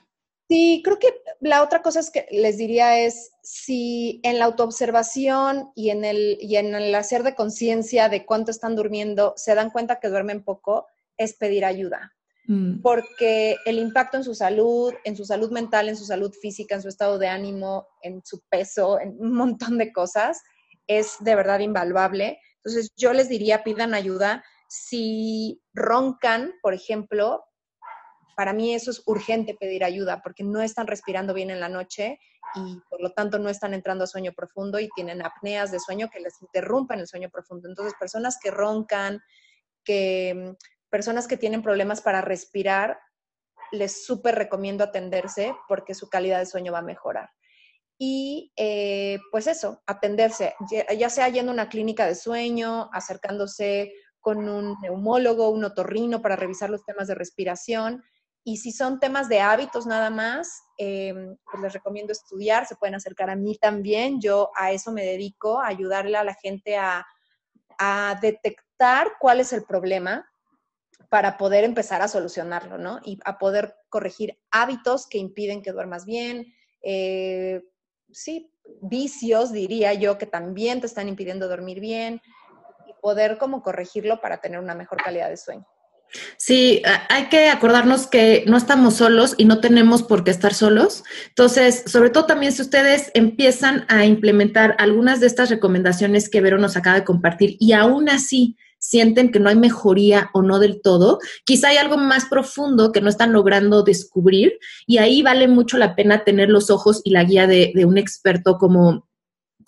Sí, 0.50 0.82
creo 0.84 0.98
que 0.98 1.14
la 1.42 1.62
otra 1.62 1.84
cosa 1.84 2.00
es 2.00 2.10
que 2.10 2.26
les 2.32 2.58
diría 2.58 3.00
es 3.00 3.32
si 3.44 4.20
en 4.24 4.40
la 4.40 4.46
autoobservación 4.46 5.72
y 5.76 5.92
en 5.92 6.04
el, 6.04 6.40
y 6.42 6.56
en 6.56 6.74
el 6.74 6.94
hacer 6.96 7.22
de 7.22 7.36
conciencia 7.36 8.10
de 8.10 8.26
cuánto 8.26 8.50
están 8.50 8.76
durmiendo 8.76 9.34
se 9.38 9.54
dan 9.54 9.70
cuenta 9.70 10.00
que 10.00 10.10
duermen 10.10 10.44
poco, 10.44 10.88
es 11.18 11.34
pedir 11.36 11.66
ayuda. 11.66 12.14
Mm. 12.48 12.82
Porque 12.82 13.58
el 13.66 13.78
impacto 13.78 14.18
en 14.18 14.24
su 14.24 14.34
salud, 14.34 14.92
en 15.04 15.16
su 15.16 15.24
salud 15.24 15.52
mental, 15.52 15.88
en 15.88 15.96
su 15.96 16.06
salud 16.06 16.34
física, 16.34 16.74
en 16.74 16.82
su 16.82 16.88
estado 16.88 17.20
de 17.20 17.28
ánimo, 17.28 17.88
en 18.02 18.22
su 18.26 18.42
peso, 18.50 19.00
en 19.00 19.16
un 19.20 19.34
montón 19.34 19.78
de 19.78 19.94
cosas, 19.94 20.42
es 20.88 21.18
de 21.20 21.36
verdad 21.36 21.60
invaluable. 21.60 22.40
Entonces 22.64 22.92
yo 22.96 23.14
les 23.14 23.30
diría, 23.30 23.64
pidan 23.64 23.94
ayuda. 23.94 24.44
Si 24.68 25.62
roncan, 25.74 26.54
por 26.62 26.74
ejemplo, 26.74 27.46
para 28.36 28.54
mí 28.54 28.74
eso 28.74 28.92
es 28.92 29.02
urgente 29.06 29.58
pedir 29.60 29.84
ayuda 29.84 30.22
porque 30.22 30.44
no 30.44 30.62
están 30.62 30.88
respirando 30.88 31.34
bien 31.34 31.50
en 31.50 31.60
la 31.60 31.70
noche 31.70 32.20
y 32.56 32.80
por 32.90 33.02
lo 33.02 33.12
tanto 33.12 33.38
no 33.38 33.50
están 33.50 33.74
entrando 33.74 34.06
a 34.06 34.08
sueño 34.08 34.34
profundo 34.34 34.80
y 34.80 34.90
tienen 34.96 35.22
apneas 35.22 35.72
de 35.72 35.80
sueño 35.80 36.10
que 36.10 36.20
les 36.20 36.42
interrumpan 36.42 37.00
el 37.00 37.08
sueño 37.08 37.30
profundo. 37.30 37.68
Entonces, 37.68 37.94
personas 38.00 38.38
que 38.42 38.52
roncan, 38.52 39.22
que 39.84 40.56
personas 40.90 41.28
que 41.28 41.38
tienen 41.38 41.62
problemas 41.62 42.02
para 42.02 42.22
respirar, 42.22 43.00
les 43.72 44.06
súper 44.06 44.36
recomiendo 44.36 44.84
atenderse 44.84 45.54
porque 45.68 45.94
su 45.94 46.10
calidad 46.10 46.40
de 46.40 46.46
sueño 46.46 46.72
va 46.72 46.80
a 46.80 46.84
mejorar. 46.84 47.30
Y 48.00 48.54
eh, 48.56 49.20
pues 49.30 49.46
eso, 49.46 49.84
atenderse, 49.86 50.56
ya 50.98 51.10
sea 51.10 51.28
yendo 51.30 51.52
a 51.52 51.54
una 51.54 51.70
clínica 51.70 52.08
de 52.08 52.16
sueño, 52.16 52.90
acercándose 52.94 53.92
con 54.22 54.50
un 54.50 54.78
neumólogo, 54.82 55.50
un 55.50 55.66
otorrino 55.66 56.22
para 56.22 56.38
revisar 56.38 56.70
los 56.70 56.86
temas 56.86 57.08
de 57.08 57.16
respiración 57.16 58.02
y 58.44 58.58
si 58.58 58.72
son 58.72 59.00
temas 59.00 59.30
de 59.30 59.42
hábitos 59.42 59.86
nada 59.86 60.10
más, 60.10 60.64
em, 60.78 61.38
pues 61.46 61.62
les 61.62 61.74
recomiendo 61.74 62.12
estudiar, 62.12 62.66
se 62.66 62.76
pueden 62.76 62.96
acercar 62.96 63.30
a 63.30 63.36
mí 63.36 63.58
también. 63.58 64.20
Yo 64.22 64.50
a 64.56 64.72
eso 64.72 64.92
me 64.92 65.04
dedico, 65.06 65.60
a 65.60 65.68
ayudarle 65.68 66.18
a 66.18 66.24
la 66.24 66.34
gente 66.34 66.78
a, 66.78 67.06
detectar 68.22 69.14
cuál 69.22 69.40
es 69.40 69.54
el 69.54 69.64
problema 69.64 70.30
para 71.08 71.38
poder 71.38 71.64
empezar 71.64 72.02
a 72.02 72.10
solucionarlo, 72.10 72.78
¿no? 72.78 73.00
Y 73.06 73.18
a 73.24 73.38
poder 73.38 73.74
corregir 73.88 74.38
hábitos 74.52 75.08
que 75.08 75.18
impiden 75.18 75.62
que 75.62 75.72
duermas 75.72 76.04
bien, 76.04 76.54
eh, 76.82 77.62
sí, 78.12 78.52
vicios, 78.82 79.52
diría 79.52 79.94
yo, 79.94 80.18
que 80.18 80.26
también 80.26 80.82
te 80.82 80.88
están 80.88 81.08
impidiendo 81.08 81.48
dormir 81.48 81.80
bien, 81.80 82.22
y 82.88 82.94
poder 83.02 83.38
como 83.38 83.62
corregirlo 83.62 84.22
para 84.22 84.42
tener 84.42 84.60
una 84.60 84.76
mejor 84.76 85.02
calidad 85.04 85.30
de 85.30 85.38
sueño. 85.38 85.66
Sí, 86.38 86.82
hay 87.10 87.30
que 87.30 87.50
acordarnos 87.50 88.08
que 88.08 88.44
no 88.48 88.58
estamos 88.58 88.96
solos 88.96 89.36
y 89.38 89.46
no 89.46 89.60
tenemos 89.60 90.02
por 90.02 90.24
qué 90.24 90.32
estar 90.32 90.54
solos. 90.54 91.04
Entonces, 91.28 91.84
sobre 91.86 92.10
todo 92.10 92.26
también 92.26 92.52
si 92.52 92.64
ustedes 92.64 93.12
empiezan 93.14 93.86
a 93.90 94.06
implementar 94.06 94.76
algunas 94.80 95.20
de 95.20 95.28
estas 95.28 95.50
recomendaciones 95.50 96.30
que 96.30 96.42
Vero 96.42 96.58
nos 96.58 96.78
acaba 96.78 96.96
de 96.96 97.06
compartir 97.06 97.58
y 97.60 97.74
aún 97.74 98.10
así 98.10 98.58
sienten 98.80 99.32
que 99.32 99.40
no 99.40 99.50
hay 99.50 99.56
mejoría 99.56 100.32
o 100.34 100.42
no 100.42 100.60
del 100.60 100.82
todo, 100.82 101.20
quizá 101.46 101.70
hay 101.70 101.78
algo 101.78 101.98
más 101.98 102.26
profundo 102.26 102.92
que 102.92 103.02
no 103.02 103.10
están 103.10 103.34
logrando 103.34 103.84
descubrir 103.84 104.58
y 104.88 104.98
ahí 104.98 105.22
vale 105.22 105.48
mucho 105.48 105.78
la 105.78 105.96
pena 105.96 106.24
tener 106.24 106.50
los 106.50 106.70
ojos 106.70 107.02
y 107.04 107.12
la 107.12 107.24
guía 107.24 107.46
de, 107.46 107.72
de 107.76 107.86
un 107.86 107.98
experto 107.98 108.58
como 108.58 109.10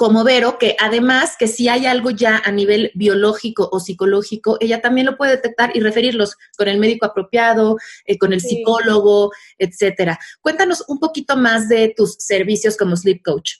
como 0.01 0.23
Vero, 0.23 0.57
que 0.57 0.75
además 0.79 1.35
que 1.37 1.45
si 1.45 1.69
hay 1.69 1.85
algo 1.85 2.09
ya 2.09 2.41
a 2.43 2.51
nivel 2.51 2.91
biológico 2.95 3.69
o 3.71 3.79
psicológico, 3.79 4.57
ella 4.59 4.81
también 4.81 5.05
lo 5.05 5.15
puede 5.15 5.35
detectar 5.35 5.77
y 5.77 5.79
referirlos 5.79 6.37
con 6.57 6.67
el 6.67 6.79
médico 6.79 7.05
apropiado, 7.05 7.77
eh, 8.05 8.17
con 8.17 8.33
el 8.33 8.41
psicólogo, 8.41 9.31
etcétera. 9.59 10.17
Cuéntanos 10.41 10.83
un 10.87 10.97
poquito 10.97 11.37
más 11.37 11.69
de 11.69 11.93
tus 11.95 12.15
servicios 12.15 12.77
como 12.77 12.95
sleep 12.95 13.21
coach. 13.23 13.57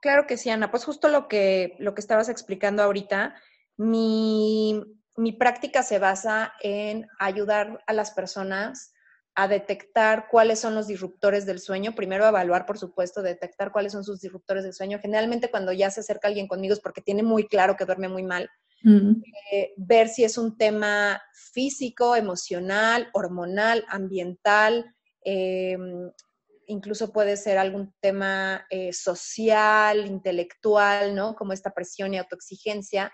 Claro 0.00 0.26
que 0.26 0.36
sí, 0.36 0.50
Ana. 0.50 0.72
Pues 0.72 0.84
justo 0.84 1.06
lo 1.06 1.28
que, 1.28 1.76
lo 1.78 1.94
que 1.94 2.00
estabas 2.00 2.28
explicando 2.28 2.82
ahorita, 2.82 3.36
mi, 3.76 4.82
mi 5.16 5.32
práctica 5.32 5.82
se 5.82 5.98
basa 5.98 6.52
en 6.62 7.08
ayudar 7.18 7.82
a 7.86 7.92
las 7.92 8.10
personas 8.12 8.92
a 9.34 9.48
detectar 9.48 10.28
cuáles 10.30 10.60
son 10.60 10.74
los 10.74 10.86
disruptores 10.86 11.46
del 11.46 11.58
sueño. 11.58 11.94
Primero 11.94 12.26
evaluar, 12.26 12.66
por 12.66 12.78
supuesto, 12.78 13.22
detectar 13.22 13.72
cuáles 13.72 13.92
son 13.92 14.04
sus 14.04 14.20
disruptores 14.20 14.62
del 14.62 14.74
sueño. 14.74 14.98
Generalmente 15.00 15.50
cuando 15.50 15.72
ya 15.72 15.90
se 15.90 16.00
acerca 16.00 16.28
alguien 16.28 16.48
conmigo 16.48 16.74
es 16.74 16.80
porque 16.80 17.00
tiene 17.00 17.22
muy 17.22 17.48
claro 17.48 17.76
que 17.76 17.86
duerme 17.86 18.08
muy 18.08 18.22
mal. 18.22 18.50
Eh, 19.52 19.72
ver 19.76 20.08
si 20.08 20.24
es 20.24 20.36
un 20.36 20.58
tema 20.58 21.22
físico, 21.32 22.16
emocional, 22.16 23.08
hormonal, 23.12 23.84
ambiental, 23.88 24.92
em, 25.24 26.10
incluso 26.66 27.12
puede 27.12 27.36
ser 27.36 27.58
algún 27.58 27.94
tema 28.00 28.66
eh, 28.70 28.92
social, 28.92 30.06
intelectual, 30.06 31.14
¿no? 31.14 31.36
Como 31.36 31.52
esta 31.52 31.72
presión 31.72 32.12
y 32.12 32.18
autoexigencia. 32.18 33.12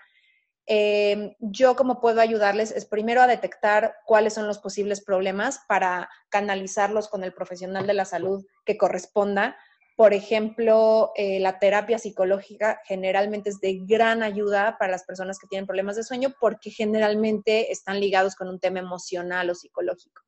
Em, 0.71 1.33
yo 1.39 1.75
como 1.75 1.99
puedo 1.99 2.21
ayudarles 2.21 2.69
es 2.69 2.85
primero 2.85 3.23
a 3.23 3.27
detectar 3.27 3.95
cuáles 4.05 4.35
son 4.35 4.45
los 4.45 4.59
posibles 4.59 5.03
problemas 5.03 5.61
para 5.67 6.07
canalizarlos 6.29 7.07
con 7.07 7.23
el 7.23 7.33
profesional 7.33 7.87
de 7.87 7.95
la 7.95 8.05
salud 8.05 8.45
que 8.65 8.77
corresponda. 8.77 9.57
Por 9.95 10.13
ejemplo, 10.13 11.11
eh, 11.15 11.39
la 11.39 11.57
terapia 11.57 11.97
psicológica 11.97 12.81
generalmente 12.85 13.49
es 13.49 13.59
de 13.59 13.79
gran 13.81 14.21
ayuda 14.21 14.77
para 14.77 14.91
las 14.91 15.05
personas 15.05 15.39
que 15.39 15.47
tienen 15.47 15.65
problemas 15.65 15.95
de 15.95 16.03
sueño 16.03 16.35
porque 16.39 16.69
generalmente 16.69 17.71
están 17.71 17.99
ligados 17.99 18.35
con 18.35 18.47
un 18.47 18.59
tema 18.59 18.77
emocional 18.77 19.49
o 19.49 19.55
psicológico. 19.55 20.21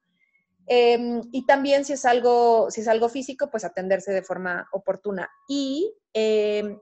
Em, 0.65 1.21
y 1.31 1.45
también 1.45 1.85
si 1.85 1.93
es, 1.93 2.03
algo, 2.03 2.71
si 2.71 2.81
es 2.81 2.87
algo 2.87 3.09
físico, 3.09 3.51
pues 3.51 3.63
atenderse 3.63 4.11
de 4.11 4.23
forma 4.23 4.67
oportuna. 4.71 5.29
Y 5.47 5.93
em, 6.13 6.79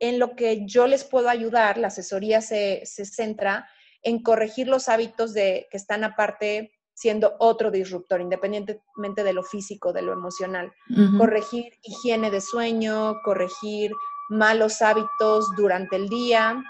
en 0.00 0.18
lo 0.18 0.36
que 0.36 0.66
yo 0.66 0.86
les 0.86 1.04
puedo 1.04 1.28
ayudar, 1.28 1.78
la 1.78 1.88
asesoría 1.88 2.40
se, 2.40 2.84
centra 2.86 3.68
en 4.02 4.22
corregir 4.22 4.68
los 4.68 4.88
hábitos 4.88 5.34
de, 5.34 5.66
que 5.70 5.76
están 5.76 6.04
aparte 6.04 6.72
siendo 6.94 7.36
otro 7.38 7.70
disruptor, 7.70 8.20
independientemente 8.20 9.22
de 9.22 9.32
lo 9.32 9.42
físico, 9.42 9.92
de 9.92 10.02
lo 10.02 10.12
emocional. 10.12 10.72
Corregir 11.16 11.72
higiene 11.82 12.30
de 12.30 12.40
sueño, 12.40 13.20
corregir 13.24 13.92
malos 14.28 14.82
hábitos 14.82 15.46
durante 15.56 15.96
el 15.96 16.08
día. 16.08 16.62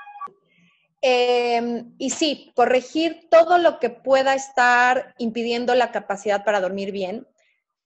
Em, 1.00 1.94
y 1.96 2.10
sí, 2.10 2.52
corregir 2.54 3.28
todo 3.30 3.56
lo 3.56 3.78
que 3.78 3.88
pueda 3.88 4.34
estar 4.34 5.14
impidiendo 5.18 5.74
la 5.74 5.92
capacidad 5.92 6.44
para 6.44 6.60
dormir 6.60 6.92
bien. 6.92 7.26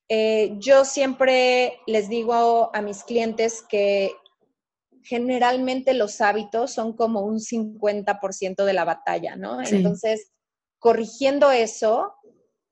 Eh, 0.08 0.54
yo 0.58 0.84
siempre 0.84 1.78
les 1.86 2.08
digo 2.08 2.70
a 2.74 2.82
mis 2.82 3.04
clientes 3.04 3.64
que 3.68 4.12
generalmente 5.02 5.94
los 5.94 6.20
hábitos 6.20 6.72
son 6.72 6.94
como 6.94 7.22
un 7.22 7.40
50% 7.40 8.64
de 8.64 8.72
la 8.72 8.84
batalla, 8.84 9.36
¿no? 9.36 9.60
Entonces, 9.62 10.32
corrigiendo 10.78 11.50
eso, 11.50 12.14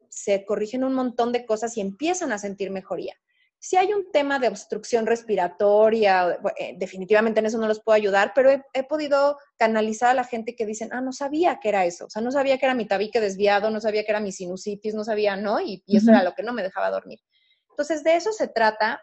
se 0.08 0.44
corrigen 0.44 0.84
un 0.84 0.94
montón 0.94 1.32
de 1.32 1.46
cosas 1.46 1.76
y 1.76 1.80
empiezan 1.80 2.32
a 2.32 2.38
sentir 2.38 2.70
mejoría. 2.70 3.14
Si 3.62 3.76
hay 3.76 3.92
un 3.92 4.10
tema 4.10 4.38
de 4.38 4.48
obstrucción 4.48 5.06
respiratoria, 5.06 6.40
eh, 6.58 6.74
definitivamente 6.78 7.40
en 7.40 7.46
eso 7.46 7.58
no 7.58 7.68
los 7.68 7.82
puedo 7.82 7.94
ayudar, 7.94 8.32
pero 8.34 8.50
he, 8.50 8.82
podido 8.84 9.36
canalizar 9.58 10.10
a 10.10 10.14
la 10.14 10.24
gente 10.24 10.56
que 10.56 10.64
dicen, 10.64 10.88
ah, 10.92 11.02
no 11.02 11.12
sabía 11.12 11.60
que 11.60 11.68
era 11.68 11.84
eso, 11.84 12.06
o 12.06 12.10
sea, 12.10 12.22
no 12.22 12.32
sabía 12.32 12.56
que 12.56 12.64
era 12.64 12.74
mi 12.74 12.86
tabique 12.86 13.20
desviado, 13.20 13.70
no 13.70 13.80
sabía 13.80 14.02
que 14.02 14.12
era 14.12 14.20
mi 14.20 14.32
sinusitis, 14.32 14.94
no 14.94 15.04
sabía, 15.04 15.36
¿no? 15.36 15.60
Y, 15.60 15.84
eso 15.86 16.10
era 16.10 16.22
lo 16.22 16.32
que 16.34 16.42
no 16.42 16.54
me 16.54 16.62
dejaba 16.62 16.90
dormir. 16.90 17.20
Entonces, 17.68 18.02
de 18.02 18.16
eso 18.16 18.32
se 18.32 18.48
trata 18.48 19.02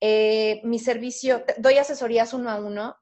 eh, 0.00 0.60
mi 0.64 0.78
servicio, 0.78 1.44
doy 1.58 1.78
asesorías 1.78 2.32
uno 2.32 2.50
a 2.50 2.56
uno. 2.56 2.96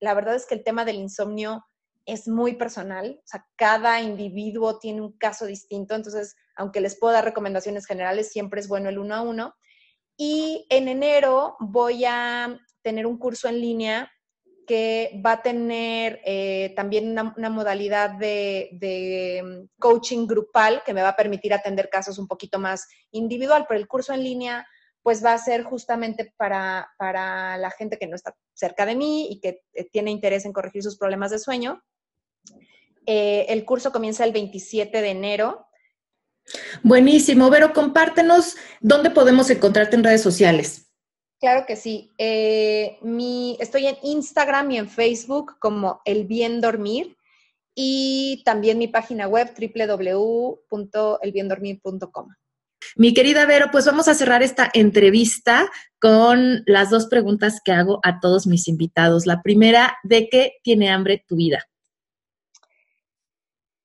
La 0.00 0.14
verdad 0.14 0.34
es 0.34 0.46
que 0.46 0.54
el 0.54 0.64
tema 0.64 0.84
del 0.84 0.96
insomnio 0.96 1.64
es 2.06 2.26
muy 2.26 2.54
personal, 2.54 3.20
o 3.22 3.26
sea, 3.26 3.46
cada 3.56 4.00
individuo 4.00 4.78
tiene 4.78 5.00
un 5.00 5.12
caso 5.16 5.46
distinto, 5.46 5.94
entonces, 5.94 6.34
aunque 6.56 6.80
les 6.80 6.98
puedo 6.98 7.12
dar 7.12 7.24
recomendaciones 7.24 7.86
generales, 7.86 8.32
siempre 8.32 8.60
es 8.60 8.68
bueno 8.68 8.88
el 8.88 8.98
uno 8.98 9.14
a 9.14 9.22
uno. 9.22 9.54
Y 10.16 10.66
en 10.70 10.88
enero 10.88 11.56
voy 11.60 12.04
a 12.04 12.58
tener 12.82 13.06
un 13.06 13.18
curso 13.18 13.48
en 13.48 13.60
línea 13.60 14.10
que 14.66 15.20
va 15.24 15.32
a 15.32 15.42
tener 15.42 16.20
eh, 16.24 16.72
también 16.76 17.10
una, 17.10 17.50
modalidad 17.50 18.10
de, 18.10 18.70
de, 18.72 19.66
coaching 19.78 20.26
grupal 20.26 20.82
que 20.84 20.94
me 20.94 21.02
va 21.02 21.08
a 21.08 21.16
permitir 21.16 21.52
atender 21.52 21.88
casos 21.90 22.18
un 22.18 22.28
poquito 22.28 22.58
más 22.58 22.86
individual, 23.10 23.66
pero 23.68 23.80
el 23.80 23.88
curso 23.88 24.12
en 24.12 24.22
línea 24.22 24.66
pues 25.02 25.24
va 25.24 25.32
a 25.32 25.38
ser 25.38 25.62
justamente 25.62 26.34
para, 26.36 26.90
la 26.98 27.70
gente 27.76 27.98
que 27.98 28.06
no 28.06 28.16
está 28.16 28.36
cerca 28.54 28.86
de 28.86 28.94
mí 28.94 29.28
y 29.30 29.40
que 29.40 29.62
eh, 29.72 29.88
tiene 29.90 30.10
interés 30.10 30.44
en 30.44 30.52
corregir 30.52 30.82
sus 30.82 30.98
problemas 30.98 31.30
de 31.30 31.38
sueño. 31.38 31.82
Eh, 33.06 33.46
el 33.48 33.64
curso 33.64 33.92
comienza 33.92 34.24
el 34.24 34.32
27 34.32 35.00
de 35.00 35.10
enero. 35.10 35.66
Buenísimo. 36.82 37.48
Vero, 37.50 37.72
compártenos 37.72 38.56
dónde 38.80 39.10
podemos 39.10 39.48
encontrarte 39.50 39.94
en 39.96 40.04
redes 40.04 40.22
sociales. 40.22 40.92
Claro 41.38 41.64
que 41.66 41.76
sí. 41.76 42.10
Eh, 42.18 42.98
mi, 43.00 43.56
estoy 43.60 43.86
en 43.86 43.96
Instagram 44.02 44.70
y 44.72 44.78
en 44.78 44.90
Facebook 44.90 45.56
como 45.58 46.02
El 46.04 46.26
Bien 46.26 46.60
Dormir 46.60 47.16
y 47.74 48.42
también 48.44 48.76
mi 48.76 48.88
página 48.88 49.26
web 49.26 49.54
www.elbiendormir.com. 49.58 52.28
Mi 52.96 53.14
querida 53.14 53.46
Vero, 53.46 53.66
pues 53.70 53.86
vamos 53.86 54.08
a 54.08 54.14
cerrar 54.14 54.42
esta 54.42 54.70
entrevista 54.72 55.70
con 55.98 56.62
las 56.66 56.90
dos 56.90 57.06
preguntas 57.06 57.60
que 57.64 57.72
hago 57.72 58.00
a 58.02 58.20
todos 58.20 58.46
mis 58.46 58.68
invitados. 58.68 59.26
La 59.26 59.42
primera, 59.42 59.98
¿de 60.02 60.28
qué 60.28 60.54
tiene 60.62 60.90
hambre 60.90 61.24
tu 61.26 61.36
vida? 61.36 61.66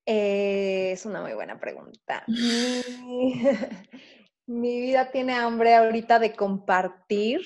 Eh, 0.06 0.91
es 0.91 1.06
una 1.06 1.22
muy 1.22 1.34
buena 1.34 1.60
pregunta. 1.60 2.24
Mi 4.48 4.80
vida 4.80 5.12
tiene 5.12 5.34
hambre 5.34 5.74
ahorita 5.74 6.20
de 6.20 6.34
compartir, 6.34 7.41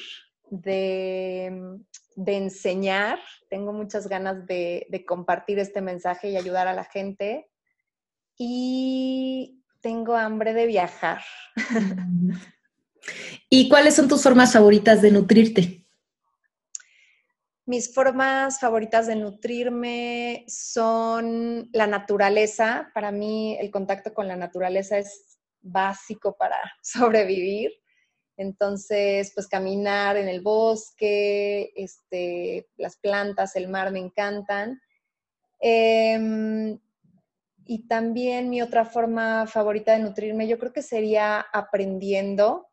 de, 0.50 1.80
enseñar. 2.18 3.20
Tengo 3.50 3.72
muchas 3.72 4.10
ganas 4.10 4.45
de, 4.45 5.06
compartir 5.08 5.60
este 5.60 5.82
mensaje 5.82 6.30
y 6.30 6.38
ayudar 6.38 6.68
a 6.68 6.74
la 6.74 6.84
gente. 6.84 7.50
Y 8.38 9.64
tengo 9.82 10.16
hambre 10.16 10.54
de 10.54 10.66
viajar. 10.66 11.22
¿Y 13.50 13.70
cuáles 13.70 13.96
son 13.96 14.08
tus 14.08 14.22
formas 14.22 14.54
favoritas 14.54 15.02
de 15.02 15.12
nutrirte? 15.12 15.86
Mis 17.66 17.94
formas 17.94 18.60
favoritas 18.60 19.08
de 19.08 19.16
nutrirme 19.16 20.46
son 20.48 21.70
la 21.72 21.88
naturaleza. 21.88 22.90
Para 22.94 23.12
mí 23.12 23.58
el 23.60 23.70
contacto 23.70 24.14
con 24.14 24.28
la 24.28 24.36
naturaleza 24.36 24.98
es 24.98 25.40
básico 25.62 26.36
para 26.38 26.58
sobrevivir. 26.82 27.72
Entonces, 28.38 29.34
pues 29.36 29.48
caminar 29.48 30.16
en 30.16 30.30
el 30.30 30.42
bosque, 30.42 31.74
este, 31.76 32.70
las 32.78 32.98
plantas, 32.98 33.56
el 33.58 33.68
mar 33.68 33.92
me 33.92 34.00
encantan. 34.00 34.80
Em, 35.60 36.80
y 37.70 37.86
también 37.86 38.49
mi 38.49 38.63
otra 38.63 38.84
forma 38.84 39.45
favorita 39.45 39.91
de 39.91 39.99
nutrirme, 39.99 40.47
yo 40.47 40.57
creo 40.57 40.74
que 40.74 40.82
sería 40.82 41.39
aprendiendo. 41.39 42.67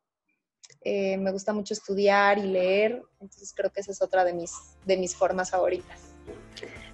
Eh, 0.81 1.19
me 1.19 1.33
gusta 1.33 1.53
mucho 1.53 1.75
estudiar 1.75 2.39
y 2.39 2.45
leer, 2.45 3.03
entonces 3.21 3.53
creo 3.55 3.71
que 3.71 3.83
esa 3.83 3.93
es 3.93 4.01
otra 4.01 4.25
de 4.25 4.33
mis, 4.33 4.53
de 4.87 4.97
mis 4.97 5.15
formas 5.15 5.51
favoritas. 5.51 6.01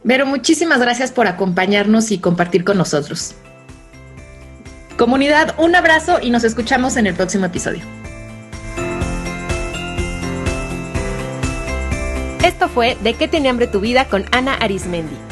Vero, 0.03 0.26
muchísimas 0.26 0.80
gracias 0.80 1.12
por 1.12 1.28
acompañarnos 1.28 2.11
y 2.11 2.18
compartir 2.18 2.64
con 2.64 2.76
nosotros. 2.76 3.36
Comunidad, 4.98 5.55
un 5.61 5.76
abrazo 5.76 6.18
y 6.20 6.30
nos 6.30 6.42
escuchamos 6.42 6.96
en 6.96 7.07
el 7.07 7.14
próximo 7.14 7.46
episodio. 7.46 7.84
Esto 12.44 12.68
fue 12.68 12.96
De 12.96 13.14
qué 13.14 13.28
tiene 13.28 13.48
hambre 13.48 13.68
tu 13.68 13.78
vida 13.78 14.09
con 14.09 14.24
Ana 14.32 14.55
Arismendi. 14.57 15.32